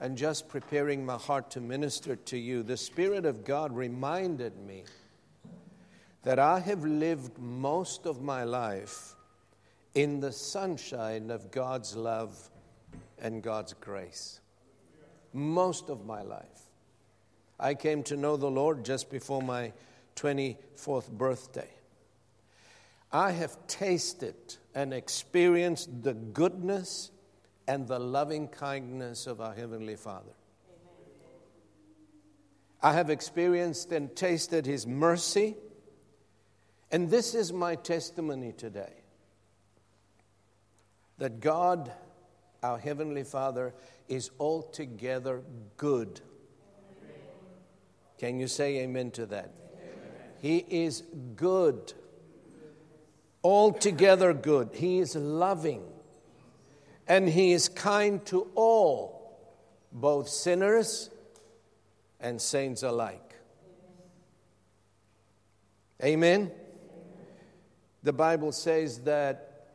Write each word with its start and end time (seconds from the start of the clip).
and 0.00 0.16
just 0.16 0.48
preparing 0.48 1.04
my 1.04 1.16
heart 1.16 1.50
to 1.52 1.60
minister 1.60 2.16
to 2.16 2.38
you, 2.38 2.62
the 2.62 2.76
Spirit 2.76 3.24
of 3.24 3.44
God 3.44 3.74
reminded 3.74 4.56
me 4.58 4.84
that 6.22 6.38
I 6.38 6.60
have 6.60 6.84
lived 6.84 7.38
most 7.38 8.06
of 8.06 8.22
my 8.22 8.44
life 8.44 9.14
in 9.94 10.20
the 10.20 10.32
sunshine 10.32 11.30
of 11.30 11.50
God's 11.50 11.96
love 11.96 12.50
and 13.18 13.42
God's 13.42 13.74
grace. 13.74 14.40
Most 15.32 15.90
of 15.90 16.06
my 16.06 16.22
life. 16.22 16.46
I 17.58 17.74
came 17.74 18.02
to 18.04 18.16
know 18.16 18.36
the 18.36 18.50
Lord 18.50 18.84
just 18.84 19.10
before 19.10 19.42
my 19.42 19.72
24th 20.14 21.10
birthday. 21.10 21.68
I 23.10 23.32
have 23.32 23.66
tasted 23.66 24.36
and 24.74 24.92
experienced 24.92 26.02
the 26.02 26.14
goodness 26.14 27.10
and 27.68 27.86
the 27.86 27.98
loving 27.98 28.48
kindness 28.48 29.26
of 29.26 29.42
our 29.42 29.52
Heavenly 29.52 29.94
Father. 29.94 30.32
I 32.82 32.94
have 32.94 33.10
experienced 33.10 33.92
and 33.92 34.16
tasted 34.16 34.64
His 34.64 34.86
mercy, 34.86 35.54
and 36.90 37.10
this 37.10 37.34
is 37.34 37.52
my 37.52 37.74
testimony 37.74 38.52
today 38.52 38.94
that 41.18 41.40
God, 41.40 41.92
our 42.62 42.78
Heavenly 42.78 43.24
Father, 43.24 43.74
is 44.08 44.30
altogether 44.40 45.42
good. 45.76 46.22
Can 48.16 48.40
you 48.40 48.48
say 48.48 48.78
amen 48.78 49.10
to 49.12 49.26
that? 49.26 49.52
He 50.40 50.64
is 50.70 51.02
good, 51.36 51.92
altogether 53.44 54.32
good. 54.32 54.70
He 54.72 55.00
is 55.00 55.14
loving 55.16 55.82
and 57.08 57.26
he 57.26 57.52
is 57.52 57.68
kind 57.70 58.24
to 58.26 58.48
all, 58.54 59.38
both 59.90 60.28
sinners 60.28 61.08
and 62.20 62.40
saints 62.40 62.82
alike. 62.82 63.34
Amen. 66.04 66.52
The 68.02 68.12
Bible 68.12 68.52
says 68.52 69.00
that 69.00 69.66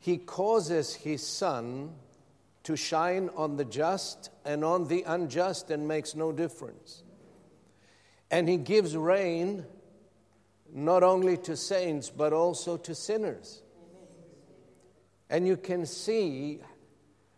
he 0.00 0.18
causes 0.18 0.94
his 0.94 1.26
sun 1.26 1.94
to 2.64 2.76
shine 2.76 3.30
on 3.36 3.56
the 3.56 3.64
just 3.64 4.30
and 4.44 4.64
on 4.64 4.88
the 4.88 5.04
unjust 5.06 5.70
and 5.70 5.86
makes 5.86 6.14
no 6.14 6.32
difference. 6.32 7.04
And 8.30 8.48
he 8.48 8.56
gives 8.56 8.96
rain 8.96 9.64
not 10.72 11.04
only 11.04 11.36
to 11.38 11.56
saints 11.56 12.10
but 12.10 12.32
also 12.32 12.76
to 12.78 12.94
sinners. 12.94 13.62
And 15.28 15.46
you 15.46 15.56
can 15.56 15.86
see 15.86 16.60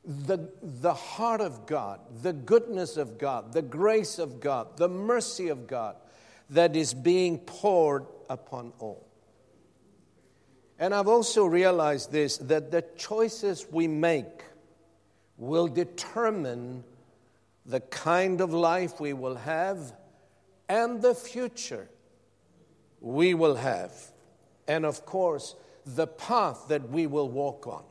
the, 0.04 0.50
the 0.62 0.94
heart 0.94 1.40
of 1.40 1.66
God, 1.66 2.00
the 2.22 2.32
goodness 2.32 2.96
of 2.96 3.18
God, 3.18 3.52
the 3.52 3.62
grace 3.62 4.18
of 4.18 4.40
God, 4.40 4.76
the 4.76 4.88
mercy 4.88 5.48
of 5.48 5.66
God 5.66 5.96
that 6.50 6.76
is 6.76 6.94
being 6.94 7.38
poured 7.38 8.06
upon 8.28 8.72
all. 8.78 9.06
And 10.78 10.94
I've 10.94 11.08
also 11.08 11.44
realized 11.44 12.12
this 12.12 12.38
that 12.38 12.70
the 12.70 12.84
choices 12.96 13.66
we 13.70 13.88
make 13.88 14.44
will 15.36 15.68
determine 15.68 16.84
the 17.66 17.80
kind 17.80 18.40
of 18.40 18.52
life 18.52 19.00
we 19.00 19.12
will 19.12 19.34
have 19.34 19.92
and 20.68 21.02
the 21.02 21.14
future 21.14 21.88
we 23.00 23.34
will 23.34 23.56
have. 23.56 23.92
And 24.66 24.86
of 24.86 25.04
course, 25.04 25.54
the 25.94 26.06
path 26.06 26.66
that 26.68 26.90
we 26.90 27.06
will 27.06 27.28
walk 27.28 27.66
on. 27.66 27.84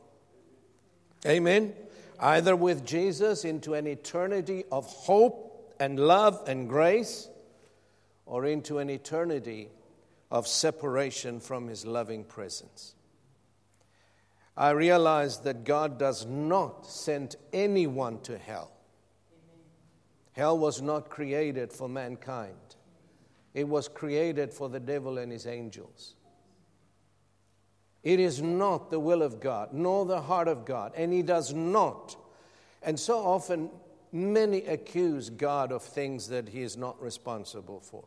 Amen. 1.26 1.74
Either 2.20 2.54
with 2.54 2.84
Jesus 2.84 3.44
into 3.44 3.74
an 3.74 3.86
eternity 3.86 4.64
of 4.70 4.86
hope 4.86 5.74
and 5.80 5.98
love 5.98 6.42
and 6.46 6.68
grace, 6.68 7.28
or 8.26 8.44
into 8.44 8.78
an 8.78 8.90
eternity 8.90 9.68
of 10.30 10.46
separation 10.46 11.40
from 11.40 11.66
His 11.66 11.86
loving 11.86 12.24
presence. 12.24 12.94
I 14.56 14.70
realize 14.70 15.38
that 15.40 15.64
God 15.64 15.98
does 15.98 16.26
not 16.26 16.84
send 16.84 17.36
anyone 17.52 18.20
to 18.22 18.36
hell. 18.36 18.72
Hell 20.32 20.58
was 20.58 20.82
not 20.82 21.08
created 21.08 21.72
for 21.72 21.88
mankind, 21.88 22.76
it 23.54 23.66
was 23.66 23.88
created 23.88 24.52
for 24.52 24.68
the 24.68 24.80
devil 24.80 25.18
and 25.18 25.32
his 25.32 25.46
angels. 25.46 26.14
It 28.08 28.20
is 28.20 28.40
not 28.40 28.88
the 28.88 28.98
will 28.98 29.20
of 29.22 29.38
God, 29.38 29.74
nor 29.74 30.06
the 30.06 30.22
heart 30.22 30.48
of 30.48 30.64
God, 30.64 30.92
and 30.96 31.12
He 31.12 31.20
does 31.20 31.52
not. 31.52 32.16
And 32.82 32.98
so 32.98 33.18
often, 33.18 33.68
many 34.10 34.64
accuse 34.64 35.28
God 35.28 35.72
of 35.72 35.82
things 35.82 36.28
that 36.28 36.48
He 36.48 36.62
is 36.62 36.78
not 36.78 36.98
responsible 37.02 37.80
for. 37.80 38.04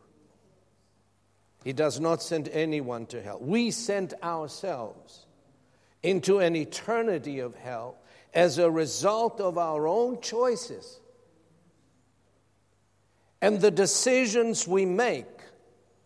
He 1.63 1.71
does 1.71 1.99
not 1.99 2.23
send 2.23 2.47
anyone 2.47 3.05
to 3.07 3.21
hell. 3.21 3.37
We 3.39 3.69
sent 3.69 4.15
ourselves 4.23 5.27
into 6.01 6.39
an 6.39 6.55
eternity 6.55 7.37
of 7.37 7.53
hell 7.53 7.97
as 8.33 8.57
a 8.57 8.71
result 8.71 9.39
of 9.39 9.59
our 9.59 9.85
own 9.85 10.19
choices 10.19 10.99
and 13.39 13.61
the 13.61 13.69
decisions 13.69 14.67
we 14.67 14.83
make, 14.83 15.27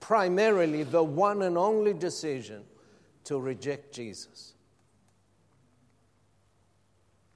primarily 0.01 0.83
the 0.83 1.01
one 1.01 1.41
and 1.43 1.57
only 1.57 1.93
decision 1.93 2.65
to 3.25 3.39
reject 3.39 3.93
Jesus. 3.93 4.53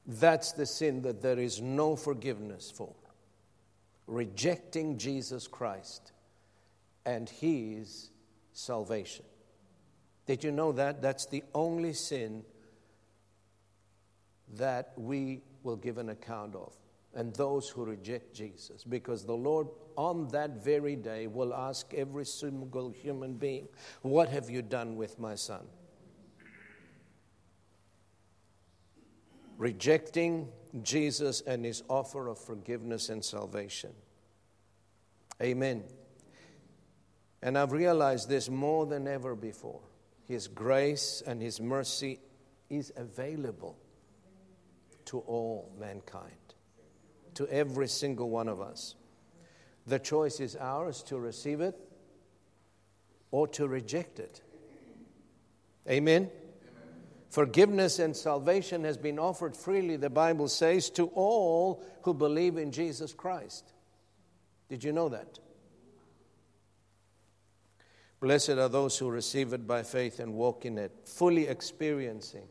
That's 0.06 0.54
the 0.54 0.66
sin 0.66 1.04
that 1.04 1.22
there 1.22 1.38
is 1.38 1.62
no 1.62 1.96
forgiveness 1.96 2.72
for. 2.72 2.96
Rejecting 4.08 4.98
Jesus 4.98 5.48
Christ 5.48 6.14
and 7.06 7.30
His 7.30 8.10
salvation. 8.54 9.26
Did 10.26 10.44
you 10.44 10.52
know 10.52 10.72
that? 10.72 11.02
That's 11.02 11.28
the 11.28 11.44
only 11.54 11.94
sin 11.94 12.44
that 14.58 14.94
we 14.98 15.42
will 15.64 15.76
give 15.76 16.00
an 16.00 16.10
account 16.10 16.56
of. 16.56 16.74
And 17.14 17.34
those 17.36 17.70
who 17.70 17.86
reject 17.86 18.34
Jesus. 18.36 18.84
Because 18.84 19.26
the 19.26 19.34
Lord, 19.34 19.68
on 19.96 20.28
that 20.30 20.64
very 20.64 20.96
day, 20.96 21.28
will 21.28 21.54
ask 21.54 21.94
every 21.94 22.26
single 22.26 22.90
human 22.90 23.34
being, 23.34 23.68
What 24.02 24.30
have 24.30 24.50
you 24.50 24.62
done 24.62 24.96
with 24.96 25.20
my 25.20 25.36
son? 25.36 25.66
Rejecting 29.60 30.48
Jesus 30.82 31.42
and 31.42 31.64
his 31.64 31.84
offer 31.90 32.28
of 32.30 32.40
forgiveness 32.40 33.10
and 33.10 33.24
salvation. 33.24 33.92
Amen. 35.42 35.84
And 37.44 37.58
I've 37.58 37.74
realized 37.74 38.30
this 38.30 38.50
more 38.50 38.86
than 38.86 39.08
ever 39.08 39.36
before. 39.36 39.82
His 40.28 40.48
grace 40.48 41.22
and 41.26 41.42
his 41.42 41.60
mercy 41.60 42.20
is 42.70 42.92
available 42.96 43.78
to 45.06 45.20
all 45.20 45.72
mankind, 45.78 46.34
to 47.34 47.48
every 47.48 47.88
single 47.88 48.30
one 48.30 48.48
of 48.48 48.62
us. 48.62 48.96
The 49.88 50.00
choice 50.00 50.40
is 50.40 50.56
ours 50.56 51.04
to 51.04 51.20
receive 51.20 51.62
it 51.62 51.78
or 53.32 53.48
to 53.50 53.68
reject 53.68 54.20
it. 54.20 54.42
Amen. 55.90 56.30
Forgiveness 57.30 58.00
and 58.00 58.16
salvation 58.16 58.84
has 58.84 58.98
been 58.98 59.20
offered 59.20 59.56
freely, 59.56 59.98
the 59.98 60.10
Bible 60.10 60.48
says, 60.48 60.90
to 60.92 61.06
all 61.14 61.84
who 62.02 62.14
believe 62.14 62.58
in 62.58 62.72
Jesus 62.72 63.14
Christ. 63.14 63.72
Did 64.68 64.84
you 64.84 64.92
know 64.92 65.10
that? 65.10 65.38
Blessed 68.20 68.50
are 68.50 68.68
those 68.68 68.98
who 68.98 69.10
receive 69.10 69.54
it 69.54 69.68
by 69.68 69.84
faith 69.84 70.20
and 70.20 70.34
walk 70.34 70.66
in 70.66 70.78
it, 70.78 70.92
fully 71.06 71.48
experiencing 71.48 72.48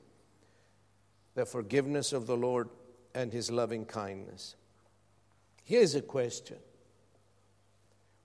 the 1.34 1.44
forgiveness 1.44 2.12
of 2.12 2.26
the 2.26 2.36
Lord 2.36 2.68
and 3.14 3.32
his 3.32 3.50
loving 3.50 3.84
kindness. 3.84 4.54
Here's 5.64 5.96
a 5.96 6.02
question 6.02 6.58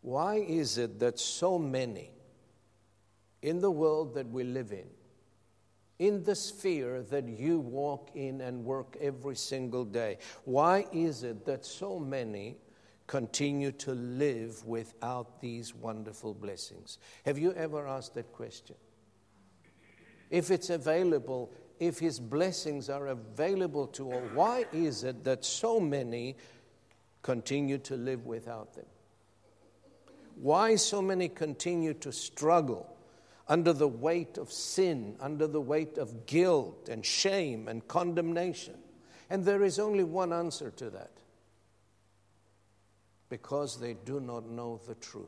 Why 0.02 0.36
is 0.36 0.78
it 0.78 1.00
that 1.00 1.20
so 1.20 1.58
many 1.58 2.12
in 3.42 3.60
the 3.60 3.72
world 3.72 4.14
that 4.14 4.30
we 4.30 4.44
live 4.44 4.72
in 4.72 4.88
in 6.00 6.24
the 6.24 6.36
sphere 6.36 7.01
that 7.04 7.28
you 7.28 7.60
walk 7.60 8.10
in 8.16 8.42
and 8.42 8.63
work 8.66 8.98
every 9.00 9.36
single 9.36 9.86
day? 9.86 10.18
Why 10.45 10.86
is 10.92 11.24
it 11.24 11.45
that 11.45 11.66
so 11.66 12.00
many 12.00 12.57
continue 13.07 13.72
to 13.72 13.94
live 13.94 14.66
without 14.66 15.40
these 15.42 15.75
wonderful 15.75 16.34
blessings? 16.34 16.98
Have 17.25 17.38
you 17.38 17.54
ever 17.54 17.88
asked 17.88 18.16
that 18.16 18.31
question? 18.34 18.75
If 20.30 20.50
it's 20.50 20.69
available, 20.69 21.51
if 21.80 22.00
His 22.00 22.19
blessings 22.19 22.89
are 22.89 23.07
available 23.07 23.88
to 23.88 24.12
all, 24.12 24.24
why 24.34 24.66
is 24.74 25.04
it 25.04 25.24
that 25.25 25.46
so 25.46 25.80
many 25.80 26.38
continue 27.22 27.78
to 27.80 27.96
live 27.96 28.25
without 28.25 28.74
them? 28.74 28.86
Why 30.36 30.75
so 30.75 31.01
many 31.01 31.30
continue 31.30 31.94
to 31.96 32.12
struggle 32.12 32.93
under 33.48 33.74
the 33.74 33.88
weight 33.88 34.38
of 34.38 34.51
sin, 34.51 35.16
under 35.19 35.48
the 35.48 35.62
weight 35.62 35.98
of 35.98 36.25
guilt 36.25 36.90
and 36.90 37.06
shame 37.06 37.68
and 37.68 37.88
condemnation? 37.88 38.75
And 39.30 39.45
there 39.45 39.63
is 39.63 39.80
only 39.80 40.04
one 40.04 40.31
answer 40.31 40.72
to 40.72 40.90
that 40.92 41.12
because 43.30 43.80
they 43.80 43.95
do 44.06 44.19
not 44.19 44.48
know 44.48 44.80
the 44.88 44.95
truth. 44.95 45.25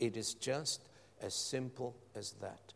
It 0.00 0.16
is 0.16 0.34
just 0.34 0.82
as 1.20 1.34
simple 1.34 1.94
as 2.16 2.32
that. 2.40 2.72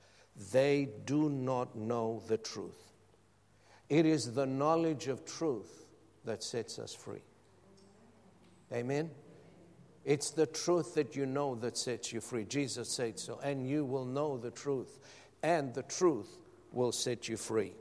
They 0.52 0.88
do 1.04 1.28
not 1.28 1.74
know 1.74 2.22
the 2.28 2.36
truth. 2.36 2.92
It 3.88 4.06
is 4.06 4.34
the 4.34 4.46
knowledge 4.46 5.08
of 5.08 5.24
truth 5.24 5.86
that 6.24 6.42
sets 6.42 6.78
us 6.78 6.94
free. 6.94 7.22
Amen? 8.72 9.10
It's 10.06 10.30
the 10.30 10.46
truth 10.46 10.94
that 10.94 11.16
you 11.16 11.26
know 11.26 11.56
that 11.56 11.76
sets 11.76 12.12
you 12.12 12.20
free. 12.20 12.44
Jesus 12.44 12.88
said 12.88 13.18
so. 13.18 13.40
And 13.42 13.68
you 13.68 13.84
will 13.84 14.04
know 14.04 14.38
the 14.38 14.52
truth, 14.52 15.00
and 15.42 15.74
the 15.74 15.82
truth 15.82 16.38
will 16.72 16.92
set 16.92 17.28
you 17.28 17.36
free. 17.36 17.72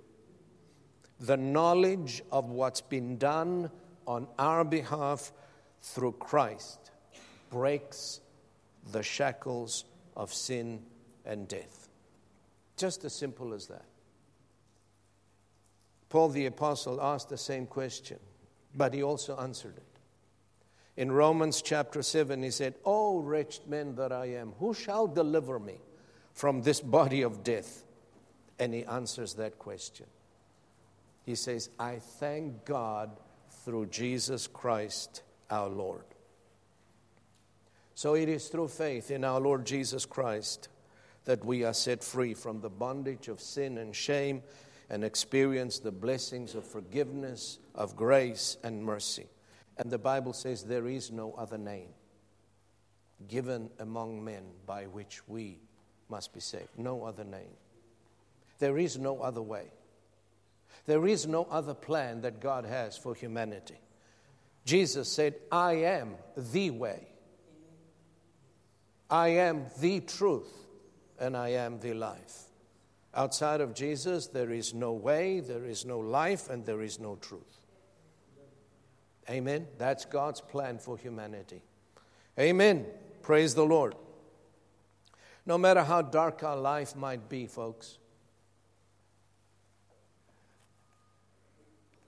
The 1.20 1.38
knowledge 1.38 2.24
of 2.32 2.50
what's 2.50 2.82
been 2.82 3.18
done 3.18 3.70
on 4.08 4.28
our 4.40 4.66
behalf 4.66 5.32
through 5.84 6.14
Christ 6.14 6.92
breaks 7.52 8.20
the 8.92 9.04
shackles 9.04 9.86
of 10.18 10.34
sin 10.34 10.82
and 11.26 11.48
death. 11.48 11.90
Just 12.76 13.06
as 13.06 13.14
simple 13.14 13.54
as 13.54 13.68
that. 13.68 13.86
Paul 16.10 16.30
the 16.30 16.48
Apostle 16.48 17.00
asked 17.00 17.30
the 17.30 17.38
same 17.38 17.68
question, 17.68 18.18
but 18.76 18.96
he 18.96 19.04
also 19.04 19.38
answered 19.38 19.78
it. 19.78 19.85
In 20.98 21.12
Romans 21.12 21.62
chapter 21.62 22.02
7, 22.02 22.42
he 22.42 22.52
said, 22.52 22.76
Oh, 22.86 23.20
wretched 23.20 23.68
man 23.68 23.96
that 23.96 24.12
I 24.12 24.28
am, 24.28 24.54
who 24.60 24.74
shall 24.74 25.08
deliver 25.08 25.60
me 25.60 25.76
from 26.34 26.62
this 26.62 26.80
body 26.80 27.22
of 27.22 27.44
death? 27.44 27.84
And 28.60 28.74
he 28.74 28.86
answers 28.86 29.34
that 29.34 29.60
question. 29.60 30.06
He 31.24 31.36
says, 31.36 31.70
I 31.78 31.98
thank 32.00 32.64
God 32.64 33.12
through 33.66 33.88
Jesus 33.88 34.48
Christ 34.48 35.24
our 35.50 35.68
Lord. 35.68 36.06
So 37.96 38.14
it 38.14 38.30
is 38.30 38.48
through 38.48 38.70
faith 38.70 39.12
in 39.12 39.24
our 39.24 39.40
Lord 39.40 39.66
Jesus 39.66 40.06
Christ 40.06 40.70
that 41.26 41.44
we 41.44 41.64
are 41.64 41.74
set 41.74 42.04
free 42.04 42.34
from 42.34 42.62
the 42.62 42.70
bondage 42.70 43.28
of 43.28 43.42
sin 43.42 43.78
and 43.78 43.96
shame 43.96 44.44
and 44.90 45.04
experience 45.04 45.80
the 45.80 45.92
blessings 45.92 46.56
of 46.56 46.66
forgiveness, 46.66 47.58
of 47.74 47.96
grace, 47.96 48.58
and 48.64 48.84
mercy. 48.84 49.28
And 49.78 49.92
the 49.92 49.98
Bible 49.98 50.34
says 50.34 50.64
there 50.64 50.88
is 50.88 51.12
no 51.12 51.34
other 51.34 51.58
name 51.58 51.90
given 53.28 53.70
among 53.80 54.24
men 54.24 54.44
by 54.66 54.86
which 54.86 55.28
we 55.28 55.60
must 56.10 56.34
be 56.34 56.40
saved. 56.40 56.70
No 56.78 57.04
other 57.04 57.24
name. 57.24 57.56
There 58.60 58.78
is 58.78 58.98
no 58.98 59.20
other 59.20 59.42
way. 59.42 59.66
There 60.86 61.08
is 61.08 61.28
no 61.28 61.48
other 61.50 61.74
plan 61.74 62.22
that 62.22 62.40
God 62.40 62.66
has 62.66 62.98
for 62.98 63.16
humanity. 63.16 63.80
Jesus 64.66 65.12
said, 65.12 65.36
I 65.52 65.74
am 65.74 66.16
the 66.38 66.72
way. 66.72 67.08
I 69.10 69.30
am 69.30 69.66
the 69.80 70.00
truth, 70.00 70.52
and 71.20 71.38
I 71.38 71.50
am 71.50 71.80
the 71.80 71.94
life. 71.94 72.44
Outside 73.14 73.62
of 73.62 73.76
Jesus, 73.76 74.28
there 74.28 74.52
is 74.52 74.74
no 74.74 74.94
way, 74.94 75.40
there 75.40 75.66
is 75.66 75.86
no 75.86 76.00
life, 76.00 76.50
and 76.50 76.66
there 76.66 76.82
is 76.82 77.00
no 77.00 77.16
truth. 77.16 77.65
Amen. 79.30 79.68
That's 79.78 80.06
God's 80.06 80.42
plan 80.42 80.78
for 80.78 80.98
humanity. 80.98 81.62
Amen. 82.40 82.86
Praise 83.22 83.56
the 83.56 83.66
Lord. 83.66 83.96
No 85.46 85.58
matter 85.58 85.84
how 85.84 86.02
dark 86.02 86.44
our 86.44 86.58
life 86.58 86.96
might 86.96 87.30
be, 87.30 87.46
folks, 87.46 87.98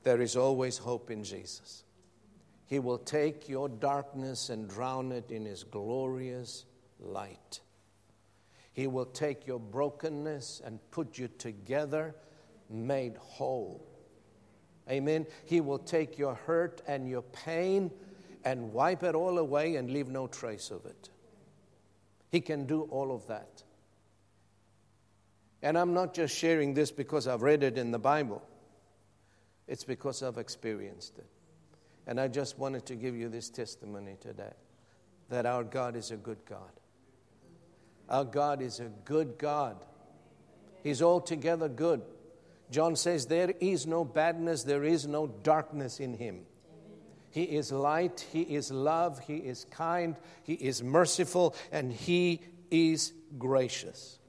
there 0.03 0.21
is 0.21 0.35
always 0.35 0.77
hope 0.77 1.11
in 1.11 1.23
Jesus. 1.23 1.83
He 2.65 2.79
will 2.79 2.97
take 2.97 3.47
your 3.47 3.69
darkness 3.69 4.49
and 4.49 4.67
drown 4.67 5.11
it 5.11 5.31
in 5.31 5.45
His 5.45 5.63
glorious 5.63 6.65
light. 6.99 7.61
He 8.73 8.87
will 8.87 9.05
take 9.05 9.47
your 9.47 9.59
brokenness 9.59 10.61
and 10.63 10.79
put 10.91 11.17
you 11.17 11.29
together, 11.39 12.15
made 12.69 13.17
whole. 13.17 13.87
Amen. 14.89 15.25
He 15.45 15.61
will 15.61 15.79
take 15.79 16.17
your 16.17 16.35
hurt 16.35 16.81
and 16.87 17.09
your 17.09 17.21
pain 17.21 17.91
and 18.45 18.71
wipe 18.71 19.03
it 19.03 19.15
all 19.15 19.37
away 19.39 19.75
and 19.75 19.91
leave 19.91 20.07
no 20.07 20.27
trace 20.27 20.71
of 20.71 20.85
it. 20.85 21.09
He 22.29 22.39
can 22.39 22.65
do 22.65 22.83
all 22.83 23.13
of 23.13 23.27
that. 23.27 23.63
And 25.61 25.77
I'm 25.77 25.93
not 25.93 26.13
just 26.13 26.35
sharing 26.35 26.73
this 26.73 26.91
because 26.91 27.27
I've 27.27 27.41
read 27.41 27.63
it 27.63 27.77
in 27.77 27.91
the 27.91 27.99
Bible, 27.99 28.41
it's 29.67 29.83
because 29.83 30.23
I've 30.23 30.37
experienced 30.37 31.17
it. 31.17 31.27
And 32.05 32.21
I 32.21 32.29
just 32.29 32.57
wanted 32.57 32.85
to 32.85 32.95
give 32.95 33.15
you 33.15 33.27
this 33.27 33.49
testimony 33.49 34.15
today 34.21 34.53
that 35.29 35.45
our 35.45 35.63
God 35.63 35.97
is 35.97 36.11
a 36.11 36.15
good 36.15 36.39
God. 36.45 36.71
Our 38.07 38.23
God 38.23 38.61
is 38.61 38.79
a 38.79 38.89
good 39.03 39.37
God. 39.37 39.75
He's 40.83 41.01
altogether 41.01 41.67
good. 41.67 42.01
John 42.69 42.95
says, 42.95 43.25
There 43.25 43.53
is 43.59 43.87
no 43.87 44.03
badness, 44.03 44.63
there 44.63 44.83
is 44.83 45.07
no 45.07 45.27
darkness 45.27 45.99
in 45.99 46.13
him. 46.13 46.41
He 47.29 47.43
is 47.43 47.71
light, 47.71 48.25
He 48.31 48.41
is 48.41 48.71
love, 48.71 49.19
He 49.19 49.37
is 49.37 49.65
kind, 49.69 50.15
He 50.43 50.53
is 50.53 50.81
merciful, 50.81 51.55
and 51.71 51.91
He 51.91 52.41
is 52.71 53.13
gracious. 53.37 54.19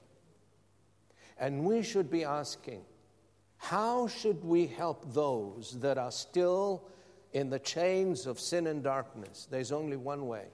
And 1.37 1.63
we 1.63 1.83
should 1.83 2.09
be 2.09 2.23
asking, 2.23 2.83
how 3.59 4.07
should 4.07 4.43
we 4.43 4.67
help 4.67 5.13
those 5.13 5.77
that 5.81 5.97
are 5.97 6.11
still 6.11 6.87
in 7.33 7.49
the 7.49 7.59
chains 7.59 8.25
of 8.25 8.39
sin 8.39 8.67
and 8.67 8.81
darkness? 8.81 9.47
There's 9.51 9.71
only 9.71 9.97
one 9.97 10.27
way 10.27 10.45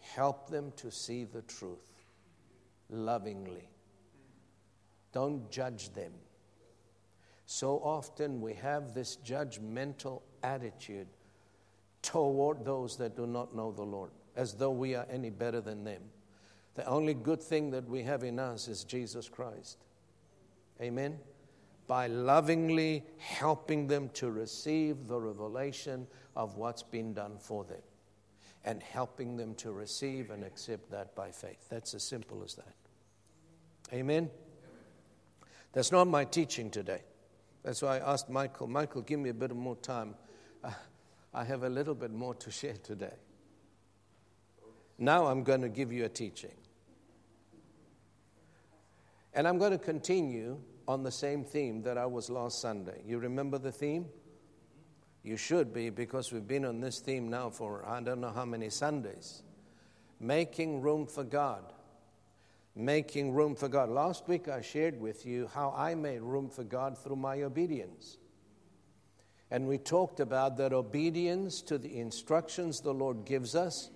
help 0.00 0.48
them 0.48 0.72
to 0.76 0.90
see 0.90 1.24
the 1.24 1.42
truth 1.42 1.92
lovingly. 2.88 3.68
Don't 5.12 5.50
judge 5.50 5.92
them. 5.92 6.12
So 7.50 7.80
often 7.82 8.42
we 8.42 8.52
have 8.52 8.92
this 8.92 9.16
judgmental 9.24 10.20
attitude 10.42 11.06
toward 12.02 12.62
those 12.62 12.98
that 12.98 13.16
do 13.16 13.26
not 13.26 13.56
know 13.56 13.72
the 13.72 13.84
Lord, 13.84 14.10
as 14.36 14.52
though 14.52 14.70
we 14.70 14.94
are 14.94 15.06
any 15.10 15.30
better 15.30 15.62
than 15.62 15.82
them. 15.82 16.02
The 16.74 16.84
only 16.84 17.14
good 17.14 17.42
thing 17.42 17.70
that 17.70 17.88
we 17.88 18.02
have 18.02 18.22
in 18.22 18.38
us 18.38 18.68
is 18.68 18.84
Jesus 18.84 19.30
Christ. 19.30 19.78
Amen? 20.82 21.18
By 21.86 22.08
lovingly 22.08 23.06
helping 23.16 23.86
them 23.86 24.10
to 24.10 24.30
receive 24.30 25.06
the 25.06 25.18
revelation 25.18 26.06
of 26.36 26.58
what's 26.58 26.82
been 26.82 27.14
done 27.14 27.38
for 27.38 27.64
them 27.64 27.80
and 28.62 28.82
helping 28.82 29.38
them 29.38 29.54
to 29.54 29.72
receive 29.72 30.30
and 30.30 30.44
accept 30.44 30.90
that 30.90 31.14
by 31.14 31.30
faith. 31.30 31.66
That's 31.70 31.94
as 31.94 32.02
simple 32.02 32.42
as 32.44 32.56
that. 32.56 32.74
Amen? 33.90 34.28
That's 35.72 35.90
not 35.90 36.08
my 36.08 36.26
teaching 36.26 36.70
today. 36.70 37.00
That's 37.62 37.82
why 37.82 37.98
I 37.98 38.12
asked 38.12 38.30
Michael, 38.30 38.66
Michael, 38.66 39.02
give 39.02 39.20
me 39.20 39.30
a 39.30 39.34
bit 39.34 39.54
more 39.54 39.76
time. 39.76 40.14
Uh, 40.62 40.70
I 41.34 41.44
have 41.44 41.62
a 41.62 41.68
little 41.68 41.94
bit 41.94 42.12
more 42.12 42.34
to 42.34 42.50
share 42.50 42.76
today. 42.82 43.14
Now 44.98 45.26
I'm 45.26 45.44
going 45.44 45.62
to 45.62 45.68
give 45.68 45.92
you 45.92 46.04
a 46.04 46.08
teaching. 46.08 46.54
And 49.34 49.46
I'm 49.46 49.58
going 49.58 49.72
to 49.72 49.78
continue 49.78 50.58
on 50.88 51.02
the 51.02 51.12
same 51.12 51.44
theme 51.44 51.82
that 51.82 51.98
I 51.98 52.06
was 52.06 52.30
last 52.30 52.60
Sunday. 52.60 53.02
You 53.06 53.18
remember 53.18 53.58
the 53.58 53.70
theme? 53.70 54.06
You 55.22 55.36
should 55.36 55.72
be 55.72 55.90
because 55.90 56.32
we've 56.32 56.46
been 56.46 56.64
on 56.64 56.80
this 56.80 57.00
theme 57.00 57.28
now 57.28 57.50
for 57.50 57.86
I 57.86 58.00
don't 58.00 58.20
know 58.20 58.30
how 58.30 58.44
many 58.44 58.70
Sundays. 58.70 59.42
Making 60.18 60.80
room 60.80 61.06
for 61.06 61.22
God 61.22 61.72
making 62.78 63.34
room 63.34 63.56
for 63.56 63.68
God. 63.68 63.90
Last 63.90 64.28
week 64.28 64.48
I 64.48 64.60
shared 64.62 65.00
with 65.00 65.26
you 65.26 65.50
how 65.52 65.74
I 65.76 65.96
made 65.96 66.22
room 66.22 66.48
for 66.48 66.62
God 66.62 66.96
through 66.96 67.16
my 67.16 67.42
obedience. 67.42 68.18
And 69.50 69.66
we 69.66 69.78
talked 69.78 70.20
about 70.20 70.56
that 70.58 70.72
obedience 70.72 71.60
to 71.62 71.76
the 71.76 71.98
instructions 71.98 72.80
the 72.80 72.94
Lord 72.94 73.24
gives 73.24 73.56
us, 73.56 73.90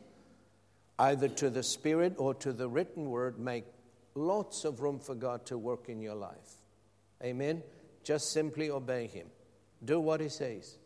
either 0.98 1.28
to 1.28 1.48
the 1.48 1.62
Spirit 1.62 2.14
or 2.18 2.34
to 2.34 2.52
the 2.52 2.68
written 2.68 3.08
word, 3.10 3.38
make 3.38 3.66
lots 4.14 4.64
of 4.64 4.80
room 4.80 4.98
for 4.98 5.14
God 5.14 5.46
to 5.46 5.56
work 5.56 5.88
in 5.88 6.00
your 6.00 6.16
life. 6.16 6.56
Amen? 7.22 7.62
Just 8.02 8.32
simply 8.32 8.70
obey 8.70 9.06
Him. 9.06 9.28
Do 9.84 10.00
what 10.00 10.20
He 10.20 10.28
says. 10.28 10.76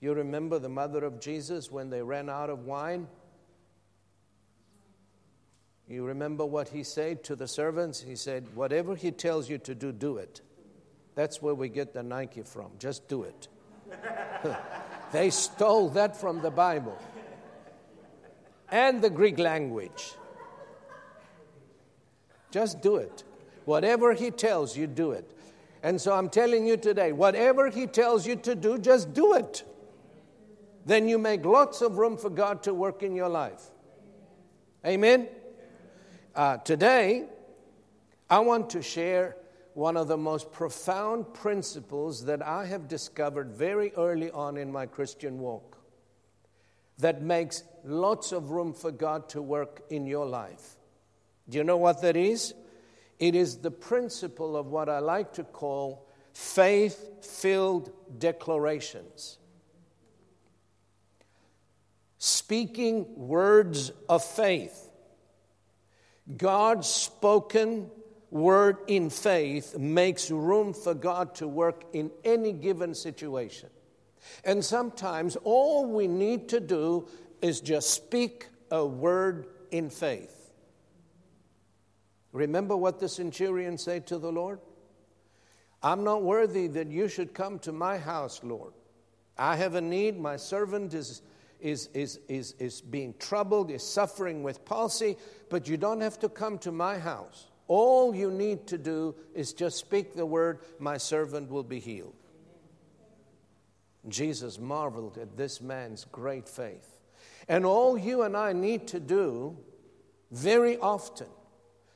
You 0.00 0.14
remember 0.14 0.58
the 0.58 0.68
mother 0.68 1.04
of 1.04 1.20
Jesus 1.20 1.70
when 1.70 1.90
they 1.90 2.02
ran 2.02 2.30
out 2.30 2.48
of 2.48 2.64
wine? 2.64 3.06
You 5.88 6.04
remember 6.04 6.44
what 6.44 6.68
he 6.68 6.82
said 6.82 7.24
to 7.24 7.36
the 7.36 7.48
servants? 7.48 8.00
He 8.00 8.14
said, 8.14 8.46
Whatever 8.54 8.94
he 8.94 9.10
tells 9.10 9.48
you 9.48 9.56
to 9.58 9.74
do, 9.74 9.90
do 9.90 10.18
it. 10.18 10.42
That's 11.14 11.40
where 11.40 11.54
we 11.54 11.68
get 11.68 11.94
the 11.94 12.02
Nike 12.02 12.42
from. 12.42 12.70
Just 12.78 13.08
do 13.08 13.22
it. 13.22 13.48
they 15.12 15.30
stole 15.30 15.88
that 15.90 16.16
from 16.16 16.42
the 16.42 16.50
Bible 16.50 16.96
and 18.70 19.00
the 19.00 19.08
Greek 19.08 19.38
language. 19.38 20.12
Just 22.50 22.82
do 22.82 22.96
it. 22.96 23.24
Whatever 23.64 24.12
he 24.12 24.30
tells 24.30 24.76
you, 24.76 24.86
do 24.86 25.12
it. 25.12 25.30
And 25.82 26.00
so 26.00 26.12
I'm 26.12 26.28
telling 26.28 26.66
you 26.66 26.76
today, 26.76 27.12
whatever 27.12 27.70
he 27.70 27.86
tells 27.86 28.26
you 28.26 28.36
to 28.36 28.54
do, 28.54 28.78
just 28.78 29.14
do 29.14 29.34
it. 29.34 29.64
Then 30.84 31.08
you 31.08 31.18
make 31.18 31.44
lots 31.44 31.82
of 31.82 31.98
room 31.98 32.16
for 32.16 32.30
God 32.30 32.62
to 32.64 32.74
work 32.74 33.02
in 33.02 33.14
your 33.14 33.28
life. 33.28 33.62
Amen? 34.86 35.28
Uh, 36.38 36.56
today, 36.58 37.24
I 38.30 38.38
want 38.38 38.70
to 38.70 38.80
share 38.80 39.34
one 39.74 39.96
of 39.96 40.06
the 40.06 40.16
most 40.16 40.52
profound 40.52 41.34
principles 41.34 42.26
that 42.26 42.46
I 42.46 42.64
have 42.66 42.86
discovered 42.86 43.50
very 43.50 43.92
early 43.96 44.30
on 44.30 44.56
in 44.56 44.70
my 44.70 44.86
Christian 44.86 45.40
walk 45.40 45.78
that 46.98 47.22
makes 47.22 47.64
lots 47.82 48.30
of 48.30 48.52
room 48.52 48.72
for 48.72 48.92
God 48.92 49.28
to 49.30 49.42
work 49.42 49.82
in 49.90 50.06
your 50.06 50.26
life. 50.26 50.76
Do 51.48 51.58
you 51.58 51.64
know 51.64 51.76
what 51.76 52.02
that 52.02 52.16
is? 52.16 52.54
It 53.18 53.34
is 53.34 53.56
the 53.56 53.72
principle 53.72 54.56
of 54.56 54.68
what 54.68 54.88
I 54.88 55.00
like 55.00 55.32
to 55.32 55.42
call 55.42 56.06
faith 56.34 57.24
filled 57.24 57.90
declarations. 58.16 59.38
Speaking 62.18 63.06
words 63.16 63.90
of 64.08 64.22
faith. 64.22 64.87
God's 66.36 66.88
spoken 66.88 67.90
word 68.30 68.78
in 68.86 69.08
faith 69.08 69.78
makes 69.78 70.30
room 70.30 70.74
for 70.74 70.94
God 70.94 71.34
to 71.36 71.48
work 71.48 71.84
in 71.92 72.10
any 72.24 72.52
given 72.52 72.94
situation. 72.94 73.70
And 74.44 74.64
sometimes 74.64 75.36
all 75.44 75.86
we 75.86 76.06
need 76.06 76.48
to 76.50 76.60
do 76.60 77.08
is 77.40 77.60
just 77.60 77.90
speak 77.90 78.48
a 78.70 78.84
word 78.84 79.46
in 79.70 79.88
faith. 79.88 80.52
Remember 82.32 82.76
what 82.76 82.98
the 82.98 83.08
centurion 83.08 83.78
said 83.78 84.06
to 84.08 84.18
the 84.18 84.30
Lord? 84.30 84.60
I'm 85.82 86.04
not 86.04 86.22
worthy 86.22 86.66
that 86.68 86.88
you 86.88 87.08
should 87.08 87.32
come 87.32 87.58
to 87.60 87.72
my 87.72 87.98
house, 87.98 88.40
Lord. 88.42 88.72
I 89.38 89.56
have 89.56 89.76
a 89.76 89.80
need. 89.80 90.18
My 90.18 90.36
servant 90.36 90.92
is, 90.92 91.22
is, 91.60 91.88
is, 91.94 92.20
is, 92.28 92.54
is 92.58 92.80
being 92.80 93.14
troubled, 93.18 93.70
is 93.70 93.82
suffering 93.82 94.42
with 94.42 94.64
palsy, 94.64 95.16
but 95.48 95.68
you 95.68 95.76
don't 95.76 96.00
have 96.00 96.18
to 96.20 96.28
come 96.28 96.58
to 96.58 96.72
my 96.72 96.98
house. 96.98 97.46
All 97.66 98.14
you 98.14 98.30
need 98.30 98.66
to 98.68 98.78
do 98.78 99.14
is 99.34 99.52
just 99.52 99.76
speak 99.76 100.14
the 100.14 100.24
word, 100.24 100.60
my 100.78 100.96
servant 100.96 101.50
will 101.50 101.64
be 101.64 101.80
healed. 101.80 102.14
Jesus 104.08 104.58
marveled 104.58 105.18
at 105.18 105.36
this 105.36 105.60
man's 105.60 106.06
great 106.10 106.48
faith. 106.48 106.98
And 107.48 107.66
all 107.66 107.98
you 107.98 108.22
and 108.22 108.36
I 108.36 108.52
need 108.52 108.88
to 108.88 109.00
do 109.00 109.56
very 110.30 110.78
often 110.78 111.26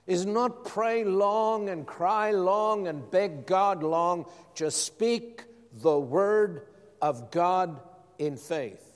is 0.06 0.26
not 0.26 0.64
pray 0.64 1.04
long 1.04 1.68
and 1.68 1.86
cry 1.86 2.32
long 2.32 2.88
and 2.88 3.08
beg 3.10 3.46
God 3.46 3.82
long. 3.82 4.26
Just 4.54 4.84
speak 4.84 5.44
the 5.72 5.98
word 5.98 6.66
of 7.00 7.30
God 7.30 7.80
in 8.18 8.36
faith 8.36 8.91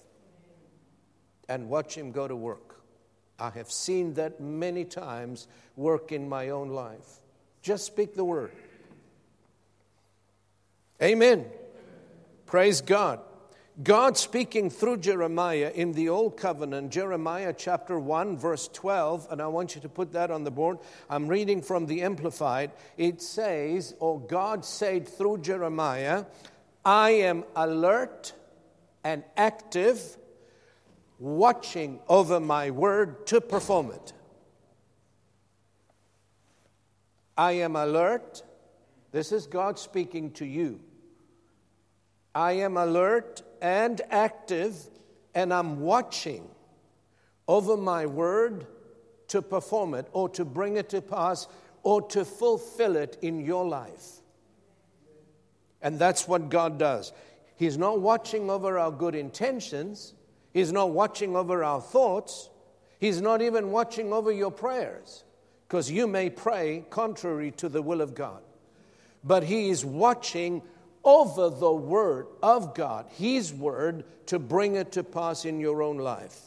and 1.49 1.69
watch 1.69 1.95
Him 1.95 2.13
go 2.13 2.27
to 2.27 2.37
work. 2.37 2.81
I 3.39 3.51
have 3.51 3.71
seen 3.71 4.15
that 4.15 4.41
many 4.41 4.85
times 4.85 5.47
work 5.77 6.13
in 6.13 6.29
my 6.29 6.51
own 6.51 6.69
life. 6.71 7.21
Just 7.63 7.85
speak 7.85 8.15
the 8.15 8.25
word. 8.25 8.53
Amen. 11.03 11.45
Praise 12.47 12.81
God. 12.81 13.21
God 13.83 14.17
speaking 14.17 14.71
through 14.71 14.99
Jeremiah 14.99 15.71
in 15.75 15.93
the 15.93 16.09
Old 16.09 16.39
Covenant, 16.39 16.91
Jeremiah 16.91 17.53
chapter 17.55 17.99
1, 17.99 18.39
verse 18.39 18.69
12, 18.73 19.29
and 19.31 19.43
I 19.43 19.49
want 19.49 19.75
you 19.75 19.83
to 19.83 19.89
put 19.91 20.13
that 20.13 20.31
on 20.31 20.45
the 20.45 20.51
board. 20.51 20.79
I'm 21.11 21.29
reading 21.29 21.61
from 21.61 21.85
the 21.85 22.01
Amplified. 22.01 22.71
It 22.97 23.21
says, 23.21 23.95
or 23.99 24.19
God 24.19 24.65
said 24.65 25.07
through 25.07 25.39
Jeremiah, 25.39 26.25
I 26.87 27.11
am 27.11 27.45
alert 27.55 28.33
and 29.05 29.25
active, 29.37 30.17
watching 31.19 32.01
over 32.09 32.41
my 32.41 32.71
word 32.71 33.27
to 33.29 33.41
perform 33.41 33.91
it. 33.91 34.13
I 37.37 37.53
am 37.53 37.77
alert. 37.77 38.43
This 39.13 39.33
is 39.33 39.47
God 39.47 39.79
speaking 39.79 40.31
to 40.33 40.47
you. 40.47 40.81
I 42.35 42.53
am 42.53 42.77
alert 42.77 43.43
and 43.63 44.01
active, 44.11 44.77
and 45.35 45.53
I'm 45.53 45.81
watching 45.81 46.49
over 47.49 47.77
my 47.77 48.07
word 48.07 48.67
to 49.29 49.43
perform 49.43 49.95
it 49.95 50.07
or 50.13 50.29
to 50.31 50.45
bring 50.45 50.77
it 50.77 50.89
to 50.91 51.01
pass 51.01 51.49
or 51.83 52.03
to 52.09 52.25
fulfill 52.25 52.97
it 52.97 53.17
in 53.23 53.45
your 53.45 53.67
life. 53.67 54.21
And 55.83 55.99
that's 55.99 56.27
what 56.27 56.49
God 56.49 56.79
does. 56.79 57.13
He's 57.57 57.79
not 57.79 58.01
watching 58.01 58.51
over 58.51 58.79
our 58.79 58.91
good 58.91 59.15
intentions, 59.15 60.15
He's 60.57 60.73
not 60.73 60.93
watching 60.93 61.37
over 61.37 61.63
our 61.63 61.83
thoughts, 61.83 62.49
He's 62.99 63.21
not 63.21 63.43
even 63.43 63.73
watching 63.73 64.11
over 64.11 64.33
your 64.33 64.51
prayers 64.51 65.23
because 65.69 65.91
you 65.91 66.07
may 66.07 66.31
pray 66.31 66.87
contrary 66.89 67.51
to 67.59 67.69
the 67.69 67.83
will 67.83 68.01
of 68.01 68.15
God. 68.15 68.41
But 69.23 69.43
He 69.43 69.69
is 69.69 69.85
watching 69.85 70.63
over 71.05 71.51
the 71.51 71.71
Word 71.71 72.29
of 72.43 72.75
God, 72.75 73.05
His 73.19 73.53
Word, 73.53 74.05
to 74.29 74.39
bring 74.39 74.77
it 74.77 74.93
to 74.93 75.05
pass 75.05 75.45
in 75.45 75.61
your 75.61 75.83
own 75.83 75.99
life. 75.99 76.41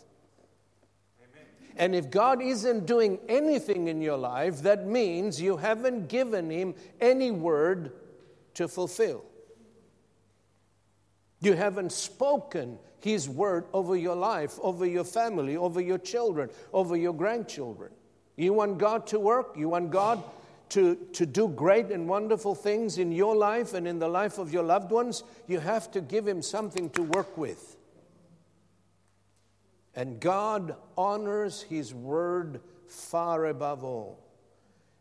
Amen. 1.21 1.45
And 1.77 1.93
if 1.93 2.09
God 2.09 2.41
isn't 2.41 2.87
doing 2.87 3.19
anything 3.29 3.89
in 3.89 4.01
your 4.01 4.17
life, 4.17 4.63
that 4.63 4.87
means 4.87 5.39
you 5.39 5.57
haven't 5.57 6.09
given 6.09 6.49
Him 6.49 6.73
any 6.99 7.29
word 7.29 7.91
to 8.55 8.67
fulfill. 8.67 9.23
You 11.41 11.53
haven't 11.53 11.91
spoken 11.91 12.77
His 12.99 13.29
word 13.29 13.65
over 13.73 13.95
your 13.95 14.15
life, 14.15 14.59
over 14.61 14.85
your 14.85 15.03
family, 15.03 15.55
over 15.55 15.79
your 15.79 15.97
children, 15.97 16.49
over 16.73 16.95
your 16.95 17.13
grandchildren. 17.13 17.91
You 18.35 18.53
want 18.53 18.77
God 18.77 19.07
to 19.07 19.19
work? 19.19 19.55
You 19.57 19.69
want 19.69 19.91
God 19.91 20.23
to, 20.69 20.95
to 21.13 21.25
do 21.25 21.47
great 21.47 21.87
and 21.87 22.07
wonderful 22.07 22.55
things 22.55 22.97
in 22.97 23.11
your 23.11 23.35
life 23.35 23.73
and 23.73 23.87
in 23.87 23.99
the 23.99 24.07
life 24.07 24.37
of 24.37 24.53
your 24.53 24.63
loved 24.63 24.91
ones, 24.91 25.23
you 25.47 25.59
have 25.59 25.91
to 25.91 26.01
give 26.01 26.27
Him 26.27 26.41
something 26.41 26.89
to 26.91 27.03
work 27.03 27.37
with. 27.37 27.77
And 29.95 30.19
God 30.19 30.75
honors 30.97 31.61
His 31.63 31.93
word 31.93 32.61
far 32.87 33.47
above 33.47 33.83
all. 33.83 34.19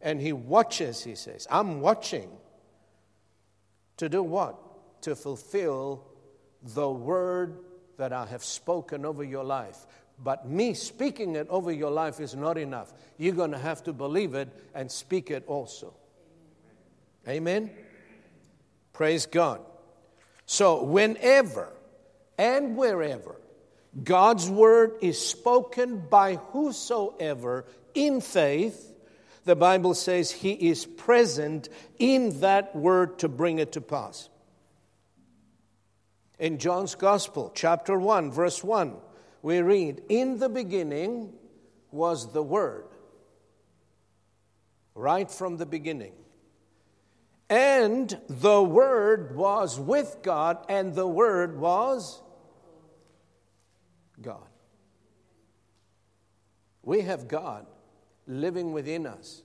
And 0.01 0.21
He 0.21 0.33
watches, 0.33 1.05
He 1.05 1.15
says. 1.15 1.47
I'm 1.51 1.81
watching. 1.81 2.31
To 3.99 4.09
do 4.09 4.23
what? 4.23 5.03
To 5.03 5.15
fulfill 5.15 6.05
the 6.63 6.89
word 6.91 7.59
that 7.97 8.13
I 8.13 8.27
have 8.27 8.45
spoken 8.45 9.05
over 9.05 9.25
your 9.25 9.45
life. 9.45 9.87
But 10.23 10.49
me 10.49 10.75
speaking 10.75 11.37
it 11.37 11.49
over 11.49 11.71
your 11.71 11.91
life 11.91 12.21
is 12.21 12.35
not 12.35 12.59
enough. 12.59 12.93
You're 13.19 13.35
going 13.35 13.53
to 13.53 13.59
have 13.59 13.85
to 13.85 13.93
believe 13.93 14.35
it 14.35 14.49
and 14.75 14.91
speak 14.91 15.31
it 15.31 15.45
also. 15.47 15.95
Amen? 17.29 17.71
Praise 18.93 19.27
God. 19.27 19.61
So, 20.47 20.83
whenever 20.83 21.73
and 22.37 22.77
wherever 22.77 23.37
God's 24.03 24.49
word 24.49 24.95
is 25.03 25.25
spoken 25.25 26.03
by 26.09 26.37
whosoever 26.37 27.67
in 27.95 28.21
faith, 28.21 28.93
the 29.45 29.57
Bible 29.57 29.95
says 29.95 30.31
he 30.31 30.53
is 30.53 30.85
present 30.85 31.69
in 31.99 32.41
that 32.41 32.75
word 32.75 33.21
to 33.21 33.29
bring 33.29 33.59
it 33.59 33.73
to 33.73 33.81
pass. 33.81 34.29
In 36.39 36.59
John's 36.59 36.95
Gospel, 36.95 37.51
chapter 37.55 37.99
1, 37.99 38.31
verse 38.31 38.63
1, 38.63 38.97
we 39.43 39.61
read, 39.61 40.03
In 40.09 40.39
the 40.39 40.49
beginning 40.49 41.33
was 41.91 42.33
the 42.33 42.43
Word, 42.43 42.87
right 44.95 45.31
from 45.31 45.57
the 45.57 45.67
beginning. 45.67 46.13
And 47.51 48.17
the 48.29 48.63
Word 48.63 49.35
was 49.35 49.81
with 49.81 50.19
God, 50.23 50.65
and 50.69 50.95
the 50.95 51.09
Word 51.09 51.59
was 51.59 52.23
God. 54.21 54.47
We 56.83 57.01
have 57.03 57.27
God 57.27 57.67
living 58.27 58.73
within 58.73 59.07
us. 59.07 59.43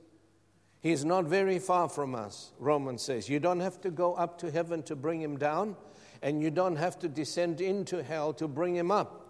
He 0.81 0.91
is 0.91 1.05
not 1.05 1.25
very 1.25 1.59
far 1.59 1.87
from 1.87 2.13
us, 2.13 2.51
Romans 2.59 3.01
says. 3.01 3.29
You 3.29 3.39
don't 3.39 3.61
have 3.61 3.79
to 3.81 3.89
go 3.89 4.13
up 4.15 4.37
to 4.39 4.51
heaven 4.51 4.83
to 4.83 4.95
bring 4.95 5.21
him 5.21 5.37
down, 5.37 5.77
and 6.23 6.41
you 6.41 6.49
don't 6.49 6.77
have 6.77 6.97
to 6.99 7.07
descend 7.07 7.61
into 7.61 8.01
hell 8.01 8.33
to 8.33 8.47
bring 8.47 8.75
him 8.75 8.89
up. 8.89 9.27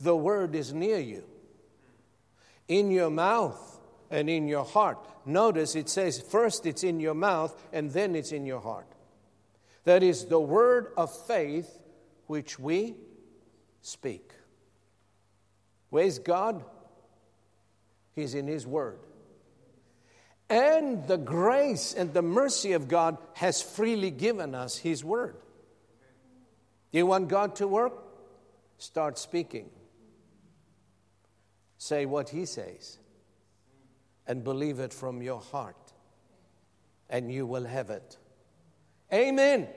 The 0.00 0.16
word 0.16 0.54
is 0.54 0.72
near 0.72 0.98
you, 0.98 1.24
in 2.68 2.90
your 2.90 3.10
mouth 3.10 3.80
and 4.10 4.30
in 4.30 4.48
your 4.48 4.64
heart. 4.64 4.98
Notice 5.26 5.74
it 5.74 5.90
says 5.90 6.20
first 6.20 6.64
it's 6.64 6.84
in 6.84 7.00
your 7.00 7.14
mouth 7.14 7.54
and 7.72 7.90
then 7.90 8.14
it's 8.14 8.32
in 8.32 8.46
your 8.46 8.60
heart. 8.60 8.86
That 9.84 10.02
is 10.02 10.24
the 10.24 10.40
word 10.40 10.92
of 10.96 11.14
faith 11.26 11.78
which 12.26 12.58
we 12.58 12.94
speak. 13.82 14.32
Where's 15.90 16.18
God? 16.18 16.64
He's 18.14 18.34
in 18.34 18.46
His 18.46 18.66
Word. 18.66 18.98
And 20.48 21.06
the 21.06 21.16
grace 21.16 21.94
and 21.94 22.12
the 22.12 22.22
mercy 22.22 22.72
of 22.72 22.88
God 22.88 23.18
has 23.34 23.62
freely 23.62 24.10
given 24.10 24.54
us 24.54 24.76
His 24.76 25.04
Word. 25.04 25.36
You 26.94 27.06
want 27.06 27.26
God 27.26 27.56
to 27.56 27.66
work? 27.66 27.92
Start 28.78 29.18
speaking. 29.18 29.68
Say 31.76 32.06
what 32.06 32.28
He 32.28 32.46
says 32.46 32.98
and 34.28 34.44
believe 34.44 34.78
it 34.78 34.92
from 34.92 35.20
your 35.20 35.40
heart, 35.40 35.92
and 37.10 37.32
you 37.32 37.46
will 37.46 37.64
have 37.64 37.90
it. 37.90 38.16
Amen. 39.12 39.62
Amen. 39.62 39.68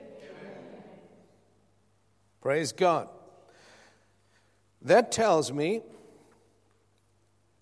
Praise 2.40 2.70
God. 2.70 3.08
That 4.80 5.10
tells 5.10 5.52
me 5.52 5.82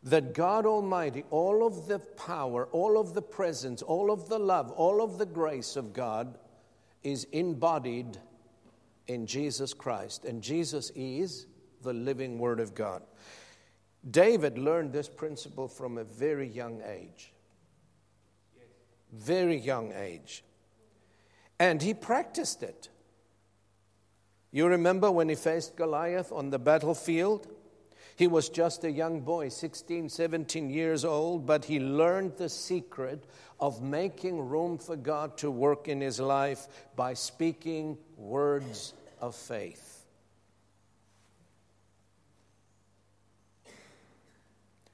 that 0.02 0.34
God 0.34 0.66
Almighty, 0.66 1.24
all 1.30 1.66
of 1.66 1.88
the 1.88 1.98
power, 1.98 2.66
all 2.72 3.00
of 3.00 3.14
the 3.14 3.22
presence, 3.22 3.80
all 3.80 4.10
of 4.10 4.28
the 4.28 4.38
love, 4.38 4.70
all 4.72 5.02
of 5.02 5.16
the 5.16 5.24
grace 5.24 5.76
of 5.76 5.94
God 5.94 6.36
is 7.02 7.24
embodied 7.32 8.18
in 9.08 9.26
Jesus 9.26 9.72
Christ. 9.72 10.24
And 10.24 10.42
Jesus 10.42 10.90
is 10.94 11.46
the 11.82 11.92
living 11.92 12.38
Word 12.38 12.60
of 12.60 12.74
God. 12.74 13.02
David 14.10 14.58
learned 14.58 14.92
this 14.92 15.08
principle 15.08 15.68
from 15.68 15.98
a 15.98 16.04
very 16.04 16.48
young 16.48 16.80
age. 16.86 17.32
Very 19.12 19.56
young 19.56 19.92
age. 19.92 20.44
And 21.58 21.82
he 21.82 21.94
practiced 21.94 22.62
it. 22.62 22.88
You 24.52 24.66
remember 24.66 25.10
when 25.10 25.28
he 25.28 25.34
faced 25.34 25.76
Goliath 25.76 26.32
on 26.32 26.50
the 26.50 26.58
battlefield? 26.58 27.48
He 28.16 28.26
was 28.26 28.48
just 28.48 28.82
a 28.84 28.90
young 28.90 29.20
boy, 29.20 29.50
16, 29.50 30.08
17 30.08 30.70
years 30.70 31.04
old, 31.04 31.44
but 31.44 31.66
he 31.66 31.78
learned 31.78 32.38
the 32.38 32.48
secret 32.48 33.24
of 33.60 33.82
making 33.82 34.40
room 34.40 34.78
for 34.78 34.96
God 34.96 35.36
to 35.38 35.50
work 35.50 35.86
in 35.86 36.00
his 36.00 36.18
life 36.18 36.66
by 36.96 37.12
speaking 37.12 37.98
words 38.16 38.94
of 39.20 39.34
faith. 39.34 40.06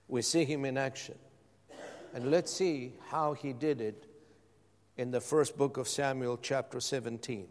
We 0.09 0.21
see 0.23 0.45
him 0.45 0.65
in 0.65 0.77
action. 0.77 1.15
And 2.15 2.31
let's 2.31 2.53
see 2.53 2.93
how 3.09 3.35
he 3.35 3.53
did 3.53 3.81
it 3.81 4.05
in 4.97 5.13
the 5.13 5.21
first 5.21 5.57
book 5.57 5.77
of 5.77 5.89
Samuel, 5.89 6.39
chapter 6.43 6.81
17. 6.81 7.47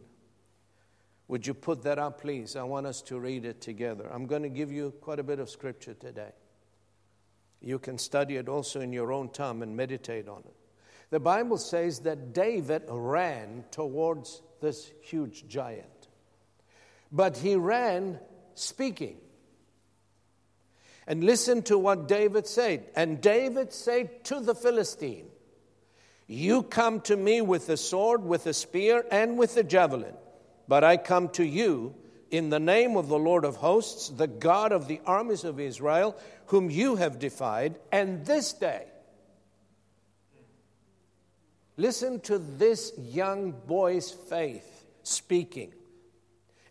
Would 1.32 1.48
you 1.48 1.54
put 1.54 1.84
that 1.84 1.98
up, 1.98 2.20
please? 2.20 2.58
I 2.58 2.64
want 2.64 2.86
us 2.86 3.02
to 3.04 3.18
read 3.18 3.46
it 3.46 3.62
together. 3.62 4.06
I'm 4.12 4.26
going 4.26 4.44
to 4.44 4.50
give 4.50 4.70
you 4.70 4.94
quite 5.00 5.18
a 5.18 5.24
bit 5.24 5.40
of 5.40 5.50
scripture 5.50 5.94
today. 5.94 6.34
You 7.62 7.80
can 7.80 7.98
study 7.98 8.36
it 8.36 8.50
also 8.50 8.82
in 8.82 8.92
your 8.92 9.14
own 9.14 9.30
time 9.30 9.62
and 9.62 9.78
meditate 9.78 10.28
on 10.28 10.40
it. 10.40 10.54
The 11.10 11.22
Bible 11.22 11.58
says 11.58 12.00
that 12.00 12.34
David 12.34 12.84
ran 12.90 13.64
towards 13.72 14.42
this 14.60 14.92
huge 15.04 15.48
giant, 15.48 16.10
but 17.14 17.38
he 17.38 17.56
ran 17.56 18.20
speaking. 18.56 19.16
And 21.08 21.24
listen 21.24 21.62
to 21.64 21.78
what 21.78 22.10
David 22.10 22.46
said. 22.46 22.90
And 22.94 23.22
David 23.22 23.72
said 23.72 24.26
to 24.26 24.42
the 24.42 24.54
Philistine, 24.54 25.28
You 26.28 26.62
come 26.62 27.00
to 27.02 27.16
me 27.16 27.40
with 27.40 27.70
a 27.70 27.78
sword, 27.78 28.22
with 28.22 28.48
a 28.48 28.54
spear, 28.54 29.06
and 29.10 29.38
with 29.38 29.56
a 29.56 29.64
javelin. 29.64 30.16
But 30.72 30.86
I 30.86 30.96
come 30.96 31.28
to 31.32 31.44
you 31.44 31.96
in 32.30 32.50
the 32.50 32.58
name 32.58 32.96
of 32.96 33.10
the 33.10 33.20
Lord 33.20 33.44
of 33.44 33.58
hosts, 33.58 34.08
the 34.08 34.26
God 34.26 34.72
of 34.72 34.88
the 34.88 35.02
armies 35.06 35.44
of 35.44 35.60
Israel, 35.60 36.16
whom 36.46 36.70
you 36.72 36.96
have 36.96 37.20
defied, 37.20 37.78
and 37.92 38.26
this 38.26 38.54
day. 38.54 38.86
Listen 41.76 42.22
to 42.22 42.38
this 42.38 42.94
young 42.98 43.52
boy's 43.52 44.12
faith 44.12 44.86
speaking. 45.04 45.74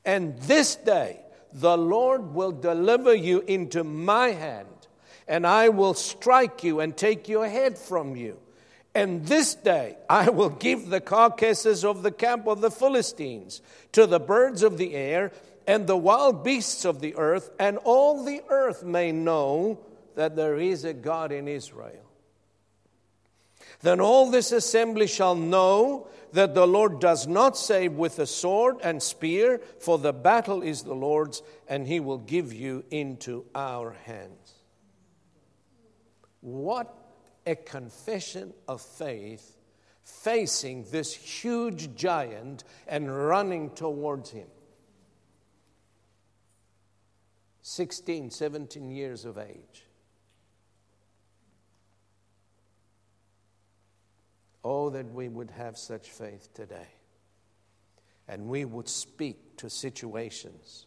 And 0.02 0.38
this 0.38 0.76
day, 0.76 1.20
the 1.52 1.76
Lord 1.76 2.32
will 2.32 2.52
deliver 2.52 3.14
you 3.14 3.40
into 3.40 3.84
my 3.84 4.28
hand, 4.28 4.88
and 5.28 5.46
I 5.46 5.68
will 5.68 5.92
strike 5.92 6.64
you 6.64 6.80
and 6.80 6.96
take 6.96 7.28
your 7.28 7.46
head 7.46 7.76
from 7.76 8.16
you. 8.16 8.38
And 8.94 9.26
this 9.26 9.54
day 9.54 9.96
I 10.08 10.30
will 10.30 10.50
give 10.50 10.88
the 10.88 11.00
carcasses 11.00 11.84
of 11.84 12.02
the 12.02 12.10
camp 12.10 12.46
of 12.46 12.60
the 12.60 12.70
Philistines 12.70 13.62
to 13.92 14.06
the 14.06 14.20
birds 14.20 14.62
of 14.62 14.78
the 14.78 14.94
air 14.94 15.32
and 15.66 15.86
the 15.86 15.96
wild 15.96 16.42
beasts 16.42 16.84
of 16.84 17.00
the 17.00 17.14
earth, 17.14 17.50
and 17.58 17.78
all 17.78 18.24
the 18.24 18.42
earth 18.48 18.82
may 18.82 19.12
know 19.12 19.78
that 20.16 20.34
there 20.34 20.56
is 20.56 20.84
a 20.84 20.92
God 20.92 21.30
in 21.30 21.46
Israel. 21.46 22.10
Then 23.82 24.00
all 24.00 24.30
this 24.30 24.50
assembly 24.50 25.06
shall 25.06 25.36
know 25.36 26.08
that 26.32 26.54
the 26.54 26.66
Lord 26.66 27.00
does 27.00 27.26
not 27.26 27.56
save 27.56 27.92
with 27.92 28.18
a 28.18 28.26
sword 28.26 28.78
and 28.82 29.02
spear, 29.02 29.60
for 29.78 29.98
the 29.98 30.12
battle 30.12 30.62
is 30.62 30.82
the 30.82 30.94
Lord's, 30.94 31.42
and 31.68 31.86
he 31.86 32.00
will 32.00 32.18
give 32.18 32.52
you 32.52 32.84
into 32.90 33.44
our 33.54 33.92
hands. 34.04 34.54
What 36.40 36.99
a 37.50 37.56
confession 37.56 38.54
of 38.68 38.80
faith 38.80 39.56
facing 40.04 40.84
this 40.90 41.12
huge 41.12 41.94
giant 41.94 42.64
and 42.86 43.14
running 43.14 43.70
towards 43.70 44.30
him. 44.30 44.46
16, 47.62 48.30
17 48.30 48.90
years 48.90 49.24
of 49.24 49.36
age. 49.36 49.84
Oh, 54.62 54.90
that 54.90 55.12
we 55.12 55.28
would 55.28 55.50
have 55.50 55.76
such 55.76 56.10
faith 56.10 56.48
today. 56.54 56.88
And 58.28 58.46
we 58.46 58.64
would 58.64 58.88
speak 58.88 59.56
to 59.56 59.68
situations, 59.68 60.86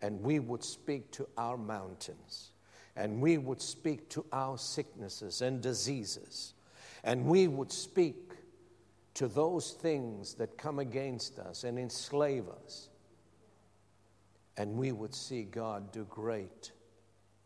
and 0.00 0.22
we 0.22 0.38
would 0.38 0.64
speak 0.64 1.10
to 1.12 1.28
our 1.36 1.58
mountains 1.58 2.51
and 2.96 3.20
we 3.20 3.38
would 3.38 3.60
speak 3.60 4.08
to 4.10 4.24
our 4.32 4.58
sicknesses 4.58 5.42
and 5.42 5.60
diseases, 5.60 6.54
and 7.04 7.24
we 7.24 7.48
would 7.48 7.72
speak 7.72 8.32
to 9.14 9.28
those 9.28 9.72
things 9.72 10.34
that 10.34 10.56
come 10.56 10.78
against 10.78 11.38
us 11.38 11.64
and 11.64 11.78
enslave 11.78 12.48
us, 12.64 12.88
and 14.56 14.76
we 14.76 14.92
would 14.92 15.14
see 15.14 15.42
God 15.42 15.92
do 15.92 16.04
great 16.04 16.72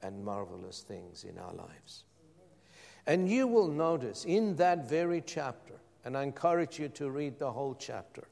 and 0.03 0.25
marvelous 0.25 0.83
things 0.83 1.25
in 1.25 1.39
our 1.39 1.53
lives. 1.53 2.05
And 3.07 3.29
you 3.29 3.47
will 3.47 3.69
notice 3.69 4.25
in 4.25 4.57
that 4.57 4.89
very 4.89 5.23
chapter, 5.25 5.75
and 6.05 6.17
I 6.17 6.23
encourage 6.23 6.79
you 6.79 6.89
to 6.91 7.11
read 7.11 7.39
the 7.39 7.51
whole 7.51 7.75
chapter, 7.75 8.29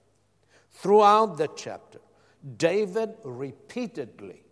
throughout 0.70 1.38
the 1.38 1.48
chapter, 1.57 2.00
David 2.57 3.14
repeatedly 3.24 4.44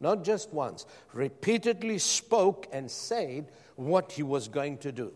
not 0.00 0.24
just 0.24 0.52
once, 0.52 0.86
repeatedly 1.12 1.98
spoke 1.98 2.66
and 2.72 2.90
said 2.90 3.50
what 3.76 4.12
he 4.12 4.22
was 4.22 4.48
going 4.48 4.78
to 4.78 4.92
do. 4.92 5.12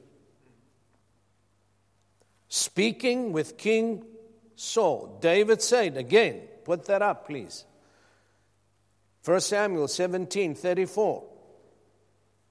Speaking 2.49 3.33
with 3.33 3.57
King 3.59 4.05
Saul, 4.57 5.19
David 5.21 5.62
said, 5.62 5.97
again, 5.97 6.43
put 6.64 6.87
that 6.87 7.03
up, 7.03 7.27
please. 7.27 7.64
1 9.25 9.40
Samuel 9.40 9.88
17 9.88 10.55
34. 10.55 11.25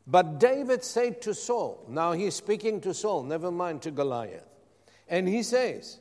But 0.08 0.40
David 0.40 0.84
said 0.84 1.22
to 1.24 1.34
Saul, 1.36 1.86
now 1.88 2.14
he's 2.14 2.36
speaking 2.36 2.82
to 2.82 2.94
Saul, 2.94 3.24
never 3.24 3.52
mind 3.52 3.84
to 3.84 3.92
Goliath. 3.92 4.48
And 5.08 5.28
he 5.28 5.44
says, 5.44 6.00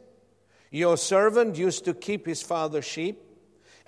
Your 0.70 0.96
servant 0.96 1.56
used 1.56 1.84
to 1.86 1.94
keep 1.94 2.26
his 2.26 2.42
father's 2.42 2.86
sheep 2.86 3.20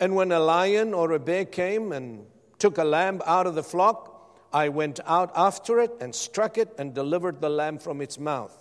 and 0.01 0.17
when 0.17 0.33
a 0.33 0.41
lion 0.41 0.95
or 0.95 1.13
a 1.13 1.19
bear 1.19 1.45
came 1.45 1.93
and 1.93 2.27
took 2.59 2.79
a 2.79 2.85
lamb 2.85 3.21
out 3.27 3.47
of 3.47 3.55
the 3.55 3.63
flock, 3.63 4.39
I 4.53 4.71
went 4.71 4.99
out 5.07 5.31
after 5.37 5.79
it 5.79 5.93
and 6.01 6.15
struck 6.15 6.59
it 6.59 6.75
and 6.79 6.95
delivered 6.95 7.41
the 7.41 7.51
lamb 7.51 7.79
from 7.79 8.01
its 8.01 8.19
mouth. 8.19 8.57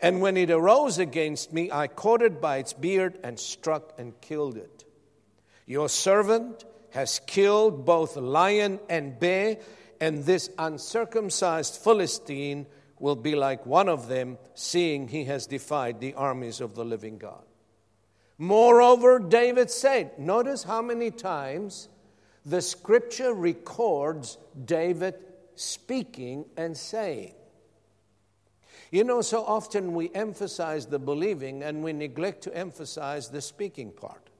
And 0.00 0.20
when 0.20 0.36
it 0.36 0.50
arose 0.50 0.98
against 0.98 1.52
me, 1.52 1.70
I 1.72 1.86
caught 1.88 2.22
it 2.22 2.40
by 2.40 2.58
its 2.58 2.74
beard 2.74 3.18
and 3.24 3.38
struck 3.40 3.98
and 3.98 4.20
killed 4.20 4.56
it. 4.56 4.84
Your 5.66 5.88
servant 5.88 6.64
has 6.90 7.20
killed 7.26 7.86
both 7.86 8.16
lion 8.16 8.78
and 8.88 9.18
bear, 9.18 9.56
and 10.00 10.24
this 10.24 10.50
uncircumcised 10.58 11.76
Philistine 11.82 12.66
will 12.98 13.16
be 13.16 13.34
like 13.34 13.64
one 13.64 13.88
of 13.88 14.08
them, 14.08 14.38
seeing 14.54 15.08
he 15.08 15.24
has 15.24 15.46
defied 15.46 16.00
the 16.00 16.14
armies 16.14 16.60
of 16.60 16.74
the 16.74 16.84
living 16.84 17.18
God. 17.18 17.44
Moreover, 18.38 19.18
David 19.18 19.70
said, 19.70 20.18
notice 20.18 20.64
how 20.64 20.82
many 20.82 21.10
times 21.10 21.88
the 22.44 22.60
scripture 22.60 23.32
records 23.32 24.38
David 24.64 25.14
speaking 25.54 26.44
and 26.56 26.76
saying. 26.76 27.34
You 28.90 29.04
know, 29.04 29.22
so 29.22 29.44
often 29.44 29.94
we 29.94 30.10
emphasize 30.14 30.86
the 30.86 30.98
believing 30.98 31.62
and 31.62 31.82
we 31.82 31.92
neglect 31.92 32.42
to 32.42 32.56
emphasize 32.56 33.28
the 33.28 33.40
speaking 33.40 33.90
part. 33.90 34.30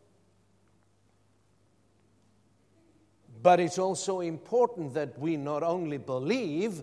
But 3.42 3.60
it's 3.60 3.78
also 3.78 4.20
important 4.20 4.94
that 4.94 5.18
we 5.18 5.36
not 5.36 5.62
only 5.62 5.98
believe, 5.98 6.82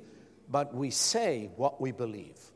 but 0.50 0.74
we 0.76 0.92
say 0.92 1.50
what 1.56 1.82
we 1.82 1.92
believe. 1.92 2.51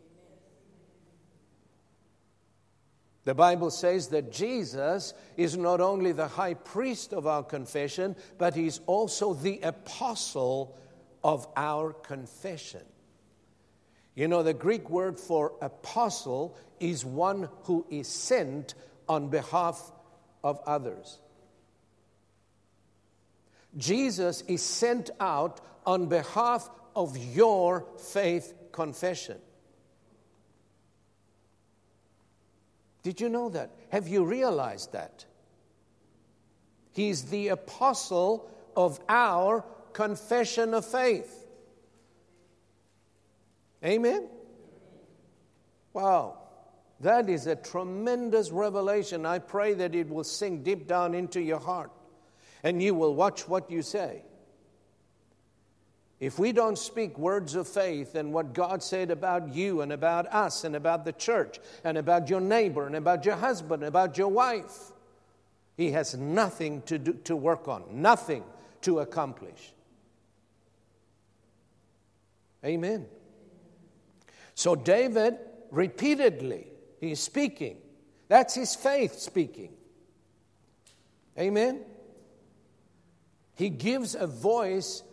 The 3.26 3.34
Bible 3.34 3.72
says 3.72 4.10
that 4.10 4.32
Jesus 4.32 5.16
is 5.36 5.58
not 5.58 5.82
only 5.82 6.12
the 6.12 6.28
high 6.28 6.54
priest 6.54 7.12
of 7.12 7.26
our 7.26 7.44
confession, 7.44 8.16
but 8.38 8.54
he's 8.54 8.80
also 8.86 9.34
the 9.34 9.60
apostle 9.62 10.78
of 11.24 11.48
our 11.58 11.92
confession. 11.92 12.84
You 14.14 14.28
know, 14.28 14.44
the 14.44 14.54
Greek 14.54 14.90
word 14.92 15.20
for 15.20 15.54
apostle 15.62 16.56
is 16.80 17.04
one 17.04 17.50
who 17.64 17.86
is 17.90 18.08
sent 18.08 18.76
on 19.10 19.30
behalf 19.30 19.92
of 20.44 20.60
others. 20.68 21.20
Jesus 23.76 24.42
is 24.44 24.62
sent 24.62 25.10
out 25.20 25.62
on 25.86 26.08
behalf 26.08 26.70
of 26.96 27.18
your 27.18 27.86
faith 27.98 28.54
confession. 28.72 29.38
Did 33.06 33.22
you 33.22 33.30
know 33.30 33.50
that? 33.50 33.70
Have 33.90 34.08
you 34.08 34.26
realized 34.26 34.94
that? 34.94 35.26
He's 36.92 37.26
the 37.26 37.50
apostle 37.50 38.50
of 38.76 39.00
our 39.08 39.64
confession 39.94 40.74
of 40.74 40.88
faith. 40.88 41.46
Amen? 43.86 44.28
Wow. 45.94 46.40
That 47.02 47.30
is 47.30 47.46
a 47.46 47.56
tremendous 47.56 48.50
revelation. 48.50 49.24
I 49.24 49.38
pray 49.38 49.76
that 49.76 49.94
it 49.94 50.10
will 50.10 50.24
sink 50.24 50.64
deep 50.64 50.88
down 50.88 51.14
into 51.14 51.40
your 51.40 51.60
heart 51.60 51.92
and 52.64 52.82
you 52.82 52.96
will 52.96 53.14
watch 53.14 53.48
what 53.48 53.70
you 53.70 53.84
say. 53.84 54.24
If 56.20 56.40
we 56.40 56.54
don't 56.54 56.78
speak 56.78 57.18
words 57.18 57.56
of 57.56 57.68
faith 57.68 58.16
and 58.16 58.34
what 58.34 58.54
God 58.54 58.82
said 58.82 59.12
about 59.12 59.54
you 59.54 59.82
and 59.82 59.92
about 59.92 60.28
us 60.34 60.64
and 60.64 60.76
about 60.76 61.04
the 61.04 61.12
church 61.12 61.60
and 61.84 61.98
about 61.98 62.30
your 62.30 62.40
neighbor 62.40 62.88
and 62.88 62.96
about 62.96 63.26
your 63.26 63.36
husband 63.36 63.84
and 63.84 63.90
about 63.90 64.18
your 64.18 64.30
wife, 64.30 64.92
he 65.76 65.92
has 65.92 66.16
nothing 66.16 66.82
to, 66.84 66.98
do, 66.98 67.14
to 67.26 67.36
work 67.36 67.68
on, 67.68 67.84
nothing 67.92 68.44
to 68.82 69.00
accomplish. 69.00 69.74
Amen. 72.64 73.06
So 74.56 74.74
David 74.74 75.38
repeatedly, 75.70 76.68
he's 77.02 77.20
speaking. 77.20 77.78
That's 78.30 78.56
his 78.56 78.74
faith 78.74 79.20
speaking. 79.20 79.74
Amen. 81.38 81.82
He 83.56 83.70
gives 83.70 84.16
a 84.16 84.28
voice 84.28 85.04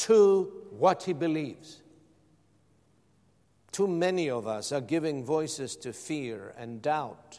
to 0.00 0.50
what 0.70 1.02
he 1.02 1.12
believes. 1.12 1.82
Too 3.70 3.86
many 3.86 4.30
of 4.30 4.46
us 4.46 4.72
are 4.72 4.80
giving 4.80 5.24
voices 5.24 5.76
to 5.76 5.92
fear 5.92 6.54
and 6.56 6.80
doubt 6.80 7.38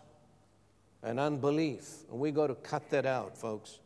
and 1.02 1.20
unbelief. 1.20 1.90
And 2.10 2.20
we 2.20 2.32
got 2.32 2.48
to 2.48 2.56
cut 2.56 2.90
that 2.92 3.06
out, 3.06 3.36
folks. 3.36 3.80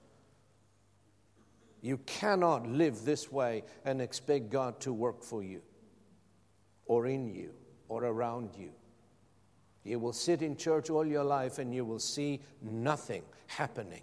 You 1.81 1.97
cannot 2.05 2.67
live 2.67 3.05
this 3.05 3.31
way 3.31 3.63
and 3.85 4.01
expect 4.01 4.49
God 4.49 4.79
to 4.81 4.91
work 4.91 5.23
for 5.23 5.41
you 5.41 5.61
or 6.85 7.07
in 7.07 7.33
you 7.33 7.51
or 7.87 8.03
around 8.03 8.49
you. 8.57 8.71
You 9.83 9.99
will 9.99 10.13
sit 10.13 10.41
in 10.41 10.57
church 10.57 10.89
all 10.89 11.05
your 11.05 11.23
life 11.23 11.59
and 11.59 11.73
you 11.73 11.85
will 11.85 11.99
see 11.99 12.41
nothing 12.61 13.23
happening. 13.47 14.01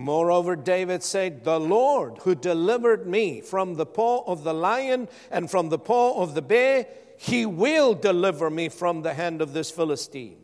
Moreover, 0.00 0.54
David 0.54 1.02
said, 1.02 1.42
The 1.42 1.58
Lord 1.58 2.18
who 2.18 2.36
delivered 2.36 3.08
me 3.08 3.40
from 3.40 3.74
the 3.74 3.84
paw 3.84 4.22
of 4.28 4.44
the 4.44 4.54
lion 4.54 5.08
and 5.28 5.50
from 5.50 5.70
the 5.70 5.78
paw 5.78 6.22
of 6.22 6.36
the 6.36 6.40
bear, 6.40 6.86
he 7.16 7.44
will 7.44 7.94
deliver 7.94 8.48
me 8.48 8.68
from 8.68 9.02
the 9.02 9.14
hand 9.14 9.42
of 9.42 9.54
this 9.54 9.72
Philistine. 9.72 10.38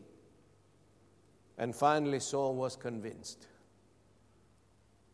And 1.57 1.73
finally, 1.73 2.19
Saul 2.19 2.53
was 2.53 2.75
convinced. 2.75 3.47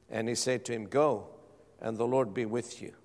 And 0.09 0.27
he 0.27 0.33
said 0.33 0.65
to 0.65 0.73
him, 0.73 0.87
Go, 0.87 1.27
and 1.79 1.95
the 1.95 2.07
Lord 2.07 2.33
be 2.33 2.47
with 2.47 2.81
you. 2.81 2.95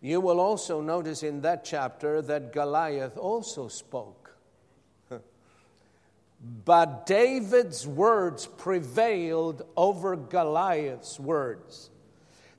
You 0.00 0.20
will 0.20 0.40
also 0.40 0.80
notice 0.80 1.22
in 1.22 1.42
that 1.42 1.64
chapter 1.64 2.20
that 2.20 2.52
Goliath 2.52 3.16
also 3.16 3.68
spoke. 3.68 4.19
But 6.40 7.04
David's 7.04 7.86
words 7.86 8.46
prevailed 8.46 9.62
over 9.76 10.16
Goliath's 10.16 11.20
words. 11.20 11.90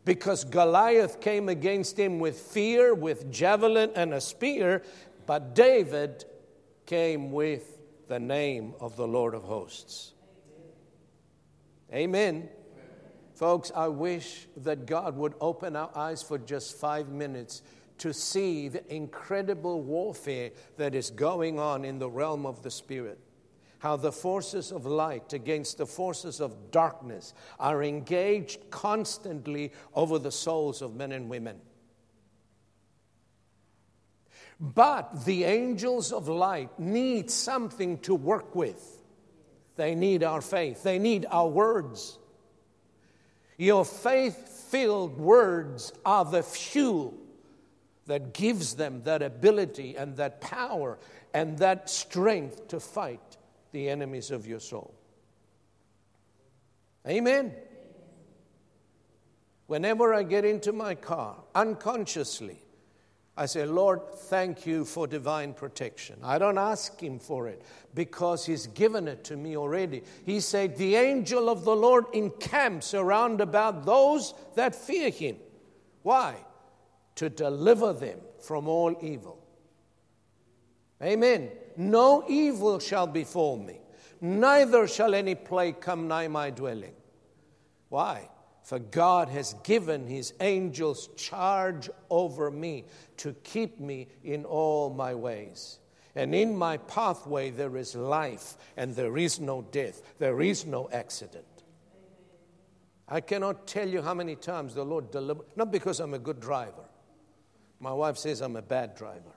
Because 0.05 0.43
Goliath 0.43 1.19
came 1.19 1.49
against 1.49 1.97
him 1.97 2.19
with 2.19 2.39
fear, 2.39 2.93
with 2.93 3.31
javelin 3.31 3.91
and 3.95 4.13
a 4.13 4.21
spear, 4.21 4.83
but 5.25 5.55
David 5.55 6.25
came 6.85 7.31
with 7.31 7.79
the 8.07 8.19
name 8.19 8.73
of 8.79 8.95
the 8.95 9.07
Lord 9.07 9.33
of 9.33 9.43
hosts. 9.43 10.13
Amen. 11.93 12.49
Folks, 13.35 13.71
I 13.75 13.87
wish 13.87 14.47
that 14.57 14.85
God 14.85 15.17
would 15.17 15.33
open 15.41 15.75
our 15.75 15.89
eyes 15.95 16.21
for 16.21 16.37
just 16.37 16.77
five 16.77 17.09
minutes 17.09 17.63
to 17.99 18.13
see 18.13 18.67
the 18.67 18.93
incredible 18.93 19.81
warfare 19.81 20.51
that 20.77 20.93
is 20.93 21.09
going 21.09 21.59
on 21.59 21.83
in 21.85 21.99
the 21.99 22.09
realm 22.09 22.45
of 22.45 22.63
the 22.63 22.71
Spirit 22.71 23.19
how 23.81 23.95
the 23.95 24.11
forces 24.11 24.71
of 24.71 24.85
light 24.85 25.33
against 25.33 25.79
the 25.79 25.87
forces 25.87 26.39
of 26.39 26.69
darkness 26.69 27.33
are 27.59 27.81
engaged 27.81 28.69
constantly 28.69 29.71
over 29.95 30.19
the 30.19 30.31
souls 30.31 30.83
of 30.83 30.95
men 30.95 31.11
and 31.11 31.27
women. 31.27 31.59
But 34.59 35.25
the 35.25 35.45
angels 35.45 36.11
of 36.11 36.27
light 36.27 36.79
need 36.79 37.31
something 37.31 37.97
to 38.01 38.13
work 38.13 38.53
with. 38.55 39.01
They 39.77 39.95
need 39.95 40.23
our 40.23 40.41
faith, 40.41 40.83
they 40.83 40.99
need 40.99 41.25
our 41.31 41.47
words. 41.47 42.19
Your 43.57 43.83
faith 43.83 44.67
filled 44.69 45.17
words 45.17 45.91
are 46.05 46.25
the 46.25 46.43
fuel 46.43 47.15
that 48.05 48.35
gives 48.35 48.75
them 48.75 49.01
that 49.05 49.23
ability 49.23 49.97
and 49.97 50.17
that 50.17 50.39
power 50.39 50.99
and 51.33 51.57
that 51.57 51.89
strength 51.89 52.67
to 52.67 52.79
fight 52.79 53.30
the 53.71 53.89
enemies 53.89 54.31
of 54.31 54.47
your 54.47 54.59
soul. 54.59 54.93
Amen. 57.07 57.53
Whenever 59.67 60.13
I 60.13 60.23
get 60.23 60.45
into 60.45 60.73
my 60.73 60.95
car, 60.95 61.37
unconsciously, 61.55 62.61
I 63.37 63.45
say, 63.45 63.65
Lord, 63.65 64.01
thank 64.13 64.67
you 64.67 64.83
for 64.83 65.07
divine 65.07 65.53
protection. 65.53 66.17
I 66.21 66.37
don't 66.37 66.57
ask 66.57 66.99
Him 66.99 67.17
for 67.17 67.47
it 67.47 67.61
because 67.95 68.45
He's 68.45 68.67
given 68.67 69.07
it 69.07 69.23
to 69.25 69.37
me 69.37 69.55
already. 69.55 70.03
He 70.25 70.41
said, 70.41 70.75
The 70.75 70.95
angel 70.95 71.49
of 71.49 71.63
the 71.63 71.75
Lord 71.75 72.05
encamps 72.13 72.93
around 72.93 73.39
about 73.39 73.85
those 73.85 74.33
that 74.55 74.75
fear 74.75 75.09
Him. 75.09 75.37
Why? 76.03 76.35
To 77.15 77.29
deliver 77.29 77.93
them 77.93 78.19
from 78.41 78.67
all 78.67 78.95
evil. 79.01 79.41
Amen. 81.01 81.49
No 81.77 82.23
evil 82.27 82.79
shall 82.79 83.07
befall 83.07 83.57
me, 83.57 83.79
neither 84.19 84.87
shall 84.87 85.13
any 85.13 85.35
plague 85.35 85.81
come 85.81 86.07
nigh 86.07 86.27
my 86.27 86.49
dwelling. 86.49 86.93
Why? 87.89 88.29
For 88.63 88.79
God 88.79 89.29
has 89.29 89.55
given 89.63 90.07
his 90.07 90.33
angels 90.39 91.09
charge 91.17 91.89
over 92.09 92.51
me 92.51 92.85
to 93.17 93.33
keep 93.43 93.79
me 93.79 94.07
in 94.23 94.45
all 94.45 94.89
my 94.91 95.15
ways. 95.15 95.79
And 96.15 96.35
in 96.35 96.55
my 96.55 96.77
pathway 96.77 97.49
there 97.49 97.75
is 97.77 97.95
life, 97.95 98.57
and 98.77 98.95
there 98.95 99.17
is 99.17 99.39
no 99.39 99.61
death, 99.71 100.01
there 100.19 100.41
is 100.41 100.65
no 100.65 100.89
accident. 100.91 101.45
I 103.07 103.19
cannot 103.19 103.67
tell 103.67 103.89
you 103.89 104.01
how 104.01 104.13
many 104.13 104.35
times 104.35 104.73
the 104.73 104.85
Lord 104.85 105.11
delivered, 105.11 105.45
not 105.55 105.71
because 105.71 105.99
I'm 105.99 106.13
a 106.13 106.19
good 106.19 106.39
driver. 106.39 106.85
My 107.79 107.91
wife 107.91 108.17
says 108.17 108.41
I'm 108.41 108.55
a 108.55 108.61
bad 108.61 108.95
driver. 108.95 109.33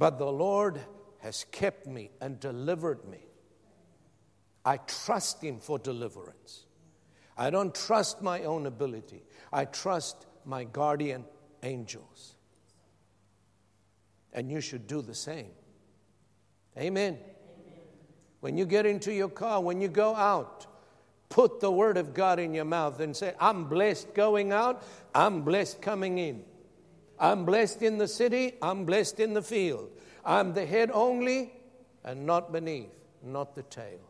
But 0.00 0.18
the 0.18 0.32
Lord 0.32 0.80
has 1.18 1.44
kept 1.52 1.86
me 1.86 2.10
and 2.22 2.40
delivered 2.40 3.06
me. 3.06 3.18
I 4.64 4.78
trust 4.78 5.44
Him 5.44 5.58
for 5.58 5.78
deliverance. 5.78 6.64
I 7.36 7.50
don't 7.50 7.74
trust 7.74 8.22
my 8.22 8.44
own 8.44 8.64
ability. 8.64 9.22
I 9.52 9.66
trust 9.66 10.24
my 10.46 10.64
guardian 10.64 11.26
angels. 11.62 12.34
And 14.32 14.50
you 14.50 14.62
should 14.62 14.86
do 14.86 15.02
the 15.02 15.14
same. 15.14 15.50
Amen. 16.78 17.18
When 18.40 18.56
you 18.56 18.64
get 18.64 18.86
into 18.86 19.12
your 19.12 19.28
car, 19.28 19.60
when 19.60 19.82
you 19.82 19.88
go 19.88 20.16
out, 20.16 20.66
put 21.28 21.60
the 21.60 21.70
word 21.70 21.98
of 21.98 22.14
God 22.14 22.38
in 22.38 22.54
your 22.54 22.64
mouth 22.64 23.00
and 23.00 23.14
say, 23.14 23.34
I'm 23.38 23.66
blessed 23.66 24.14
going 24.14 24.50
out, 24.50 24.82
I'm 25.14 25.42
blessed 25.42 25.82
coming 25.82 26.16
in. 26.16 26.42
I'm 27.20 27.44
blessed 27.44 27.82
in 27.82 27.98
the 27.98 28.08
city, 28.08 28.54
I'm 28.62 28.86
blessed 28.86 29.20
in 29.20 29.34
the 29.34 29.42
field. 29.42 29.90
I'm 30.24 30.54
the 30.54 30.64
head 30.64 30.90
only 30.92 31.52
and 32.02 32.24
not 32.26 32.50
beneath, 32.50 32.92
not 33.22 33.54
the 33.54 33.62
tail. 33.64 34.00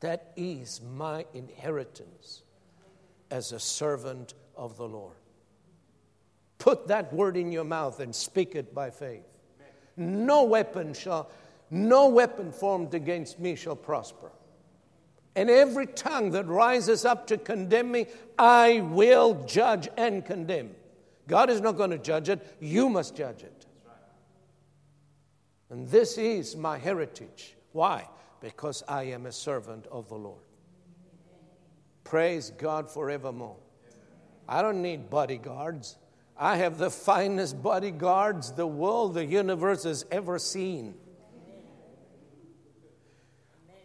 That 0.00 0.32
is 0.36 0.82
my 0.94 1.24
inheritance 1.32 2.42
as 3.30 3.52
a 3.52 3.58
servant 3.58 4.34
of 4.54 4.76
the 4.76 4.86
Lord. 4.86 5.16
Put 6.58 6.88
that 6.88 7.12
word 7.12 7.36
in 7.36 7.50
your 7.50 7.64
mouth 7.64 8.00
and 8.00 8.14
speak 8.14 8.54
it 8.54 8.74
by 8.74 8.90
faith. 8.90 9.26
No 9.96 10.44
weapon 10.44 10.92
shall, 10.92 11.30
no 11.70 12.08
weapon 12.08 12.52
formed 12.52 12.92
against 12.92 13.40
me 13.40 13.56
shall 13.56 13.76
prosper. 13.76 14.30
And 15.34 15.50
every 15.50 15.86
tongue 15.86 16.30
that 16.32 16.46
rises 16.46 17.04
up 17.04 17.26
to 17.28 17.38
condemn 17.38 17.92
me, 17.92 18.06
I 18.38 18.80
will 18.80 19.44
judge 19.46 19.88
and 19.96 20.24
condemn. 20.24 20.74
God 21.28 21.50
is 21.50 21.60
not 21.60 21.76
going 21.76 21.90
to 21.90 21.98
judge 21.98 22.28
it, 22.28 22.56
you 22.60 22.88
must 22.88 23.16
judge 23.16 23.42
it. 23.42 23.66
And 25.70 25.88
this 25.88 26.16
is 26.16 26.56
my 26.56 26.78
heritage. 26.78 27.56
Why? 27.72 28.08
Because 28.40 28.84
I 28.88 29.04
am 29.04 29.26
a 29.26 29.32
servant 29.32 29.86
of 29.90 30.08
the 30.08 30.14
Lord. 30.14 30.42
Praise 32.04 32.50
God 32.50 32.88
forevermore. 32.88 33.56
I 34.48 34.62
don't 34.62 34.80
need 34.80 35.10
bodyguards. 35.10 35.98
I 36.38 36.56
have 36.58 36.78
the 36.78 36.90
finest 36.90 37.60
bodyguards 37.62 38.52
the 38.52 38.66
world, 38.66 39.14
the 39.14 39.24
universe 39.24 39.82
has 39.82 40.04
ever 40.10 40.38
seen. 40.38 40.94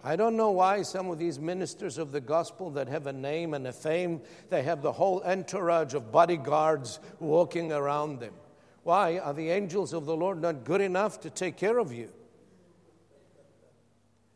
I 0.03 0.15
don't 0.15 0.35
know 0.35 0.51
why 0.51 0.81
some 0.81 1.09
of 1.11 1.19
these 1.19 1.39
ministers 1.39 1.97
of 1.97 2.11
the 2.11 2.21
gospel 2.21 2.71
that 2.71 2.87
have 2.87 3.05
a 3.07 3.13
name 3.13 3.53
and 3.53 3.67
a 3.67 3.73
fame, 3.73 4.21
they 4.49 4.63
have 4.63 4.81
the 4.81 4.91
whole 4.91 5.21
entourage 5.23 5.93
of 5.93 6.11
bodyguards 6.11 6.99
walking 7.19 7.71
around 7.71 8.19
them. 8.19 8.33
Why? 8.83 9.19
Are 9.19 9.33
the 9.33 9.51
angels 9.51 9.93
of 9.93 10.05
the 10.05 10.15
Lord 10.15 10.41
not 10.41 10.63
good 10.63 10.81
enough 10.81 11.21
to 11.21 11.29
take 11.29 11.55
care 11.55 11.77
of 11.77 11.93
you? 11.93 12.09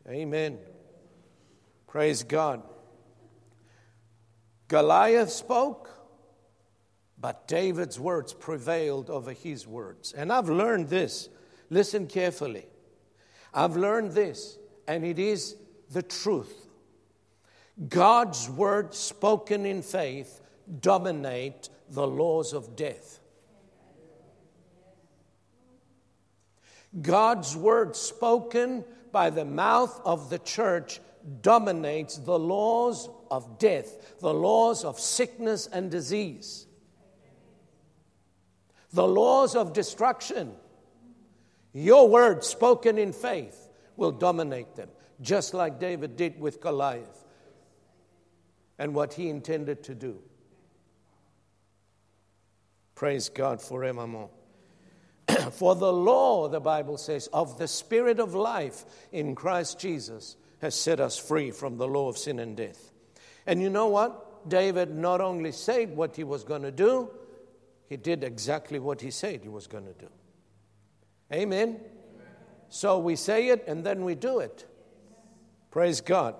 Amen. 0.08 0.58
Praise 1.88 2.22
God. 2.22 2.62
Goliath 4.68 5.30
spoke, 5.30 5.90
but 7.18 7.48
David's 7.48 7.98
words 7.98 8.32
prevailed 8.32 9.10
over 9.10 9.32
his 9.32 9.66
words. 9.66 10.12
And 10.12 10.32
I've 10.32 10.48
learned 10.48 10.90
this. 10.90 11.28
Listen 11.70 12.06
carefully. 12.06 12.66
I've 13.52 13.76
learned 13.76 14.12
this, 14.12 14.58
and 14.86 15.04
it 15.04 15.18
is 15.18 15.56
the 15.90 16.02
truth. 16.02 16.68
God's 17.88 18.48
word 18.48 18.94
spoken 18.94 19.66
in 19.66 19.82
faith 19.82 20.40
dominate 20.80 21.68
the 21.90 22.06
laws 22.06 22.52
of 22.52 22.74
death. 22.74 23.20
God's 27.02 27.54
word 27.54 27.94
spoken 27.94 28.84
by 29.12 29.30
the 29.30 29.44
mouth 29.44 30.00
of 30.04 30.30
the 30.30 30.38
church 30.38 31.00
dominates 31.42 32.16
the 32.16 32.38
laws 32.38 33.10
of 33.30 33.58
death, 33.58 34.18
the 34.20 34.32
laws 34.32 34.84
of 34.84 34.98
sickness 34.98 35.66
and 35.66 35.90
disease, 35.90 36.66
the 38.92 39.06
laws 39.06 39.54
of 39.54 39.72
destruction. 39.72 40.52
Your 41.74 42.08
word 42.08 42.42
spoken 42.42 42.96
in 42.96 43.12
faith 43.12 43.65
will 43.96 44.12
dominate 44.12 44.76
them, 44.76 44.88
just 45.20 45.54
like 45.54 45.78
David 45.78 46.16
did 46.16 46.40
with 46.40 46.60
Goliath 46.60 47.24
and 48.78 48.94
what 48.94 49.14
he 49.14 49.28
intended 49.28 49.82
to 49.84 49.94
do. 49.94 50.18
Praise 52.94 53.28
God 53.28 53.60
forevermore. 53.60 54.30
For 55.52 55.74
the 55.74 55.92
law, 55.92 56.48
the 56.48 56.60
Bible 56.60 56.96
says, 56.96 57.26
of 57.28 57.58
the 57.58 57.68
Spirit 57.68 58.20
of 58.20 58.34
life 58.34 58.84
in 59.12 59.34
Christ 59.34 59.78
Jesus 59.78 60.36
has 60.60 60.74
set 60.74 61.00
us 61.00 61.18
free 61.18 61.50
from 61.50 61.76
the 61.76 61.86
law 61.86 62.08
of 62.08 62.16
sin 62.16 62.38
and 62.38 62.56
death. 62.56 62.92
And 63.46 63.60
you 63.60 63.68
know 63.68 63.88
what? 63.88 64.48
David 64.48 64.94
not 64.94 65.20
only 65.20 65.52
said 65.52 65.94
what 65.96 66.16
he 66.16 66.24
was 66.24 66.44
going 66.44 66.62
to 66.62 66.70
do, 66.70 67.10
he 67.88 67.96
did 67.96 68.24
exactly 68.24 68.78
what 68.78 69.00
he 69.00 69.10
said 69.10 69.42
he 69.42 69.48
was 69.48 69.66
going 69.66 69.84
to 69.84 69.92
do. 69.92 70.08
Amen? 71.32 71.80
So 72.68 72.98
we 72.98 73.16
say 73.16 73.48
it 73.48 73.64
and 73.66 73.84
then 73.84 74.04
we 74.04 74.14
do 74.14 74.40
it. 74.40 74.66
Praise 75.70 76.00
God. 76.00 76.34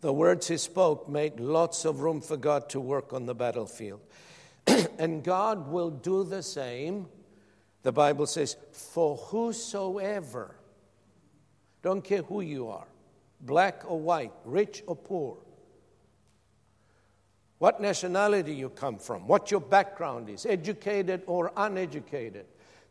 The 0.00 0.12
words 0.12 0.48
he 0.48 0.56
spoke 0.56 1.08
made 1.08 1.40
lots 1.40 1.84
of 1.84 2.00
room 2.00 2.20
for 2.20 2.36
God 2.36 2.68
to 2.70 2.80
work 2.80 3.12
on 3.12 3.26
the 3.26 3.34
battlefield. 3.34 4.00
and 4.98 5.22
God 5.22 5.68
will 5.68 5.90
do 5.90 6.24
the 6.24 6.42
same 6.42 7.08
the 7.86 7.92
Bible 7.92 8.26
says, 8.26 8.56
For 8.72 9.16
whosoever, 9.16 10.56
don't 11.82 12.02
care 12.02 12.22
who 12.22 12.40
you 12.40 12.66
are, 12.66 12.88
black 13.40 13.84
or 13.86 14.00
white, 14.00 14.32
rich 14.44 14.82
or 14.88 14.96
poor, 14.96 15.38
what 17.58 17.80
nationality 17.80 18.56
you 18.56 18.70
come 18.70 18.98
from, 18.98 19.28
what 19.28 19.52
your 19.52 19.60
background 19.60 20.28
is, 20.28 20.46
educated 20.46 21.22
or 21.28 21.52
uneducated. 21.56 22.46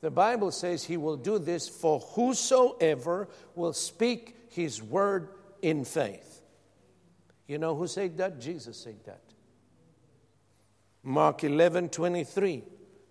The 0.05 0.11
Bible 0.11 0.51
says 0.51 0.83
he 0.83 0.97
will 0.97 1.17
do 1.17 1.39
this 1.39 1.67
for 1.67 1.99
whosoever 1.99 3.27
will 3.55 3.73
speak 3.73 4.37
his 4.49 4.83
word 4.83 5.29
in 5.63 5.83
faith. 5.83 6.43
You 7.47 7.57
know 7.57 7.73
who 7.73 7.87
said 7.87 8.15
that? 8.17 8.39
Jesus 8.39 8.77
said 8.77 9.03
that. 9.05 9.23
Mark 11.01 11.43
11 11.43 11.89
23. 11.89 12.61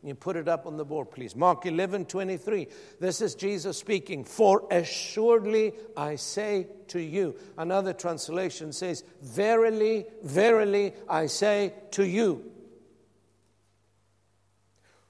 You 0.04 0.14
put 0.14 0.36
it 0.36 0.46
up 0.46 0.68
on 0.68 0.76
the 0.76 0.84
board, 0.84 1.10
please. 1.10 1.34
Mark 1.34 1.66
11, 1.66 2.04
23. 2.04 2.68
This 3.00 3.20
is 3.20 3.34
Jesus 3.34 3.76
speaking. 3.76 4.22
For 4.22 4.64
assuredly 4.70 5.72
I 5.96 6.14
say 6.14 6.68
to 6.88 7.00
you. 7.00 7.34
Another 7.58 7.92
translation 7.92 8.72
says, 8.72 9.02
Verily, 9.20 10.06
verily 10.22 10.92
I 11.08 11.26
say 11.26 11.72
to 11.90 12.06
you. 12.06 12.52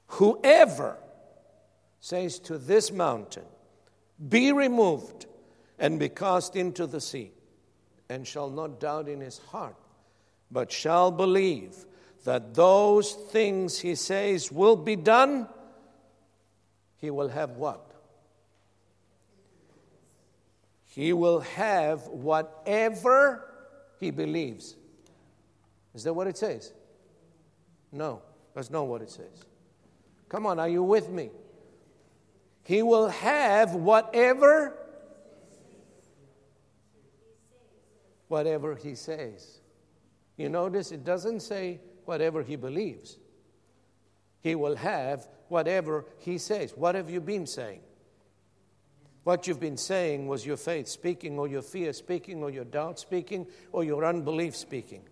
Whoever 0.06 0.96
says 2.04 2.38
to 2.38 2.58
this 2.58 2.92
mountain, 2.92 3.46
Be 4.28 4.52
removed 4.52 5.24
and 5.78 5.98
be 5.98 6.10
cast 6.10 6.54
into 6.54 6.86
the 6.86 7.00
sea, 7.00 7.32
and 8.10 8.26
shall 8.26 8.50
not 8.50 8.78
doubt 8.78 9.08
in 9.08 9.22
his 9.22 9.38
heart, 9.38 9.74
but 10.50 10.70
shall 10.70 11.10
believe 11.10 11.86
that 12.24 12.52
those 12.52 13.14
things 13.14 13.78
he 13.78 13.94
says 13.94 14.52
will 14.52 14.76
be 14.76 14.96
done, 14.96 15.48
he 16.98 17.10
will 17.10 17.28
have 17.28 17.52
what? 17.52 17.90
He 20.84 21.14
will 21.14 21.40
have 21.40 22.06
whatever 22.08 23.48
he 23.98 24.10
believes. 24.10 24.76
Is 25.94 26.04
that 26.04 26.12
what 26.12 26.26
it 26.26 26.36
says? 26.36 26.74
No, 27.90 28.20
that's 28.52 28.68
not 28.68 28.88
what 28.88 29.00
it 29.00 29.10
says. 29.10 29.46
Come 30.28 30.44
on, 30.44 30.60
are 30.60 30.68
you 30.68 30.82
with 30.82 31.08
me? 31.08 31.30
He 32.64 32.82
will 32.82 33.08
have 33.08 33.74
whatever 33.74 34.76
whatever 38.28 38.74
he 38.74 38.94
says. 38.94 39.60
You 40.36 40.48
notice 40.48 40.90
it 40.90 41.04
doesn't 41.04 41.40
say 41.40 41.80
whatever 42.04 42.42
he 42.42 42.56
believes. 42.56 43.18
He 44.40 44.54
will 44.54 44.76
have 44.76 45.28
whatever 45.48 46.06
he 46.18 46.38
says. 46.38 46.72
What 46.76 46.94
have 46.94 47.08
you 47.08 47.20
been 47.20 47.46
saying? 47.46 47.80
What 49.22 49.46
you've 49.46 49.60
been 49.60 49.76
saying 49.76 50.26
was 50.26 50.44
your 50.44 50.58
faith 50.58 50.86
speaking, 50.88 51.38
or 51.38 51.48
your 51.48 51.62
fear 51.62 51.92
speaking, 51.92 52.42
or 52.42 52.50
your 52.50 52.64
doubt 52.64 52.98
speaking, 52.98 53.46
or 53.72 53.82
your 53.82 54.04
unbelief 54.04 54.54
speaking. 54.54 55.02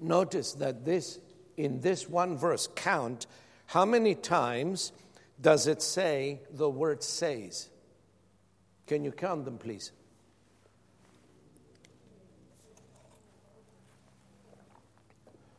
Notice 0.00 0.54
that 0.54 0.84
this, 0.84 1.18
in 1.56 1.80
this 1.80 2.08
one 2.08 2.36
verse, 2.36 2.68
count 2.74 3.26
how 3.66 3.84
many 3.84 4.14
times 4.14 4.92
does 5.40 5.66
it 5.66 5.82
say 5.82 6.40
the 6.50 6.68
word 6.68 7.02
says? 7.02 7.68
Can 8.86 9.04
you 9.04 9.12
count 9.12 9.44
them, 9.44 9.58
please? 9.58 9.92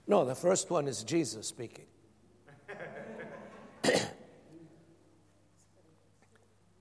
No, 0.08 0.24
the 0.24 0.36
first 0.36 0.70
one 0.70 0.88
is 0.88 1.04
Jesus 1.04 1.48
speaking. 1.48 1.86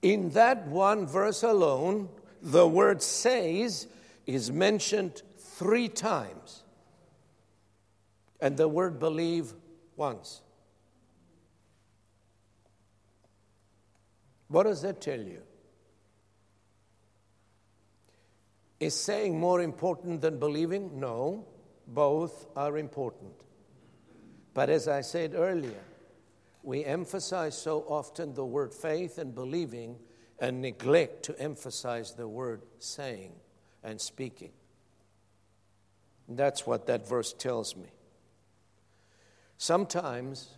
In 0.03 0.29
that 0.31 0.67
one 0.69 1.07
verse 1.07 1.43
alone, 1.43 2.11
the 2.43 2.69
word 2.69 3.01
says 3.03 3.87
is 4.27 4.53
mentioned 4.53 5.23
three 5.39 5.89
times, 5.89 6.64
and 8.41 8.57
the 8.57 8.69
word 8.69 8.99
believe 8.99 9.53
once. 9.97 10.43
What 14.49 14.65
does 14.65 14.83
that 14.83 15.01
tell 15.01 15.21
you? 15.21 15.43
Is 18.81 18.95
saying 18.95 19.39
more 19.39 19.63
important 19.63 20.21
than 20.21 20.39
believing? 20.39 21.01
No, 21.01 21.47
both 21.87 22.47
are 22.55 22.77
important. 22.77 23.33
But 24.53 24.71
as 24.71 24.89
I 24.89 25.01
said 25.01 25.35
earlier, 25.35 25.83
we 26.63 26.85
emphasize 26.85 27.57
so 27.57 27.81
often 27.89 28.35
the 28.35 28.45
word 28.45 28.73
faith 28.73 29.19
and 29.19 29.35
believing 29.35 29.97
and 30.39 30.61
neglect 30.61 31.25
to 31.25 31.41
emphasize 31.41 32.15
the 32.15 32.29
word 32.29 32.63
saying 32.79 33.33
and 33.83 34.01
speaking. 34.01 34.53
That's 36.29 36.67
what 36.67 36.87
that 36.87 37.09
verse 37.09 37.33
tells 37.33 37.77
me. 37.77 37.94
Sometimes 39.59 40.49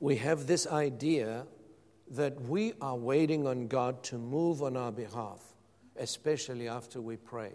we 0.00 0.16
have 0.16 0.46
this 0.46 0.66
idea 0.66 1.46
that 2.10 2.40
we 2.42 2.72
are 2.80 2.96
waiting 2.96 3.46
on 3.46 3.68
God 3.68 4.02
to 4.04 4.16
move 4.18 4.62
on 4.62 4.76
our 4.76 4.92
behalf, 4.92 5.42
especially 5.96 6.68
after 6.68 7.00
we 7.00 7.16
prayed. 7.16 7.52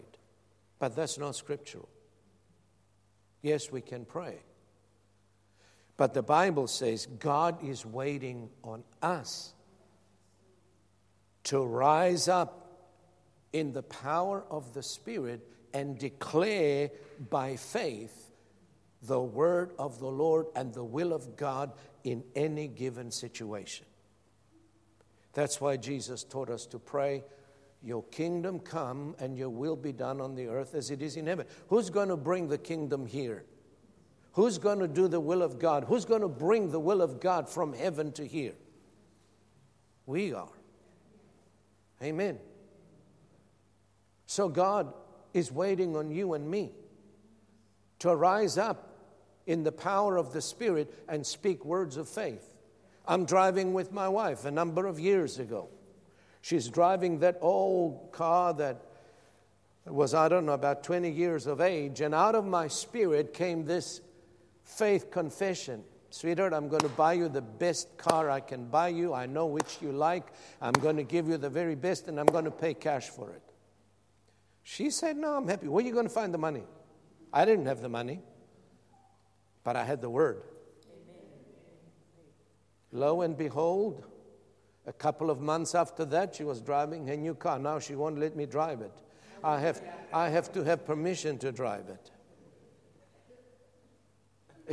But 0.80 0.96
that's 0.96 1.18
not 1.18 1.36
scriptural. 1.36 1.90
Yes, 3.42 3.72
we 3.72 3.82
can 3.82 4.06
pray. 4.06 4.38
But 5.98 6.14
the 6.14 6.24
Bible 6.24 6.68
says 6.68 7.06
God 7.06 7.64
is 7.64 7.86
waiting 7.86 8.50
on 8.64 8.84
us 9.02 9.54
to 11.46 11.64
rise 11.64 12.28
up 12.28 12.60
in 13.52 13.74
the 13.74 13.84
power 13.84 14.44
of 14.50 14.74
the 14.74 14.84
Spirit 14.84 15.48
and 15.74 15.98
declare 15.98 16.90
by 17.30 17.56
faith 17.56 18.33
the 19.04 19.20
word 19.20 19.72
of 19.78 20.00
the 20.00 20.08
Lord 20.08 20.48
and 20.56 20.74
the 20.74 20.84
will 20.84 21.14
of 21.14 21.36
God 21.36 21.74
in 22.04 22.24
any 22.36 22.68
given 22.68 23.12
situation. 23.12 23.86
That's 25.34 25.60
why 25.60 25.78
Jesus 25.78 26.24
taught 26.24 26.50
us 26.50 26.66
to 26.68 26.80
pray, 26.80 27.24
Your 27.82 28.04
kingdom 28.04 28.60
come 28.60 29.16
and 29.20 29.38
your 29.38 29.50
will 29.50 29.76
be 29.76 29.92
done 29.92 30.22
on 30.22 30.36
the 30.36 30.48
earth 30.48 30.74
as 30.74 30.90
it 30.90 31.02
is 31.02 31.18
in 31.18 31.28
heaven. 31.28 31.46
Who's 31.68 31.90
going 31.90 32.10
to 32.10 32.18
bring 32.18 32.48
the 32.48 32.58
kingdom 32.58 33.06
here? 33.06 33.44
Who's 34.34 34.58
going 34.58 34.80
to 34.80 34.88
do 34.88 35.08
the 35.08 35.20
will 35.20 35.42
of 35.42 35.60
God? 35.60 35.84
Who's 35.84 36.06
going 36.06 36.22
to 36.22 36.28
bring 36.28 36.72
the 36.72 36.80
will 36.80 37.02
of 37.02 37.20
God 37.20 37.50
from 37.50 37.74
heaven 37.74 38.12
to 38.14 38.26
here? 38.26 38.54
We 40.06 40.34
are. 40.34 40.50
Amen. 42.02 42.40
So 44.26 44.50
God 44.50 44.94
is 45.34 45.52
waiting 45.52 45.96
on 45.96 46.10
you 46.10 46.34
and 46.34 46.50
me 46.50 46.72
to 48.00 48.16
rise 48.16 48.58
up 48.58 48.93
in 49.46 49.64
the 49.64 49.72
power 49.72 50.18
of 50.18 50.34
the 50.34 50.42
Spirit 50.42 50.94
and 51.08 51.26
speak 51.26 51.66
words 51.66 51.98
of 51.98 52.08
faith. 52.08 52.54
I'm 53.06 53.26
driving 53.26 53.74
with 53.74 53.92
my 53.92 54.08
wife 54.08 54.46
a 54.46 54.52
number 54.52 54.86
of 54.86 55.00
years 55.00 55.40
ago. 55.40 55.70
She's 56.42 56.70
driving 56.70 57.20
that 57.20 57.38
old 57.42 58.12
car 58.12 58.54
that 58.56 58.82
was, 59.86 60.14
I 60.14 60.30
don't 60.30 60.46
know, 60.46 60.54
about 60.54 60.84
20 60.84 61.10
years 61.10 61.48
of 61.48 61.62
age, 61.62 62.02
and 62.02 62.14
out 62.14 62.36
of 62.36 62.46
my 62.46 62.68
spirit 62.68 63.34
came 63.34 63.66
this 63.66 64.02
faith 64.64 65.12
confession. 65.12 65.84
Sweetheart, 66.10 66.54
I'm 66.54 66.70
going 66.70 66.82
to 66.84 66.90
buy 66.90 67.14
you 67.14 67.28
the 67.28 67.42
best 67.42 67.98
car 67.98 68.30
I 68.30 68.40
can 68.40 68.66
buy 68.66 68.90
you. 68.90 69.14
I 69.14 69.26
know 69.26 69.48
which 69.48 69.80
you 69.82 69.92
like. 69.92 70.28
I'm 70.62 70.74
going 70.74 70.98
to 70.98 71.04
give 71.04 71.28
you 71.28 71.38
the 71.38 71.50
very 71.50 71.76
best, 71.76 72.08
and 72.08 72.20
I'm 72.20 72.28
going 72.28 72.46
to 72.46 72.52
pay 72.52 72.74
cash 72.74 73.10
for 73.10 73.32
it. 73.32 73.42
She 74.62 74.90
said, 74.92 75.18
No, 75.18 75.36
I'm 75.36 75.48
happy. 75.48 75.68
Where 75.68 75.84
are 75.84 75.88
you 75.88 75.94
going 75.94 76.08
to 76.08 76.14
find 76.14 76.34
the 76.34 76.38
money? 76.38 76.64
I 77.34 77.46
didn't 77.46 77.66
have 77.66 77.82
the 77.82 77.90
money, 77.90 78.22
but 79.64 79.76
I 79.76 79.84
had 79.84 80.02
the 80.02 80.10
word. 80.10 80.44
Lo 82.92 83.22
and 83.22 83.38
behold, 83.38 84.04
a 84.86 84.94
couple 84.94 85.30
of 85.30 85.40
months 85.40 85.74
after 85.74 86.06
that, 86.06 86.36
she 86.36 86.44
was 86.44 86.62
driving 86.62 87.08
her 87.08 87.16
new 87.16 87.34
car. 87.34 87.58
Now 87.58 87.80
she 87.80 87.96
won't 87.96 88.20
let 88.20 88.36
me 88.36 88.46
drive 88.46 88.82
it. 88.82 88.92
I 89.44 89.60
have, 89.60 89.82
I 90.14 90.30
have 90.30 90.52
to 90.54 90.64
have 90.64 90.86
permission 90.86 91.38
to 91.40 91.52
drive 91.52 91.86
it. 91.90 92.12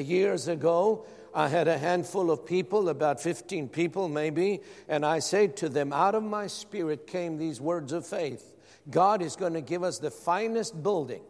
Years 0.06 0.46
ago, 0.48 1.06
I 1.34 1.48
had 1.48 1.66
a 1.68 1.78
handful 1.78 2.30
of 2.30 2.46
people, 2.46 2.88
about 2.88 3.20
15 3.20 3.68
people 3.68 4.08
maybe, 4.08 4.60
and 4.88 5.04
I 5.04 5.18
said 5.18 5.56
to 5.58 5.68
them, 5.68 5.92
Out 5.92 6.14
of 6.14 6.22
my 6.22 6.46
spirit 6.46 7.06
came 7.06 7.38
these 7.38 7.60
words 7.60 7.92
of 7.92 8.06
faith. 8.06 8.54
God 8.88 9.22
is 9.22 9.36
going 9.36 9.54
to 9.54 9.60
give 9.60 9.82
us 9.82 9.98
the 9.98 10.10
finest 10.10 10.82
building 10.82 11.22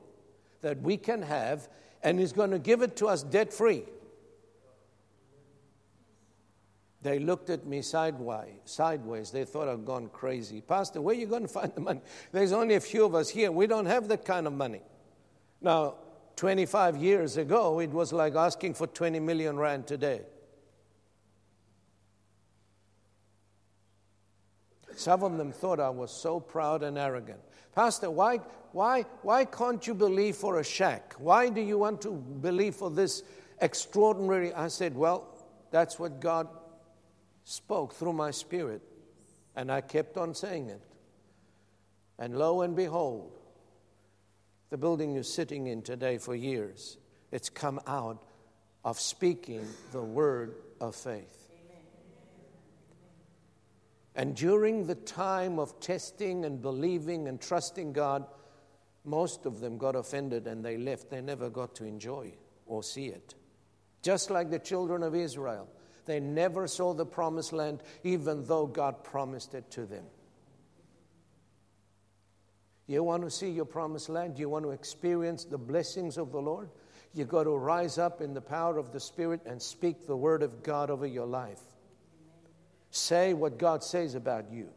that 0.62 0.80
we 0.82 0.96
can 0.96 1.22
have, 1.22 1.68
and 2.02 2.18
He's 2.18 2.32
going 2.32 2.50
to 2.50 2.58
give 2.58 2.82
it 2.82 2.96
to 2.96 3.06
us 3.06 3.22
debt 3.22 3.52
free. 3.52 3.84
They 7.02 7.18
looked 7.18 7.48
at 7.48 7.66
me 7.66 7.80
sideways. 7.80 8.60
sideways. 8.66 9.30
They 9.30 9.44
thought 9.44 9.68
I'd 9.68 9.86
gone 9.86 10.08
crazy. 10.12 10.60
Pastor, 10.60 11.00
where 11.00 11.16
are 11.16 11.18
you 11.18 11.26
going 11.26 11.42
to 11.46 11.48
find 11.48 11.72
the 11.74 11.80
money? 11.80 12.02
There's 12.32 12.52
only 12.52 12.74
a 12.74 12.80
few 12.80 13.04
of 13.04 13.14
us 13.14 13.30
here. 13.30 13.50
We 13.50 13.66
don't 13.66 13.86
have 13.86 14.08
that 14.08 14.24
kind 14.24 14.46
of 14.46 14.52
money. 14.52 14.82
Now, 15.62 15.94
25 16.36 16.96
years 16.96 17.36
ago, 17.36 17.80
it 17.80 17.90
was 17.90 18.12
like 18.12 18.34
asking 18.34 18.74
for 18.74 18.86
20 18.86 19.20
million 19.20 19.58
rand 19.58 19.86
today. 19.86 20.22
Some 24.96 25.22
of 25.22 25.38
them 25.38 25.52
thought 25.52 25.80
I 25.80 25.88
was 25.88 26.10
so 26.10 26.40
proud 26.40 26.82
and 26.82 26.98
arrogant. 26.98 27.40
Pastor, 27.74 28.10
why, 28.10 28.38
why, 28.72 29.02
why 29.22 29.44
can't 29.44 29.86
you 29.86 29.94
believe 29.94 30.36
for 30.36 30.58
a 30.58 30.64
shack? 30.64 31.14
Why 31.18 31.48
do 31.48 31.60
you 31.60 31.78
want 31.78 32.02
to 32.02 32.10
believe 32.10 32.74
for 32.74 32.90
this 32.90 33.22
extraordinary? 33.60 34.52
I 34.52 34.68
said, 34.68 34.96
Well, 34.96 35.28
that's 35.70 35.98
what 35.98 36.20
God 36.20 36.48
spoke 37.44 37.94
through 37.94 38.12
my 38.12 38.30
spirit, 38.30 38.82
and 39.56 39.70
I 39.70 39.80
kept 39.80 40.16
on 40.16 40.34
saying 40.34 40.68
it. 40.68 40.82
And 42.18 42.36
lo 42.36 42.62
and 42.62 42.76
behold, 42.76 43.38
the 44.68 44.76
building 44.76 45.14
you're 45.14 45.22
sitting 45.22 45.66
in 45.66 45.82
today 45.82 46.18
for 46.18 46.34
years, 46.34 46.96
it's 47.32 47.48
come 47.48 47.80
out 47.86 48.22
of 48.84 48.98
speaking 48.98 49.66
the 49.92 50.02
word 50.02 50.54
of 50.80 50.94
faith. 50.94 51.39
And 54.20 54.36
during 54.36 54.86
the 54.86 54.96
time 54.96 55.58
of 55.58 55.80
testing 55.80 56.44
and 56.44 56.60
believing 56.60 57.26
and 57.26 57.40
trusting 57.40 57.94
God, 57.94 58.26
most 59.02 59.46
of 59.46 59.60
them 59.60 59.78
got 59.78 59.96
offended 59.96 60.46
and 60.46 60.62
they 60.62 60.76
left. 60.76 61.08
They 61.08 61.22
never 61.22 61.48
got 61.48 61.74
to 61.76 61.86
enjoy 61.86 62.34
or 62.66 62.82
see 62.82 63.06
it. 63.06 63.34
Just 64.02 64.30
like 64.30 64.50
the 64.50 64.58
children 64.58 65.02
of 65.02 65.14
Israel. 65.14 65.70
They 66.04 66.20
never 66.20 66.66
saw 66.66 66.92
the 66.92 67.06
promised 67.06 67.54
land, 67.54 67.82
even 68.04 68.44
though 68.44 68.66
God 68.66 69.02
promised 69.04 69.54
it 69.54 69.70
to 69.70 69.86
them. 69.86 70.04
You 72.88 73.02
want 73.02 73.22
to 73.22 73.30
see 73.30 73.48
your 73.48 73.64
promised 73.64 74.10
land? 74.10 74.38
You 74.38 74.50
want 74.50 74.66
to 74.66 74.72
experience 74.72 75.46
the 75.46 75.56
blessings 75.56 76.18
of 76.18 76.30
the 76.30 76.42
Lord? 76.42 76.68
You've 77.14 77.28
got 77.28 77.44
to 77.44 77.56
rise 77.56 77.96
up 77.96 78.20
in 78.20 78.34
the 78.34 78.42
power 78.42 78.76
of 78.76 78.92
the 78.92 79.00
Spirit 79.00 79.40
and 79.46 79.62
speak 79.62 80.06
the 80.06 80.14
word 80.14 80.42
of 80.42 80.62
God 80.62 80.90
over 80.90 81.06
your 81.06 81.24
life. 81.24 81.69
Say 82.90 83.34
what 83.34 83.58
God 83.58 83.84
says 83.84 84.14
about 84.14 84.50
you. 84.50 84.68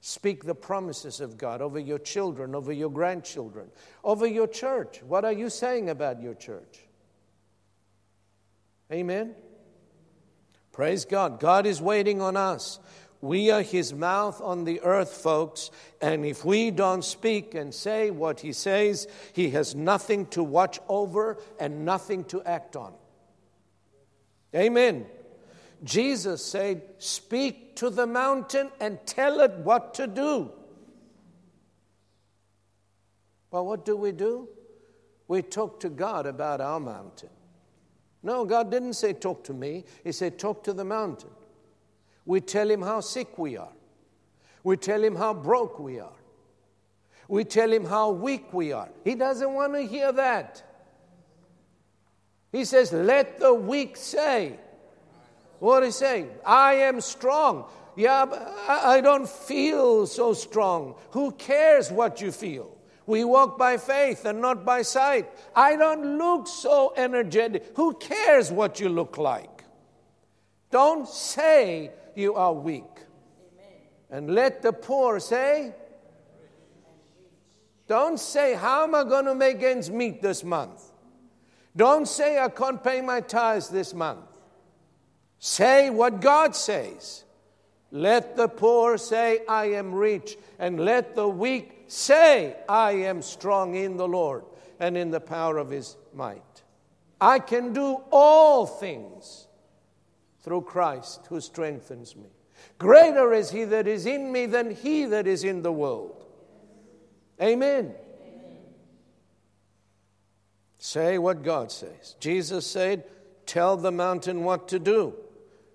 Speak 0.00 0.44
the 0.44 0.54
promises 0.54 1.20
of 1.20 1.38
God 1.38 1.62
over 1.62 1.78
your 1.78 1.98
children, 1.98 2.56
over 2.56 2.72
your 2.72 2.90
grandchildren, 2.90 3.70
over 4.02 4.26
your 4.26 4.48
church. 4.48 5.00
What 5.06 5.24
are 5.24 5.32
you 5.32 5.48
saying 5.48 5.88
about 5.88 6.20
your 6.20 6.34
church? 6.34 6.80
Amen. 8.90 9.36
Praise 10.72 11.04
God. 11.04 11.38
God 11.38 11.66
is 11.66 11.80
waiting 11.80 12.20
on 12.20 12.36
us. 12.36 12.80
We 13.20 13.52
are 13.52 13.62
His 13.62 13.94
mouth 13.94 14.40
on 14.40 14.64
the 14.64 14.80
earth, 14.80 15.12
folks, 15.12 15.70
and 16.00 16.26
if 16.26 16.44
we 16.44 16.72
don't 16.72 17.04
speak 17.04 17.54
and 17.54 17.72
say 17.72 18.10
what 18.10 18.40
He 18.40 18.52
says, 18.52 19.06
He 19.32 19.50
has 19.50 19.76
nothing 19.76 20.26
to 20.28 20.42
watch 20.42 20.80
over 20.88 21.38
and 21.60 21.84
nothing 21.84 22.24
to 22.24 22.42
act 22.42 22.74
on. 22.74 22.92
Amen. 24.52 25.06
Jesus 25.84 26.44
said, 26.44 26.82
Speak 26.98 27.76
to 27.76 27.90
the 27.90 28.06
mountain 28.06 28.70
and 28.80 28.98
tell 29.06 29.40
it 29.40 29.52
what 29.58 29.94
to 29.94 30.06
do. 30.06 30.50
Well, 33.50 33.66
what 33.66 33.84
do 33.84 33.96
we 33.96 34.12
do? 34.12 34.48
We 35.28 35.42
talk 35.42 35.80
to 35.80 35.88
God 35.88 36.26
about 36.26 36.60
our 36.60 36.80
mountain. 36.80 37.30
No, 38.22 38.44
God 38.44 38.70
didn't 38.70 38.94
say, 38.94 39.12
Talk 39.12 39.44
to 39.44 39.52
me. 39.52 39.84
He 40.04 40.12
said, 40.12 40.38
Talk 40.38 40.62
to 40.64 40.72
the 40.72 40.84
mountain. 40.84 41.30
We 42.24 42.40
tell 42.40 42.70
Him 42.70 42.82
how 42.82 43.00
sick 43.00 43.36
we 43.36 43.56
are, 43.56 43.72
we 44.62 44.76
tell 44.76 45.02
Him 45.02 45.16
how 45.16 45.34
broke 45.34 45.78
we 45.78 45.98
are, 45.98 46.12
we 47.28 47.44
tell 47.44 47.72
Him 47.72 47.84
how 47.84 48.10
weak 48.10 48.52
we 48.52 48.72
are. 48.72 48.88
He 49.04 49.16
doesn't 49.16 49.52
want 49.52 49.74
to 49.74 49.82
hear 49.82 50.12
that. 50.12 50.62
He 52.52 52.64
says, 52.64 52.92
Let 52.92 53.40
the 53.40 53.52
weak 53.52 53.96
say, 53.96 54.58
What 55.62 55.78
do 55.78 55.86
you 55.86 55.92
say? 55.92 56.26
I 56.44 56.74
am 56.74 57.00
strong. 57.00 57.66
Yeah, 57.94 58.26
I 58.66 59.00
don't 59.00 59.28
feel 59.28 60.08
so 60.08 60.34
strong. 60.34 60.96
Who 61.12 61.30
cares 61.30 61.88
what 61.88 62.20
you 62.20 62.32
feel? 62.32 62.76
We 63.06 63.22
walk 63.22 63.58
by 63.58 63.76
faith 63.76 64.24
and 64.24 64.40
not 64.40 64.64
by 64.64 64.82
sight. 64.82 65.30
I 65.54 65.76
don't 65.76 66.18
look 66.18 66.48
so 66.48 66.92
energetic. 66.96 67.76
Who 67.76 67.94
cares 67.94 68.50
what 68.50 68.80
you 68.80 68.88
look 68.88 69.18
like? 69.18 69.62
Don't 70.72 71.06
say 71.06 71.92
you 72.16 72.34
are 72.34 72.52
weak. 72.52 72.98
And 74.10 74.34
let 74.34 74.62
the 74.62 74.72
poor 74.72 75.20
say, 75.20 75.76
Don't 77.86 78.18
say, 78.18 78.54
How 78.54 78.82
am 78.82 78.96
I 78.96 79.04
going 79.04 79.26
to 79.26 79.34
make 79.36 79.62
ends 79.62 79.92
meet 79.92 80.22
this 80.22 80.42
month? 80.42 80.90
Don't 81.76 82.08
say, 82.08 82.40
I 82.40 82.48
can't 82.48 82.82
pay 82.82 83.00
my 83.00 83.20
tithes 83.20 83.68
this 83.68 83.94
month. 83.94 84.31
Say 85.44 85.90
what 85.90 86.20
God 86.20 86.54
says. 86.54 87.24
Let 87.90 88.36
the 88.36 88.46
poor 88.46 88.96
say, 88.96 89.40
I 89.48 89.72
am 89.72 89.92
rich, 89.92 90.38
and 90.56 90.78
let 90.78 91.16
the 91.16 91.26
weak 91.26 91.86
say, 91.88 92.54
I 92.68 92.92
am 92.92 93.22
strong 93.22 93.74
in 93.74 93.96
the 93.96 94.06
Lord 94.06 94.44
and 94.78 94.96
in 94.96 95.10
the 95.10 95.18
power 95.18 95.58
of 95.58 95.68
his 95.68 95.96
might. 96.14 96.62
I 97.20 97.40
can 97.40 97.72
do 97.72 98.02
all 98.12 98.66
things 98.66 99.48
through 100.42 100.62
Christ 100.62 101.26
who 101.28 101.40
strengthens 101.40 102.14
me. 102.14 102.30
Greater 102.78 103.32
is 103.32 103.50
he 103.50 103.64
that 103.64 103.88
is 103.88 104.06
in 104.06 104.30
me 104.30 104.46
than 104.46 104.70
he 104.70 105.06
that 105.06 105.26
is 105.26 105.42
in 105.42 105.62
the 105.62 105.72
world. 105.72 106.24
Amen. 107.42 107.92
Amen. 108.22 108.58
Say 110.78 111.18
what 111.18 111.42
God 111.42 111.72
says. 111.72 112.14
Jesus 112.20 112.64
said, 112.64 113.02
Tell 113.44 113.76
the 113.76 113.90
mountain 113.90 114.44
what 114.44 114.68
to 114.68 114.78
do. 114.78 115.16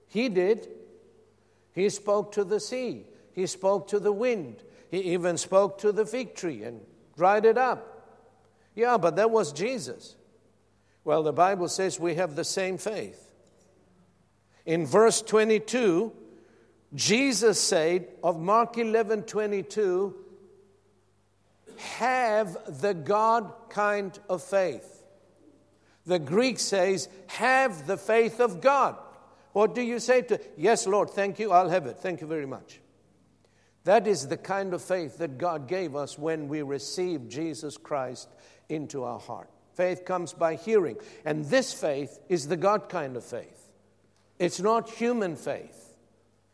He 0.08 0.30
did. 0.30 0.68
He 1.74 1.90
spoke 1.90 2.32
to 2.32 2.44
the 2.44 2.60
sea, 2.60 3.06
he 3.34 3.46
spoke 3.46 3.90
to 3.90 4.00
the 4.00 4.12
wind, 4.12 4.64
he 4.90 5.14
even 5.14 5.38
spoke 5.38 5.78
to 5.80 5.92
the 5.92 6.08
fig 6.08 6.34
tree 6.34 6.64
and 6.64 6.82
dried 7.16 7.46
it 7.46 7.58
up. 7.58 7.94
Yeah, 8.74 8.98
but 8.98 9.16
that 9.18 9.30
was 9.30 9.52
Jesus. 9.54 10.16
Well, 11.04 11.22
the 11.22 11.34
Bible 11.34 11.68
says 11.68 12.00
we 12.00 12.16
have 12.16 12.36
the 12.36 12.44
same 12.44 12.80
faith. 12.80 13.32
In 14.66 14.88
verse 14.88 15.22
22, 15.22 16.12
Jesus 16.96 17.62
said 17.62 18.08
of 18.24 18.40
Mark 18.40 18.78
11 18.78 19.24
22, 19.24 20.16
have 21.78 22.58
the 22.82 22.94
God 22.94 23.54
kind 23.70 24.18
of 24.30 24.42
faith. 24.42 25.04
The 26.08 26.20
Greek 26.20 26.58
says, 26.58 27.08
have 27.28 27.86
the 27.86 27.98
faith 27.98 28.40
of 28.40 28.62
God. 28.62 28.96
What 29.58 29.74
do 29.74 29.82
you 29.82 29.98
say 29.98 30.22
to, 30.22 30.40
yes, 30.56 30.86
Lord, 30.86 31.10
thank 31.10 31.40
you, 31.40 31.52
I'll 31.52 31.72
have 31.72 31.88
it. 31.88 31.98
Thank 31.98 32.22
you 32.22 32.28
very 32.28 32.46
much. 32.46 32.80
That 33.86 34.06
is 34.06 34.28
the 34.28 34.38
kind 34.38 34.72
of 34.72 34.84
faith 34.84 35.18
that 35.18 35.40
God 35.40 35.68
gave 35.68 35.96
us 35.96 36.16
when 36.16 36.48
we 36.48 36.62
received 36.62 37.32
Jesus 37.32 37.76
Christ 37.76 38.30
into 38.70 39.04
our 39.04 39.18
heart. 39.18 39.50
Faith 39.74 40.06
comes 40.06 40.32
by 40.32 40.54
hearing, 40.54 40.98
and 41.26 41.44
this 41.46 41.74
faith 41.74 42.20
is 42.30 42.48
the 42.48 42.56
God 42.56 42.88
kind 42.88 43.18
of 43.18 43.24
faith. 43.24 43.72
It's 44.38 44.60
not 44.60 44.92
human 44.92 45.36
faith, 45.36 45.96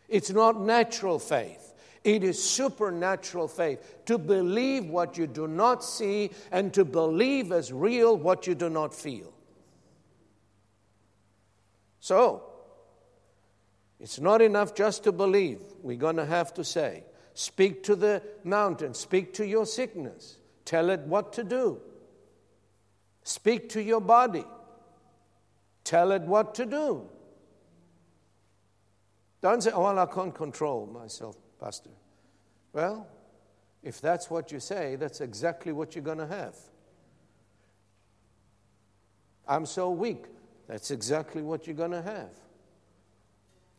it's 0.07 0.29
not 0.29 0.61
natural 0.61 1.19
faith. 1.19 1.73
It 2.05 2.23
is 2.23 2.41
supernatural 2.41 3.49
faith 3.49 4.05
to 4.05 4.17
believe 4.17 4.85
what 4.85 5.17
you 5.17 5.27
do 5.27 5.45
not 5.45 5.83
see 5.83 6.31
and 6.53 6.73
to 6.73 6.85
believe 6.85 7.51
as 7.51 7.73
real 7.73 8.15
what 8.15 8.47
you 8.47 8.55
do 8.55 8.69
not 8.69 8.95
feel. 8.95 9.33
So, 11.99 12.52
it's 14.03 14.19
not 14.19 14.41
enough 14.41 14.75
just 14.75 15.05
to 15.05 15.13
believe. 15.13 15.61
We're 15.81 15.95
going 15.95 16.17
to 16.17 16.25
have 16.25 16.53
to 16.55 16.63
say, 16.65 17.05
speak 17.35 17.83
to 17.83 17.95
the 17.95 18.21
mountain, 18.43 18.93
speak 18.93 19.33
to 19.35 19.47
your 19.47 19.65
sickness, 19.65 20.39
tell 20.65 20.89
it 20.89 20.99
what 20.99 21.31
to 21.33 21.43
do. 21.45 21.79
Speak 23.23 23.69
to 23.69 23.81
your 23.81 24.01
body, 24.01 24.43
tell 25.85 26.11
it 26.11 26.23
what 26.23 26.53
to 26.55 26.65
do. 26.65 27.07
Don't 29.41 29.63
say, 29.63 29.71
oh, 29.71 29.83
well, 29.83 29.97
I 29.97 30.05
can't 30.05 30.35
control 30.35 30.85
myself, 30.85 31.37
Pastor. 31.57 31.91
Well, 32.73 33.07
if 33.83 34.01
that's 34.01 34.29
what 34.29 34.51
you 34.51 34.59
say, 34.59 34.97
that's 34.97 35.21
exactly 35.21 35.71
what 35.71 35.95
you're 35.95 36.03
going 36.03 36.17
to 36.17 36.27
have. 36.27 36.57
I'm 39.47 39.65
so 39.65 39.91
weak. 39.91 40.25
That's 40.67 40.91
exactly 40.91 41.41
what 41.41 41.67
you're 41.67 41.75
going 41.77 41.91
to 41.91 42.01
have. 42.01 42.31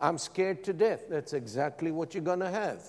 I'm 0.00 0.18
scared 0.18 0.64
to 0.64 0.72
death. 0.72 1.04
That's 1.08 1.32
exactly 1.32 1.90
what 1.90 2.14
you're 2.14 2.22
going 2.22 2.40
to 2.40 2.50
have. 2.50 2.82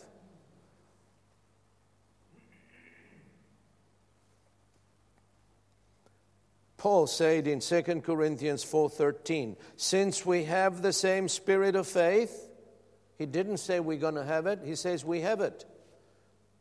Paul 6.77 7.07
said 7.07 7.47
in 7.47 7.61
2 7.61 8.01
Corinthians 8.01 8.63
4:13, 8.63 9.55
since 9.75 10.23
we 10.23 10.43
have 10.43 10.83
the 10.83 10.93
same 10.93 11.27
spirit 11.27 11.75
of 11.75 11.87
faith, 11.87 12.47
he 13.17 13.25
didn't 13.25 13.57
say 13.57 13.79
we're 13.79 13.97
going 13.97 14.13
to 14.13 14.23
have 14.23 14.45
it, 14.45 14.59
he 14.63 14.75
says 14.75 15.03
we 15.03 15.21
have 15.21 15.41
it. 15.41 15.65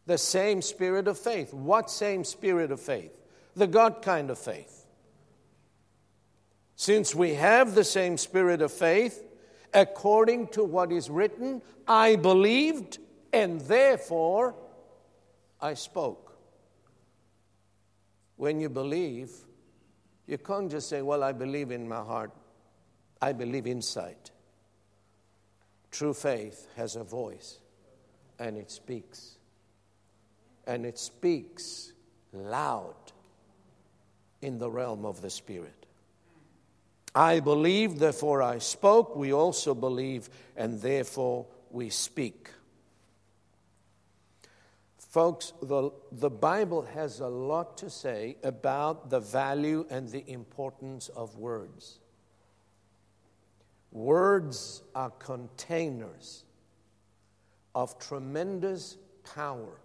The 0.06 0.16
same 0.16 0.62
spirit 0.62 1.08
of 1.08 1.18
faith. 1.18 1.52
What 1.52 1.90
same 1.90 2.24
spirit 2.24 2.70
of 2.70 2.80
faith? 2.80 3.12
The 3.54 3.66
God 3.66 4.00
kind 4.00 4.30
of 4.30 4.38
faith. 4.38 4.86
Since 6.76 7.14
we 7.14 7.34
have 7.34 7.74
the 7.74 7.84
same 7.84 8.16
spirit 8.16 8.62
of 8.62 8.72
faith, 8.72 9.22
according 9.74 10.48
to 10.48 10.64
what 10.64 10.92
is 10.92 11.10
written, 11.10 11.60
I 11.86 12.16
believed, 12.16 12.98
and 13.32 13.60
therefore 13.62 14.54
I 15.60 15.74
spoke. 15.74 16.36
When 18.36 18.60
you 18.60 18.68
believe, 18.68 19.30
you 20.26 20.38
can't 20.38 20.70
just 20.70 20.88
say, 20.88 21.02
Well, 21.02 21.22
I 21.22 21.32
believe 21.32 21.70
in 21.70 21.88
my 21.88 22.02
heart. 22.02 22.32
I 23.20 23.32
believe 23.32 23.66
inside. 23.66 24.30
True 25.90 26.14
faith 26.14 26.66
has 26.76 26.96
a 26.96 27.04
voice 27.04 27.60
and 28.38 28.56
it 28.56 28.70
speaks. 28.70 29.38
And 30.66 30.84
it 30.84 30.98
speaks 30.98 31.92
loud 32.32 32.94
in 34.42 34.58
the 34.58 34.70
realm 34.70 35.04
of 35.04 35.22
the 35.22 35.30
Spirit. 35.30 35.83
I 37.14 37.40
believe, 37.40 37.98
therefore 37.98 38.42
I 38.42 38.58
spoke. 38.58 39.14
We 39.14 39.32
also 39.32 39.74
believe, 39.74 40.28
and 40.56 40.80
therefore 40.80 41.46
we 41.70 41.90
speak. 41.90 42.50
Folks, 44.98 45.52
the, 45.62 45.90
the 46.10 46.30
Bible 46.30 46.82
has 46.82 47.20
a 47.20 47.28
lot 47.28 47.78
to 47.78 47.88
say 47.88 48.36
about 48.42 49.10
the 49.10 49.20
value 49.20 49.86
and 49.88 50.08
the 50.08 50.28
importance 50.28 51.08
of 51.08 51.38
words. 51.38 52.00
Words 53.92 54.82
are 54.94 55.10
containers 55.10 56.42
of 57.76 57.96
tremendous 58.00 58.96
power 59.34 59.78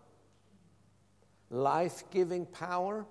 life 1.49 2.03
giving 2.11 2.45
power 2.45 3.05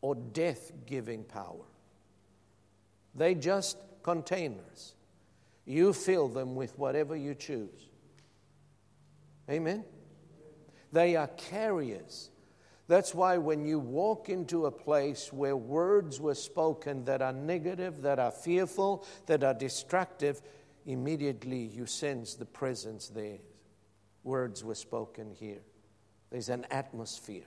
or 0.00 0.14
death 0.14 0.72
giving 0.86 1.24
power. 1.24 1.69
They 3.14 3.34
just 3.34 3.76
containers. 4.02 4.94
You 5.64 5.92
fill 5.92 6.28
them 6.28 6.54
with 6.54 6.78
whatever 6.78 7.16
you 7.16 7.34
choose. 7.34 7.88
Amen? 9.48 9.84
They 10.92 11.16
are 11.16 11.28
carriers. 11.28 12.30
That's 12.88 13.14
why 13.14 13.38
when 13.38 13.64
you 13.64 13.78
walk 13.78 14.28
into 14.28 14.66
a 14.66 14.70
place 14.72 15.32
where 15.32 15.56
words 15.56 16.20
were 16.20 16.34
spoken 16.34 17.04
that 17.04 17.22
are 17.22 17.32
negative, 17.32 18.02
that 18.02 18.18
are 18.18 18.32
fearful, 18.32 19.06
that 19.26 19.44
are 19.44 19.54
destructive, 19.54 20.42
immediately 20.86 21.66
you 21.72 21.86
sense 21.86 22.34
the 22.34 22.46
presence 22.46 23.08
there. 23.08 23.38
Words 24.24 24.64
were 24.64 24.74
spoken 24.74 25.30
here. 25.30 25.60
There's 26.30 26.48
an 26.48 26.66
atmosphere. 26.70 27.46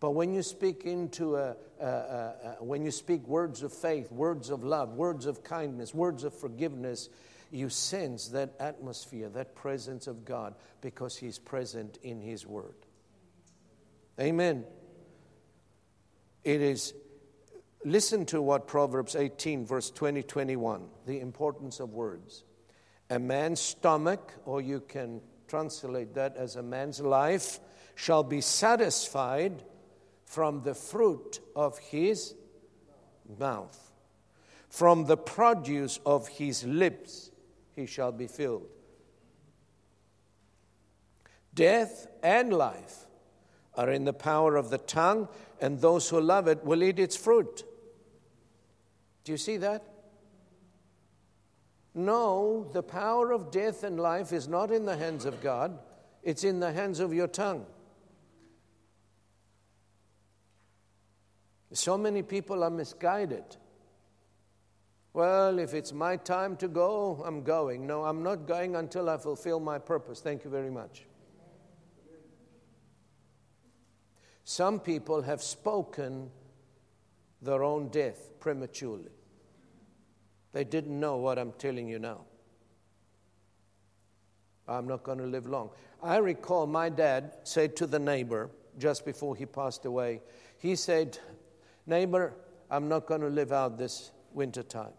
But 0.00 0.12
when 0.12 0.32
you 0.32 0.42
speak 0.42 0.84
into 0.84 1.36
a, 1.36 1.56
a, 1.80 1.86
a, 1.86 2.56
when 2.60 2.84
you 2.84 2.90
speak 2.90 3.26
words 3.26 3.62
of 3.62 3.72
faith, 3.72 4.12
words 4.12 4.50
of 4.50 4.62
love, 4.62 4.94
words 4.94 5.26
of 5.26 5.42
kindness, 5.42 5.92
words 5.92 6.22
of 6.22 6.32
forgiveness, 6.32 7.08
you 7.50 7.68
sense 7.68 8.28
that 8.28 8.54
atmosphere, 8.60 9.28
that 9.30 9.56
presence 9.56 10.06
of 10.06 10.24
God, 10.24 10.54
because 10.80 11.16
He's 11.16 11.38
present 11.38 11.98
in 12.02 12.20
His 12.20 12.46
Word. 12.46 12.74
Amen. 14.20 14.64
It 16.44 16.60
is, 16.60 16.94
listen 17.84 18.24
to 18.26 18.40
what 18.40 18.68
Proverbs 18.68 19.16
18, 19.16 19.66
verse 19.66 19.90
20, 19.90 20.22
21, 20.22 20.86
the 21.06 21.20
importance 21.20 21.80
of 21.80 21.92
words. 21.92 22.44
A 23.10 23.18
man's 23.18 23.60
stomach, 23.60 24.32
or 24.44 24.60
you 24.60 24.80
can 24.80 25.20
translate 25.48 26.14
that 26.14 26.36
as 26.36 26.56
a 26.56 26.62
man's 26.62 27.00
life, 27.00 27.58
shall 27.96 28.22
be 28.22 28.40
satisfied 28.40 29.64
from 30.28 30.62
the 30.62 30.74
fruit 30.74 31.40
of 31.56 31.78
his 31.78 32.34
mouth, 33.38 33.90
from 34.68 35.06
the 35.06 35.16
produce 35.16 35.98
of 36.04 36.28
his 36.28 36.64
lips, 36.64 37.30
he 37.74 37.86
shall 37.86 38.12
be 38.12 38.26
filled. 38.26 38.68
Death 41.54 42.08
and 42.22 42.52
life 42.52 43.06
are 43.74 43.90
in 43.90 44.04
the 44.04 44.12
power 44.12 44.56
of 44.56 44.68
the 44.68 44.78
tongue, 44.78 45.28
and 45.62 45.80
those 45.80 46.10
who 46.10 46.20
love 46.20 46.46
it 46.46 46.62
will 46.62 46.82
eat 46.82 46.98
its 46.98 47.16
fruit. 47.16 47.64
Do 49.24 49.32
you 49.32 49.38
see 49.38 49.56
that? 49.56 49.82
No, 51.94 52.68
the 52.74 52.82
power 52.82 53.32
of 53.32 53.50
death 53.50 53.82
and 53.82 53.98
life 53.98 54.32
is 54.32 54.46
not 54.46 54.70
in 54.70 54.84
the 54.84 54.96
hands 54.96 55.24
of 55.24 55.40
God, 55.40 55.78
it's 56.22 56.44
in 56.44 56.60
the 56.60 56.72
hands 56.72 57.00
of 57.00 57.14
your 57.14 57.28
tongue. 57.28 57.64
So 61.72 61.98
many 61.98 62.22
people 62.22 62.64
are 62.64 62.70
misguided. 62.70 63.56
Well, 65.12 65.58
if 65.58 65.74
it's 65.74 65.92
my 65.92 66.16
time 66.16 66.56
to 66.56 66.68
go, 66.68 67.22
I'm 67.24 67.42
going. 67.42 67.86
No, 67.86 68.04
I'm 68.04 68.22
not 68.22 68.46
going 68.46 68.76
until 68.76 69.10
I 69.10 69.16
fulfill 69.16 69.60
my 69.60 69.78
purpose. 69.78 70.20
Thank 70.20 70.44
you 70.44 70.50
very 70.50 70.70
much. 70.70 71.04
Some 74.44 74.80
people 74.80 75.22
have 75.22 75.42
spoken 75.42 76.30
their 77.42 77.62
own 77.62 77.88
death 77.88 78.30
prematurely. 78.40 79.10
They 80.52 80.64
didn't 80.64 80.98
know 80.98 81.16
what 81.16 81.38
I'm 81.38 81.52
telling 81.52 81.88
you 81.88 81.98
now. 81.98 82.22
I'm 84.66 84.86
not 84.86 85.02
going 85.02 85.18
to 85.18 85.26
live 85.26 85.46
long. 85.46 85.70
I 86.02 86.16
recall 86.18 86.66
my 86.66 86.88
dad 86.88 87.38
said 87.44 87.76
to 87.76 87.86
the 87.86 87.98
neighbor 87.98 88.50
just 88.78 89.04
before 89.04 89.34
he 89.36 89.46
passed 89.46 89.84
away, 89.84 90.22
he 90.58 90.76
said, 90.76 91.18
Neighbor, 91.88 92.34
I'm 92.70 92.86
not 92.86 93.06
going 93.06 93.22
to 93.22 93.28
live 93.28 93.50
out 93.50 93.78
this 93.78 94.12
winter 94.34 94.62
time. 94.62 94.92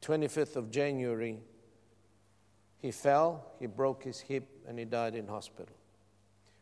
25th 0.00 0.54
of 0.54 0.70
January, 0.70 1.40
he 2.78 2.92
fell, 2.92 3.52
he 3.58 3.66
broke 3.66 4.04
his 4.04 4.20
hip, 4.20 4.48
and 4.68 4.78
he 4.78 4.84
died 4.84 5.16
in 5.16 5.26
hospital 5.26 5.74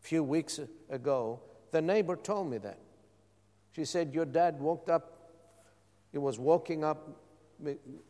A 0.02 0.06
few 0.06 0.22
weeks 0.22 0.58
ago, 0.88 1.42
the 1.70 1.82
neighbor 1.82 2.16
told 2.16 2.50
me 2.50 2.56
that. 2.58 2.78
She 3.72 3.84
said, 3.84 4.14
Your 4.14 4.24
dad 4.24 4.58
walked 4.58 4.88
up, 4.88 5.32
he 6.10 6.16
was 6.16 6.38
walking 6.38 6.82
up, 6.82 7.20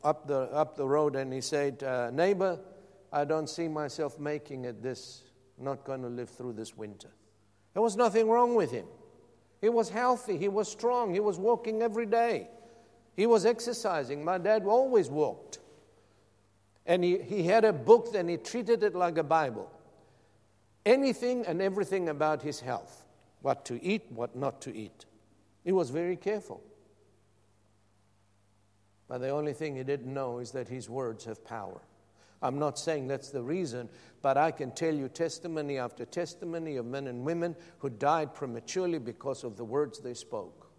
up, 0.04 0.28
the, 0.28 0.42
up 0.52 0.76
the 0.76 0.86
road, 0.86 1.16
and 1.16 1.32
he 1.32 1.40
said, 1.40 1.82
uh, 1.82 2.10
Neighbor, 2.12 2.60
I 3.12 3.24
don't 3.24 3.48
see 3.48 3.66
myself 3.66 4.20
making 4.20 4.64
it 4.64 4.80
this, 4.80 5.24
not 5.58 5.84
going 5.84 6.02
to 6.02 6.08
live 6.08 6.28
through 6.28 6.52
this 6.52 6.76
winter. 6.76 7.10
There 7.72 7.82
was 7.82 7.96
nothing 7.96 8.28
wrong 8.28 8.54
with 8.54 8.70
him. 8.70 8.86
He 9.64 9.70
was 9.70 9.88
healthy, 9.88 10.36
he 10.36 10.48
was 10.48 10.70
strong, 10.70 11.14
he 11.14 11.20
was 11.20 11.38
walking 11.38 11.80
every 11.80 12.04
day, 12.04 12.48
he 13.16 13.24
was 13.24 13.46
exercising. 13.46 14.22
My 14.22 14.36
dad 14.36 14.66
always 14.66 15.08
walked. 15.08 15.58
And 16.84 17.02
he, 17.02 17.16
he 17.16 17.44
had 17.44 17.64
a 17.64 17.72
book 17.72 18.14
and 18.14 18.28
he 18.28 18.36
treated 18.36 18.82
it 18.82 18.94
like 18.94 19.16
a 19.16 19.22
Bible 19.22 19.70
anything 20.84 21.46
and 21.46 21.62
everything 21.62 22.10
about 22.10 22.42
his 22.42 22.60
health 22.60 23.06
what 23.40 23.64
to 23.64 23.82
eat, 23.82 24.02
what 24.10 24.36
not 24.36 24.60
to 24.60 24.76
eat. 24.76 25.06
He 25.64 25.72
was 25.72 25.88
very 25.88 26.16
careful. 26.16 26.62
But 29.08 29.22
the 29.22 29.30
only 29.30 29.54
thing 29.54 29.76
he 29.76 29.82
didn't 29.82 30.12
know 30.12 30.40
is 30.40 30.50
that 30.50 30.68
his 30.68 30.90
words 30.90 31.24
have 31.24 31.42
power. 31.42 31.80
I'm 32.44 32.58
not 32.58 32.78
saying 32.78 33.08
that's 33.08 33.30
the 33.30 33.42
reason, 33.42 33.88
but 34.20 34.36
I 34.36 34.50
can 34.50 34.70
tell 34.70 34.94
you 34.94 35.08
testimony 35.08 35.78
after 35.78 36.04
testimony 36.04 36.76
of 36.76 36.84
men 36.84 37.06
and 37.06 37.24
women 37.24 37.56
who 37.78 37.88
died 37.88 38.34
prematurely 38.34 38.98
because 38.98 39.44
of 39.44 39.56
the 39.56 39.64
words 39.64 39.98
they 39.98 40.12
spoke. 40.12 40.70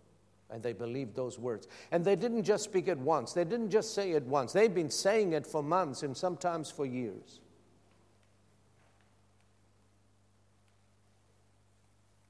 And 0.52 0.62
they 0.62 0.74
believed 0.74 1.16
those 1.16 1.40
words. 1.40 1.68
And 1.92 2.06
they 2.06 2.16
didn't 2.16 2.44
just 2.44 2.66
speak 2.66 2.88
it 2.88 3.00
once, 3.00 3.34
they 3.34 3.44
didn't 3.44 3.72
just 3.72 3.96
say 3.96 4.12
it 4.12 4.24
once. 4.24 4.54
They've 4.54 4.74
been 4.74 4.92
saying 4.92 5.34
it 5.34 5.48
for 5.48 5.64
months 5.64 6.04
and 6.04 6.16
sometimes 6.16 6.70
for 6.70 6.86
years. 6.86 7.40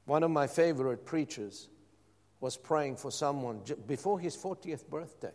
One 0.05 0.23
of 0.23 0.31
my 0.31 0.47
favorite 0.47 1.05
preachers 1.05 1.67
was 2.39 2.55
praying 2.55 2.95
for 2.95 3.11
someone 3.11 3.59
before 3.85 4.17
his 4.17 4.37
40th 4.37 4.87
birthday 4.87 5.33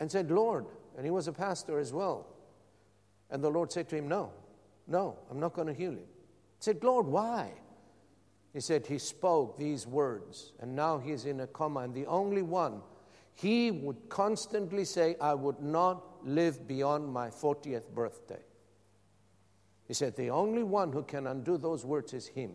and 0.00 0.10
said, 0.10 0.32
Lord, 0.32 0.66
and 0.96 1.04
he 1.04 1.10
was 1.10 1.28
a 1.28 1.32
pastor 1.32 1.78
as 1.78 1.92
well. 1.92 2.26
And 3.30 3.42
the 3.42 3.50
Lord 3.50 3.72
said 3.72 3.88
to 3.90 3.96
him, 3.96 4.08
No, 4.08 4.32
no, 4.86 5.18
I'm 5.30 5.40
not 5.40 5.54
going 5.54 5.68
to 5.68 5.74
heal 5.74 5.92
him. 5.92 5.98
He 5.98 6.60
said, 6.60 6.82
Lord, 6.84 7.06
why? 7.06 7.52
He 8.52 8.60
said, 8.60 8.86
He 8.86 8.98
spoke 8.98 9.58
these 9.58 9.86
words, 9.86 10.52
and 10.60 10.76
now 10.76 10.98
he's 10.98 11.24
in 11.24 11.40
a 11.40 11.46
coma. 11.46 11.80
And 11.80 11.94
the 11.94 12.06
only 12.06 12.42
one, 12.42 12.82
he 13.34 13.70
would 13.70 14.08
constantly 14.08 14.84
say, 14.84 15.16
I 15.20 15.34
would 15.34 15.60
not 15.60 16.26
live 16.26 16.68
beyond 16.68 17.08
my 17.08 17.28
40th 17.28 17.88
birthday. 17.88 18.42
He 19.86 19.94
said, 19.94 20.16
The 20.16 20.30
only 20.30 20.62
one 20.62 20.92
who 20.92 21.02
can 21.02 21.26
undo 21.26 21.56
those 21.56 21.84
words 21.84 22.12
is 22.14 22.26
Him. 22.26 22.52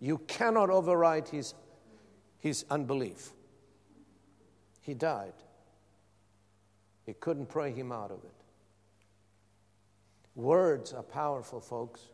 You 0.00 0.18
cannot 0.18 0.70
override 0.70 1.28
His, 1.28 1.54
his 2.38 2.64
unbelief. 2.70 3.30
He 4.80 4.94
died. 4.94 5.34
He 7.04 7.14
couldn't 7.14 7.48
pray 7.48 7.72
him 7.72 7.92
out 7.92 8.10
of 8.10 8.18
it. 8.24 8.42
Words 10.34 10.92
are 10.92 11.02
powerful, 11.02 11.60
folks. 11.60 12.08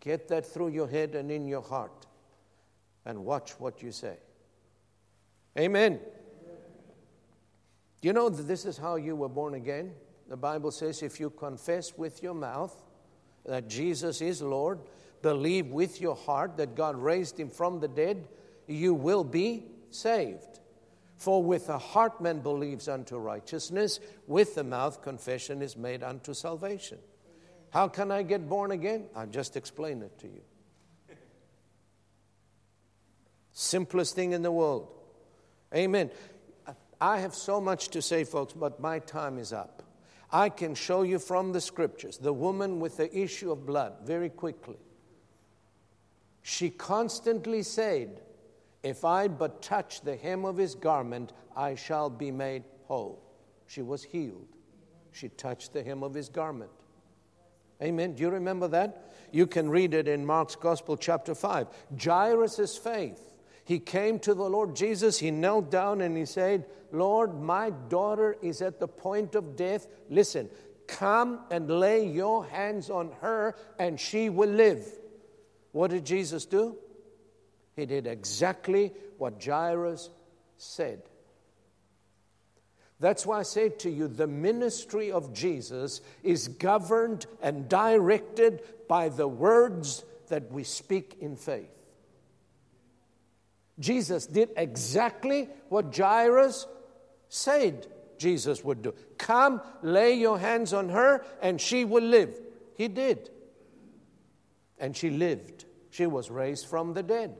Get 0.00 0.28
that 0.28 0.46
through 0.46 0.68
your 0.68 0.88
head 0.88 1.14
and 1.14 1.30
in 1.30 1.46
your 1.46 1.62
heart 1.62 2.06
and 3.04 3.24
watch 3.24 3.58
what 3.58 3.82
you 3.82 3.90
say. 3.90 4.16
Amen. 5.58 5.98
Do 8.00 8.06
you 8.06 8.12
know 8.12 8.28
that 8.28 8.44
this 8.44 8.64
is 8.64 8.78
how 8.78 8.94
you 8.96 9.16
were 9.16 9.28
born 9.28 9.54
again? 9.54 9.92
The 10.28 10.36
Bible 10.36 10.70
says 10.70 11.02
if 11.02 11.18
you 11.18 11.30
confess 11.30 11.96
with 11.96 12.22
your 12.22 12.34
mouth 12.34 12.80
that 13.44 13.68
Jesus 13.68 14.20
is 14.20 14.40
Lord, 14.40 14.78
believe 15.22 15.66
with 15.68 16.00
your 16.00 16.14
heart 16.14 16.56
that 16.58 16.76
God 16.76 16.96
raised 16.96 17.40
him 17.40 17.50
from 17.50 17.80
the 17.80 17.88
dead, 17.88 18.28
you 18.68 18.94
will 18.94 19.24
be 19.24 19.64
saved. 19.90 20.57
For 21.18 21.42
with 21.42 21.66
the 21.66 21.78
heart 21.78 22.20
man 22.20 22.38
believes 22.40 22.88
unto 22.88 23.16
righteousness, 23.16 23.98
with 24.28 24.54
the 24.54 24.62
mouth 24.62 25.02
confession 25.02 25.62
is 25.62 25.76
made 25.76 26.04
unto 26.04 26.32
salvation. 26.32 26.98
How 27.70 27.88
can 27.88 28.10
I 28.12 28.22
get 28.22 28.48
born 28.48 28.70
again? 28.70 29.06
I'll 29.14 29.26
just 29.26 29.56
explain 29.56 30.00
it 30.02 30.16
to 30.20 30.28
you. 30.28 30.40
Simplest 33.52 34.14
thing 34.14 34.32
in 34.32 34.42
the 34.42 34.52
world. 34.52 34.88
Amen. 35.74 36.10
I 37.00 37.18
have 37.18 37.34
so 37.34 37.60
much 37.60 37.88
to 37.88 38.00
say, 38.00 38.22
folks, 38.22 38.52
but 38.52 38.78
my 38.78 39.00
time 39.00 39.38
is 39.38 39.52
up. 39.52 39.82
I 40.30 40.48
can 40.50 40.76
show 40.76 41.02
you 41.02 41.18
from 41.18 41.52
the 41.52 41.60
scriptures 41.60 42.18
the 42.18 42.32
woman 42.32 42.78
with 42.78 42.96
the 42.96 43.16
issue 43.16 43.50
of 43.50 43.66
blood 43.66 43.94
very 44.04 44.28
quickly. 44.28 44.78
She 46.42 46.70
constantly 46.70 47.64
said, 47.64 48.20
If 48.82 49.04
I 49.04 49.28
but 49.28 49.60
touch 49.60 50.02
the 50.02 50.16
hem 50.16 50.44
of 50.44 50.56
his 50.56 50.74
garment, 50.74 51.32
I 51.56 51.74
shall 51.74 52.10
be 52.10 52.30
made 52.30 52.64
whole. 52.86 53.22
She 53.66 53.82
was 53.82 54.04
healed. 54.04 54.48
She 55.12 55.28
touched 55.28 55.72
the 55.72 55.82
hem 55.82 56.02
of 56.02 56.14
his 56.14 56.28
garment. 56.28 56.70
Amen. 57.82 58.14
Do 58.14 58.22
you 58.22 58.30
remember 58.30 58.68
that? 58.68 59.12
You 59.32 59.46
can 59.46 59.68
read 59.68 59.94
it 59.94 60.08
in 60.08 60.24
Mark's 60.24 60.56
Gospel, 60.56 60.96
chapter 60.96 61.34
5. 61.34 61.68
Jairus' 62.02 62.76
faith. 62.76 63.34
He 63.64 63.78
came 63.78 64.18
to 64.20 64.32
the 64.32 64.48
Lord 64.48 64.74
Jesus, 64.74 65.18
he 65.18 65.30
knelt 65.30 65.70
down 65.70 66.00
and 66.00 66.16
he 66.16 66.24
said, 66.24 66.64
Lord, 66.90 67.38
my 67.38 67.70
daughter 67.90 68.36
is 68.40 68.62
at 68.62 68.80
the 68.80 68.88
point 68.88 69.34
of 69.34 69.56
death. 69.56 69.88
Listen, 70.08 70.48
come 70.86 71.40
and 71.50 71.70
lay 71.70 72.06
your 72.06 72.46
hands 72.46 72.88
on 72.88 73.12
her 73.20 73.54
and 73.78 74.00
she 74.00 74.30
will 74.30 74.48
live. 74.48 74.86
What 75.72 75.90
did 75.90 76.06
Jesus 76.06 76.46
do? 76.46 76.78
He 77.78 77.86
did 77.86 78.08
exactly 78.08 78.92
what 79.18 79.40
Jairus 79.40 80.10
said. 80.56 81.00
That's 82.98 83.24
why 83.24 83.38
I 83.38 83.42
say 83.44 83.68
to 83.68 83.88
you 83.88 84.08
the 84.08 84.26
ministry 84.26 85.12
of 85.12 85.32
Jesus 85.32 86.00
is 86.24 86.48
governed 86.48 87.26
and 87.40 87.68
directed 87.68 88.62
by 88.88 89.10
the 89.10 89.28
words 89.28 90.04
that 90.26 90.50
we 90.50 90.64
speak 90.64 91.18
in 91.20 91.36
faith. 91.36 91.70
Jesus 93.78 94.26
did 94.26 94.50
exactly 94.56 95.48
what 95.68 95.96
Jairus 95.96 96.66
said 97.28 97.86
Jesus 98.18 98.64
would 98.64 98.82
do. 98.82 98.92
Come, 99.18 99.62
lay 99.82 100.14
your 100.14 100.36
hands 100.36 100.72
on 100.72 100.88
her, 100.88 101.24
and 101.40 101.60
she 101.60 101.84
will 101.84 102.02
live. 102.02 102.40
He 102.74 102.88
did. 102.88 103.30
And 104.78 104.96
she 104.96 105.10
lived. 105.10 105.64
She 105.90 106.06
was 106.06 106.28
raised 106.28 106.66
from 106.66 106.94
the 106.94 107.04
dead. 107.04 107.36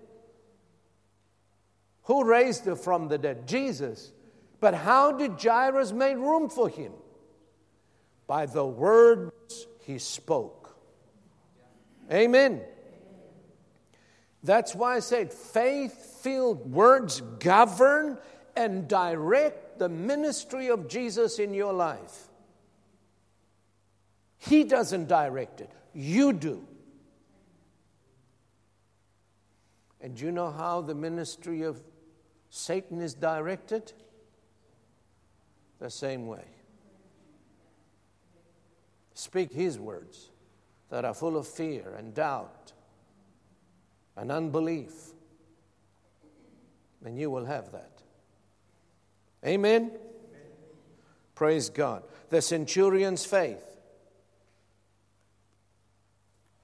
Who 2.09 2.25
raised 2.25 2.65
her 2.65 2.75
from 2.75 3.09
the 3.09 3.19
dead? 3.19 3.47
Jesus. 3.47 4.13
But 4.61 4.73
how 4.73 5.13
did 5.13 5.41
Jairus 5.41 5.93
make 5.93 6.17
room 6.17 6.49
for 6.49 6.67
him? 6.67 6.93
By 8.27 8.47
the 8.47 8.65
words 8.65 9.67
he 9.85 9.99
spoke. 9.99 10.75
Amen. 12.11 12.63
That's 14.43 14.75
why 14.75 14.97
I 14.97 15.01
said 15.01 15.35
faith 15.35 16.21
filled 16.23 16.73
words 16.73 17.21
govern 17.41 18.17
and 18.57 18.89
direct 18.89 19.79
the 19.79 19.91
ministry 19.91 20.71
of 20.71 20.89
Jesus 20.89 21.39
in 21.39 21.53
your 21.53 21.75
life. 21.75 22.29
He 24.39 24.65
doesn't 24.65 25.09
direct 25.09 25.61
it, 25.61 25.71
you 25.93 26.33
do. 26.33 26.67
And 30.01 30.19
you 30.19 30.33
know 30.33 30.51
how 30.51 30.81
the 30.81 30.95
ministry 30.95 31.63
of 31.63 31.83
Satan 32.51 33.01
is 33.01 33.15
directed? 33.15 33.93
The 35.79 35.91
same 35.91 36.27
way. 36.27 36.45
Speak 39.15 39.53
his 39.53 39.79
words 39.79 40.31
that 40.91 41.05
are 41.05 41.15
full 41.15 41.37
of 41.37 41.47
fear 41.47 41.95
and 41.99 42.15
doubt 42.15 42.73
and 44.17 44.33
unbelief, 44.33 44.93
and 47.05 47.19
you 47.19 47.31
will 47.31 47.45
have 47.45 47.73
that. 47.73 48.03
Amen? 49.45 49.83
Amen? 49.83 49.99
Praise 51.35 51.71
God. 51.71 52.03
The 52.31 52.43
centurion's 52.43 53.25
faith. 53.25 53.65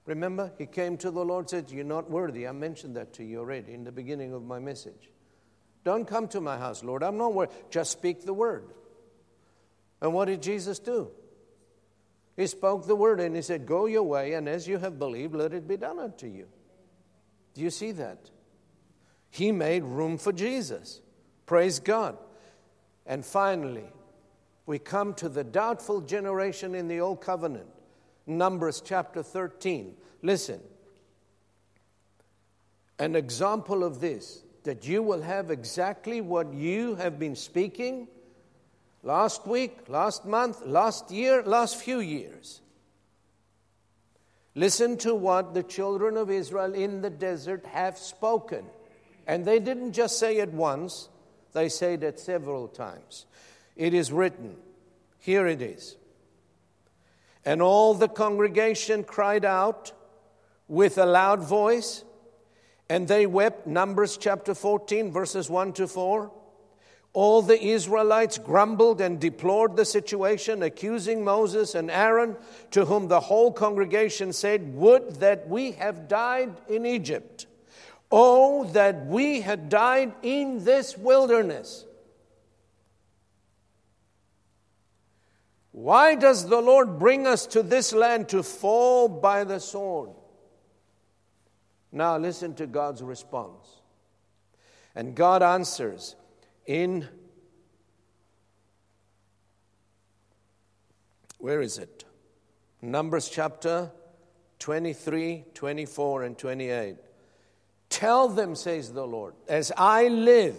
Remember, 0.05 0.51
he 0.57 0.65
came 0.65 0.97
to 0.97 1.09
the 1.09 1.23
Lord 1.23 1.49
said, 1.49 1.71
You're 1.71 1.83
not 1.83 2.09
worthy. 2.09 2.47
I 2.47 2.51
mentioned 2.51 2.95
that 2.95 3.13
to 3.13 3.23
you 3.23 3.39
already 3.39 3.73
in 3.73 3.83
the 3.83 3.91
beginning 3.91 4.33
of 4.33 4.43
my 4.43 4.59
message. 4.59 5.09
Don't 5.85 6.05
come 6.05 6.27
to 6.29 6.41
my 6.41 6.57
house, 6.57 6.83
Lord. 6.83 7.03
I'm 7.03 7.17
not 7.17 7.33
worthy. 7.33 7.53
Just 7.69 7.91
speak 7.91 8.25
the 8.25 8.33
word. 8.33 8.65
And 10.01 10.13
what 10.13 10.25
did 10.25 10.41
Jesus 10.41 10.79
do? 10.79 11.11
He 12.35 12.47
spoke 12.47 12.85
the 12.85 12.95
word 12.95 13.21
and 13.21 13.35
he 13.35 13.41
said, 13.41 13.65
Go 13.65 13.85
your 13.85 14.03
way, 14.03 14.33
and 14.33 14.49
as 14.49 14.67
you 14.67 14.79
have 14.79 14.99
believed, 14.99 15.35
let 15.35 15.53
it 15.53 15.67
be 15.67 15.77
done 15.77 15.99
unto 15.99 16.27
you. 16.27 16.47
Do 17.53 17.61
you 17.61 17.69
see 17.69 17.93
that? 17.93 18.29
He 19.29 19.51
made 19.51 19.83
room 19.83 20.17
for 20.17 20.33
Jesus. 20.33 21.01
Praise 21.45 21.79
God. 21.79 22.17
And 23.05 23.23
finally, 23.23 23.85
we 24.65 24.79
come 24.79 25.13
to 25.15 25.29
the 25.29 25.43
doubtful 25.43 26.01
generation 26.01 26.73
in 26.73 26.87
the 26.87 26.99
Old 26.99 27.21
Covenant. 27.21 27.67
Numbers 28.25 28.81
chapter 28.83 29.21
13. 29.21 29.95
Listen. 30.23 30.59
An 32.97 33.15
example 33.15 33.83
of 33.83 33.99
this, 33.99 34.41
that 34.65 34.87
you 34.87 35.01
will 35.01 35.21
have 35.21 35.49
exactly 35.49 36.21
what 36.21 36.53
you 36.53 36.95
have 36.95 37.17
been 37.17 37.35
speaking 37.35 38.07
last 39.01 39.47
week, 39.47 39.87
last 39.87 40.25
month, 40.25 40.61
last 40.65 41.09
year, 41.09 41.41
last 41.43 41.77
few 41.77 41.99
years. 41.99 42.61
Listen 44.55 44.97
to 44.97 45.13
what 45.13 45.53
the 45.53 45.63
children 45.63 46.15
of 46.15 46.31
Israel 46.31 46.73
in 46.73 47.01
the 47.01 47.09
desert 47.09 47.65
have 47.65 47.97
spoken. 47.97 48.65
And 49.27 49.43
they 49.43 49.59
didn't 49.59 49.93
just 49.93 50.17
say 50.17 50.37
it 50.37 50.53
once, 50.53 51.09
they 51.53 51.67
said 51.67 52.03
it 52.03 52.19
several 52.19 52.67
times. 52.67 53.25
It 53.75 53.93
is 53.93 54.11
written. 54.11 54.55
Here 55.19 55.45
it 55.47 55.61
is. 55.61 55.97
And 57.43 57.61
all 57.61 57.93
the 57.93 58.07
congregation 58.07 59.03
cried 59.03 59.43
out 59.43 59.91
with 60.67 60.97
a 60.97 61.05
loud 61.05 61.43
voice, 61.43 62.04
and 62.89 63.07
they 63.07 63.25
wept. 63.25 63.67
Numbers 63.67 64.17
chapter 64.17 64.53
14, 64.53 65.11
verses 65.11 65.49
1 65.49 65.73
to 65.73 65.87
4. 65.87 66.31
All 67.13 67.41
the 67.41 67.61
Israelites 67.61 68.37
grumbled 68.37 68.99
and 68.99 69.21
deplored 69.21 69.77
the 69.77 69.85
situation, 69.85 70.61
accusing 70.61 71.23
Moses 71.23 71.73
and 71.73 71.89
Aaron, 71.89 72.35
to 72.71 72.83
whom 72.85 73.07
the 73.07 73.21
whole 73.21 73.53
congregation 73.53 74.33
said, 74.33 74.75
Would 74.75 75.15
that 75.21 75.47
we 75.47 75.71
have 75.73 76.09
died 76.09 76.53
in 76.67 76.85
Egypt! 76.85 77.47
Oh, 78.11 78.65
that 78.65 79.05
we 79.05 79.41
had 79.41 79.69
died 79.69 80.13
in 80.23 80.65
this 80.65 80.97
wilderness! 80.97 81.85
Why 85.71 86.15
does 86.15 86.47
the 86.47 86.61
Lord 86.61 86.99
bring 86.99 87.27
us 87.27 87.47
to 87.47 87.61
this 87.61 87.93
land 87.93 88.29
to 88.29 88.43
fall 88.43 89.09
by 89.09 89.43
the 89.43 89.59
sword? 89.59 90.11
Now, 91.95 92.17
listen 92.17 92.53
to 92.55 92.67
God's 92.67 93.01
response. 93.01 93.77
And 94.95 95.15
God 95.15 95.41
answers, 95.41 96.17
in 96.65 97.07
where 101.39 101.61
is 101.61 101.77
it? 101.77 102.03
Numbers 102.81 103.29
chapter 103.29 103.91
23, 104.59 105.45
24, 105.53 106.23
and 106.23 106.37
28. 106.37 106.97
Tell 107.87 108.27
them, 108.27 108.55
says 108.55 108.91
the 108.91 109.07
Lord, 109.07 109.33
as 109.47 109.71
I 109.77 110.09
live, 110.09 110.57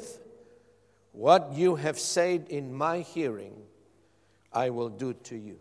what 1.12 1.52
you 1.52 1.76
have 1.76 1.98
said 1.98 2.46
in 2.48 2.72
my 2.74 3.00
hearing, 3.00 3.52
I 4.54 4.70
will 4.70 4.88
do 4.88 5.12
to 5.12 5.36
you. 5.36 5.58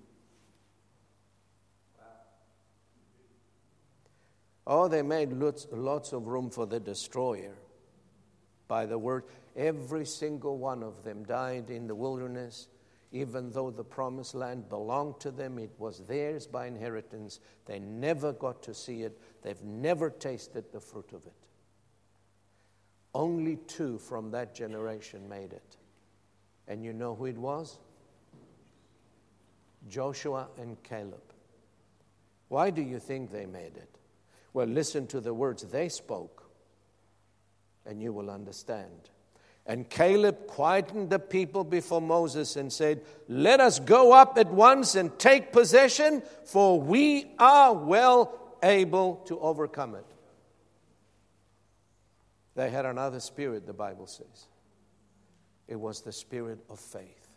Oh, 4.67 4.87
they 4.87 5.01
made 5.01 5.31
lots, 5.31 5.67
lots 5.71 6.11
of 6.11 6.27
room 6.27 6.49
for 6.49 6.65
the 6.65 6.79
destroyer 6.79 7.55
by 8.67 8.85
the 8.85 8.97
word. 8.97 9.25
Every 9.55 10.05
single 10.05 10.57
one 10.57 10.81
of 10.81 11.03
them 11.03 11.23
died 11.23 11.69
in 11.69 11.87
the 11.87 11.95
wilderness, 11.95 12.67
even 13.11 13.51
though 13.51 13.69
the 13.69 13.83
promised 13.83 14.33
land 14.33 14.67
belonged 14.67 15.19
to 15.19 15.31
them. 15.31 15.59
It 15.59 15.71
was 15.77 15.99
theirs 16.07 16.47
by 16.47 16.65
inheritance. 16.65 17.39
They 17.65 17.79
never 17.79 18.33
got 18.33 18.63
to 18.63 18.73
see 18.73 19.03
it, 19.03 19.19
they've 19.43 19.61
never 19.63 20.09
tasted 20.09 20.65
the 20.71 20.79
fruit 20.79 21.11
of 21.13 21.25
it. 21.25 21.33
Only 23.13 23.57
two 23.67 23.97
from 23.97 24.31
that 24.31 24.53
generation 24.53 25.29
made 25.29 25.53
it. 25.53 25.77
And 26.67 26.83
you 26.83 26.91
know 26.91 27.15
who 27.15 27.25
it 27.25 27.37
was? 27.37 27.77
Joshua 29.87 30.47
and 30.59 30.81
Caleb. 30.83 31.21
Why 32.49 32.71
do 32.71 32.81
you 32.81 32.99
think 32.99 33.31
they 33.31 33.45
made 33.45 33.77
it? 33.77 33.94
Well, 34.55 34.67
listen 34.67 35.05
to 35.07 35.19
the 35.19 35.33
words 35.33 35.63
they 35.63 35.89
spoke, 35.89 36.49
and 37.85 38.01
you 38.01 38.13
will 38.13 38.29
understand. 38.29 39.09
And 39.65 39.89
Caleb 39.89 40.47
quietened 40.47 41.09
the 41.09 41.19
people 41.19 41.65
before 41.65 41.99
Moses 41.99 42.55
and 42.55 42.71
said, 42.71 43.01
Let 43.27 43.59
us 43.59 43.81
go 43.81 44.13
up 44.13 44.37
at 44.37 44.47
once 44.47 44.95
and 44.95 45.19
take 45.19 45.51
possession, 45.51 46.23
for 46.45 46.79
we 46.79 47.33
are 47.37 47.73
well 47.73 48.55
able 48.63 49.17
to 49.25 49.37
overcome 49.41 49.93
it. 49.93 50.05
They 52.55 52.69
had 52.69 52.85
another 52.85 53.19
spirit, 53.19 53.67
the 53.67 53.73
Bible 53.73 54.07
says. 54.07 54.47
It 55.67 55.75
was 55.77 55.99
the 55.99 56.13
spirit 56.13 56.59
of 56.69 56.79
faith. 56.79 57.27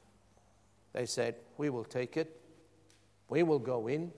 They 0.92 1.06
said, 1.06 1.34
We 1.56 1.68
will 1.68 1.82
take 1.82 2.16
it, 2.16 2.40
we 3.28 3.42
will 3.42 3.58
go 3.58 3.88
in. 3.88 4.12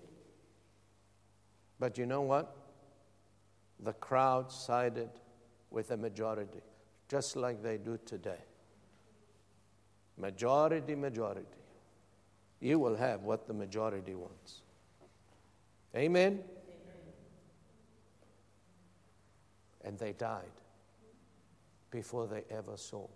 But 1.78 1.96
you 1.96 2.05
know 2.05 2.20
what? 2.20 2.59
The 3.83 3.95
crowd 3.95 4.53
sided 4.53 5.11
with 5.70 5.89
the 5.89 5.97
majority 5.97 6.61
just 7.11 7.35
like 7.35 7.61
they 7.61 7.76
do 7.76 7.99
today. 8.07 8.39
Majority, 10.16 10.95
majority. 10.95 11.47
You 12.61 12.78
will 12.78 12.95
have 12.95 13.22
what 13.22 13.49
the 13.49 13.53
majority 13.53 14.14
wants. 14.14 14.62
Amen? 15.97 16.39
And 19.85 19.99
they 19.99 20.12
died 20.12 20.45
before 21.91 22.28
they 22.28 22.45
ever 22.55 22.76
saw 22.76 23.09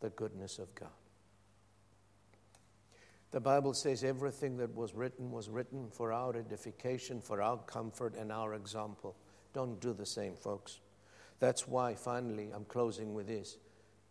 the 0.00 0.10
goodness 0.10 0.60
of 0.60 0.72
God. 0.76 0.88
The 3.32 3.40
Bible 3.40 3.74
says 3.74 4.04
everything 4.04 4.56
that 4.58 4.74
was 4.74 4.94
written 4.94 5.32
was 5.32 5.48
written 5.48 5.88
for 5.90 6.12
our 6.12 6.36
edification, 6.36 7.20
for 7.20 7.42
our 7.42 7.58
comfort, 7.58 8.14
and 8.14 8.30
our 8.30 8.54
example. 8.54 9.16
Don't 9.52 9.80
do 9.80 9.92
the 9.92 10.06
same, 10.06 10.34
folks. 10.34 10.80
That's 11.40 11.66
why, 11.68 11.94
finally, 11.94 12.50
I'm 12.54 12.64
closing 12.64 13.14
with 13.14 13.26
this. 13.26 13.56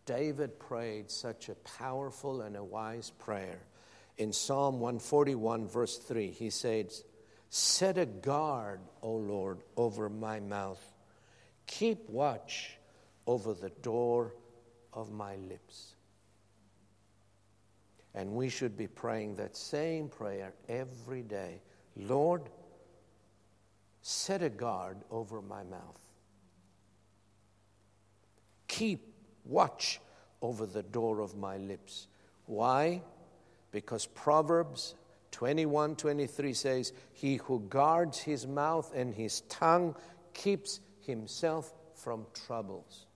David 0.06 0.58
prayed 0.58 1.10
such 1.10 1.48
a 1.48 1.54
powerful 1.56 2.40
and 2.40 2.56
a 2.56 2.64
wise 2.64 3.10
prayer. 3.18 3.60
In 4.16 4.32
Psalm 4.32 4.80
141, 4.80 5.68
verse 5.68 5.98
3, 5.98 6.30
he 6.30 6.50
says, 6.50 7.04
Set 7.50 7.98
a 7.98 8.06
guard, 8.06 8.80
O 9.02 9.12
Lord, 9.12 9.58
over 9.76 10.08
my 10.08 10.40
mouth. 10.40 10.82
Keep 11.66 12.08
watch 12.08 12.76
over 13.26 13.54
the 13.54 13.70
door 13.82 14.34
of 14.92 15.12
my 15.12 15.36
lips. 15.36 15.94
And 18.14 18.32
we 18.32 18.48
should 18.48 18.76
be 18.76 18.86
praying 18.86 19.36
that 19.36 19.56
same 19.56 20.08
prayer 20.08 20.54
every 20.68 21.22
day. 21.22 21.60
Lord, 21.96 22.42
set 24.08 24.42
a 24.42 24.48
guard 24.48 24.96
over 25.10 25.42
my 25.42 25.62
mouth 25.64 26.08
keep 28.78 29.12
watch 29.44 30.00
over 30.40 30.64
the 30.64 30.84
door 30.84 31.20
of 31.20 31.36
my 31.36 31.56
lips. 31.56 32.06
Why? 32.46 33.02
Because 33.72 34.06
Proverbs 34.06 34.94
21 35.32 35.96
23 35.96 36.52
says, 36.54 36.92
He 37.12 37.36
who 37.36 37.60
guards 37.68 38.18
his 38.18 38.46
mouth 38.46 38.92
and 38.94 39.12
his 39.12 39.40
tongue 39.48 39.96
keeps 40.32 40.80
himself 41.00 41.72
from 41.96 42.26
troubles. 42.46 43.06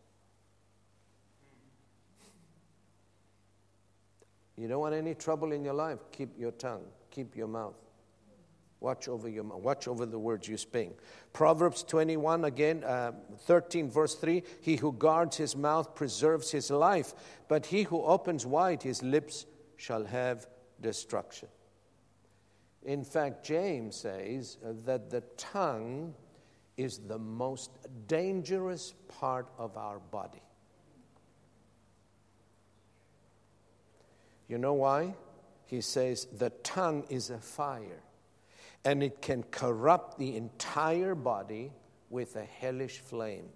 You 4.57 4.68
don't 4.68 4.80
want 4.80 4.95
any 4.95 5.14
trouble 5.14 5.53
in 5.53 5.64
your 5.64 5.74
life? 5.74 6.01
Keep 6.11 6.38
your 6.38 6.53
tongue, 6.53 6.84
keep 7.11 7.36
your 7.36 7.49
mouth. 7.49 7.74
Watch 8.83 9.07
over 9.07 9.28
your 9.28 9.45
watch 9.45 9.87
over 9.87 10.05
the 10.05 10.18
words 10.18 10.49
you 10.49 10.57
speak. 10.57 10.99
Proverbs 11.33 11.85
21 11.85 12.45
again, 12.45 12.83
uh, 12.83 13.12
13 13.43 13.89
verse 13.89 14.16
3. 14.16 14.43
He 14.61 14.74
who 14.74 14.93
guards 14.93 15.37
his 15.37 15.55
mouth 15.55 15.95
preserves 15.95 16.51
his 16.51 16.68
life, 16.68 17.14
but 17.47 17.66
he 17.66 17.85
who 17.85 18.03
opens 18.03 18.45
wide 18.45 18.83
his 18.83 19.01
lips 19.01 19.47
shall 19.76 20.05
have 20.05 20.49
destruction. 20.80 21.49
In 22.83 23.05
fact, 23.05 23.47
James 23.47 23.95
says 23.95 24.59
that 24.85 25.11
the 25.11 25.20
tongue 25.37 26.12
is 26.76 26.99
the 26.99 27.18
most 27.18 27.70
dangerous 28.09 28.95
part 29.20 29.47
of 29.59 29.76
our 29.76 30.01
body. 30.01 30.43
You 34.49 34.59
know 34.59 34.74
why? 34.74 35.14
He 35.66 35.80
says 35.83 36.26
the 36.37 36.51
tongue 36.64 37.05
is 37.09 37.30
a 37.30 37.39
fire 37.39 38.03
and 38.85 39.03
it 39.03 39.22
can 39.22 39.43
corrupt 39.45 40.18
the 40.18 40.37
entire 40.37 41.14
body 41.14 41.72
with 42.11 42.37
a 42.37 42.45
hellish 42.45 42.99
flame. 42.99 43.49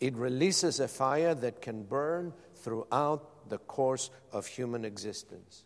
It 0.00 0.14
releases 0.14 0.80
a 0.80 0.88
fire 0.88 1.34
that 1.34 1.60
can 1.60 1.82
burn 1.82 2.32
throughout 2.54 3.48
the 3.48 3.58
course 3.58 4.10
of 4.32 4.46
human 4.46 4.84
existence. 4.84 5.64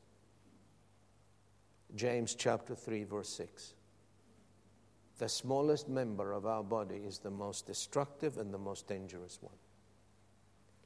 James 1.94 2.34
chapter 2.34 2.74
3, 2.74 3.04
verse 3.04 3.28
6. 3.28 3.74
The 5.18 5.28
smallest 5.28 5.88
member 5.88 6.32
of 6.32 6.46
our 6.46 6.64
body 6.64 7.02
is 7.06 7.18
the 7.18 7.30
most 7.30 7.66
destructive 7.66 8.38
and 8.38 8.52
the 8.52 8.58
most 8.58 8.88
dangerous 8.88 9.38
one. 9.42 9.54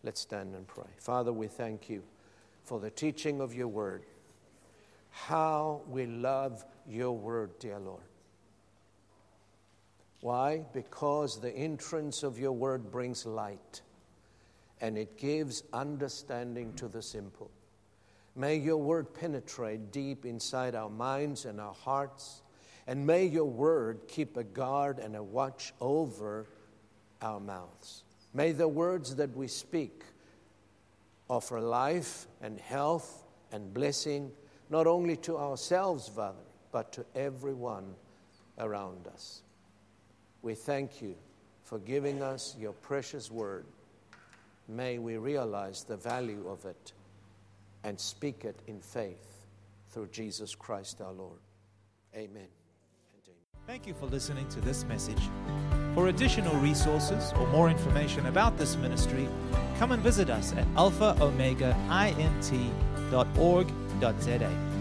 Let's 0.03 0.21
stand 0.21 0.55
and 0.55 0.67
pray. 0.67 0.91
Father, 0.99 1.33
we 1.33 1.47
thank 1.47 1.89
you 1.89 2.03
for 2.65 2.81
the 2.81 2.91
teaching 2.91 3.41
of 3.41 3.55
your 3.55 3.69
word. 3.69 4.05
How 5.17 5.81
we 5.89 6.07
love 6.07 6.65
your 6.87 7.13
word, 7.13 7.59
dear 7.59 7.79
Lord. 7.79 8.03
Why? 10.21 10.65
Because 10.73 11.41
the 11.41 11.51
entrance 11.51 12.23
of 12.23 12.39
your 12.39 12.53
word 12.53 12.93
brings 12.93 13.25
light 13.25 13.81
and 14.81 14.99
it 14.99 15.17
gives 15.17 15.63
understanding 15.73 16.75
to 16.75 16.87
the 16.87 17.01
simple. 17.01 17.51
May 18.37 18.57
your 18.57 18.77
word 18.77 19.15
penetrate 19.15 19.91
deep 19.91 20.27
inside 20.27 20.75
our 20.75 20.91
minds 20.91 21.47
and 21.47 21.61
our 21.61 21.75
hearts, 21.75 22.43
and 22.87 23.07
may 23.07 23.25
your 23.25 23.47
word 23.47 24.03
keep 24.09 24.37
a 24.37 24.45
guard 24.45 24.99
and 24.99 25.17
a 25.17 25.23
watch 25.23 25.73
over 25.81 26.47
our 27.23 27.41
mouths. 27.41 28.05
May 28.35 28.53
the 28.53 28.69
words 28.69 29.17
that 29.17 29.35
we 29.35 29.49
speak 29.49 30.05
offer 31.29 31.59
life 31.59 32.27
and 32.43 32.61
health 32.61 33.25
and 33.51 33.73
blessing, 33.73 34.31
not 34.71 34.87
only 34.87 35.17
to 35.19 35.37
ourselves, 35.37 36.09
Father, 36.09 36.37
but 36.73 36.93
to 36.93 37.05
everyone 37.15 37.95
around 38.59 39.07
us. 39.07 39.43
We 40.43 40.55
thank 40.55 41.03
you 41.03 41.15
for 41.65 41.79
giving 41.81 42.23
us 42.23 42.57
your 42.59 42.73
precious 42.73 43.31
word. 43.31 43.65
May 44.69 44.99
we 44.99 45.17
realize 45.17 45.85
the 45.85 45.97
value 45.97 46.49
of 46.49 46.65
it 46.65 46.93
and 47.85 47.99
speak 47.99 48.45
it 48.45 48.61
in 48.67 48.81
faith 48.81 49.47
through 49.91 50.09
Jesus 50.09 50.55
Christ 50.55 51.01
our 51.01 51.13
Lord. 51.13 51.39
Amen. 52.15 52.49
Thank 53.67 53.87
you 53.87 53.95
for 53.95 54.07
listening 54.07 54.49
to 54.51 54.61
this 54.61 54.85
message. 54.85 55.21
For 55.95 56.09
additional 56.09 56.55
resources 56.57 57.33
or 57.33 57.47
more 57.49 57.69
information 57.69 58.27
about 58.27 58.57
this 58.57 58.77
ministry, 58.77 59.29
come 59.79 59.91
and 59.93 60.03
visit 60.03 60.31
us 60.31 60.53
at 60.53 60.67
alphaomegaint.org.za. 64.01 64.76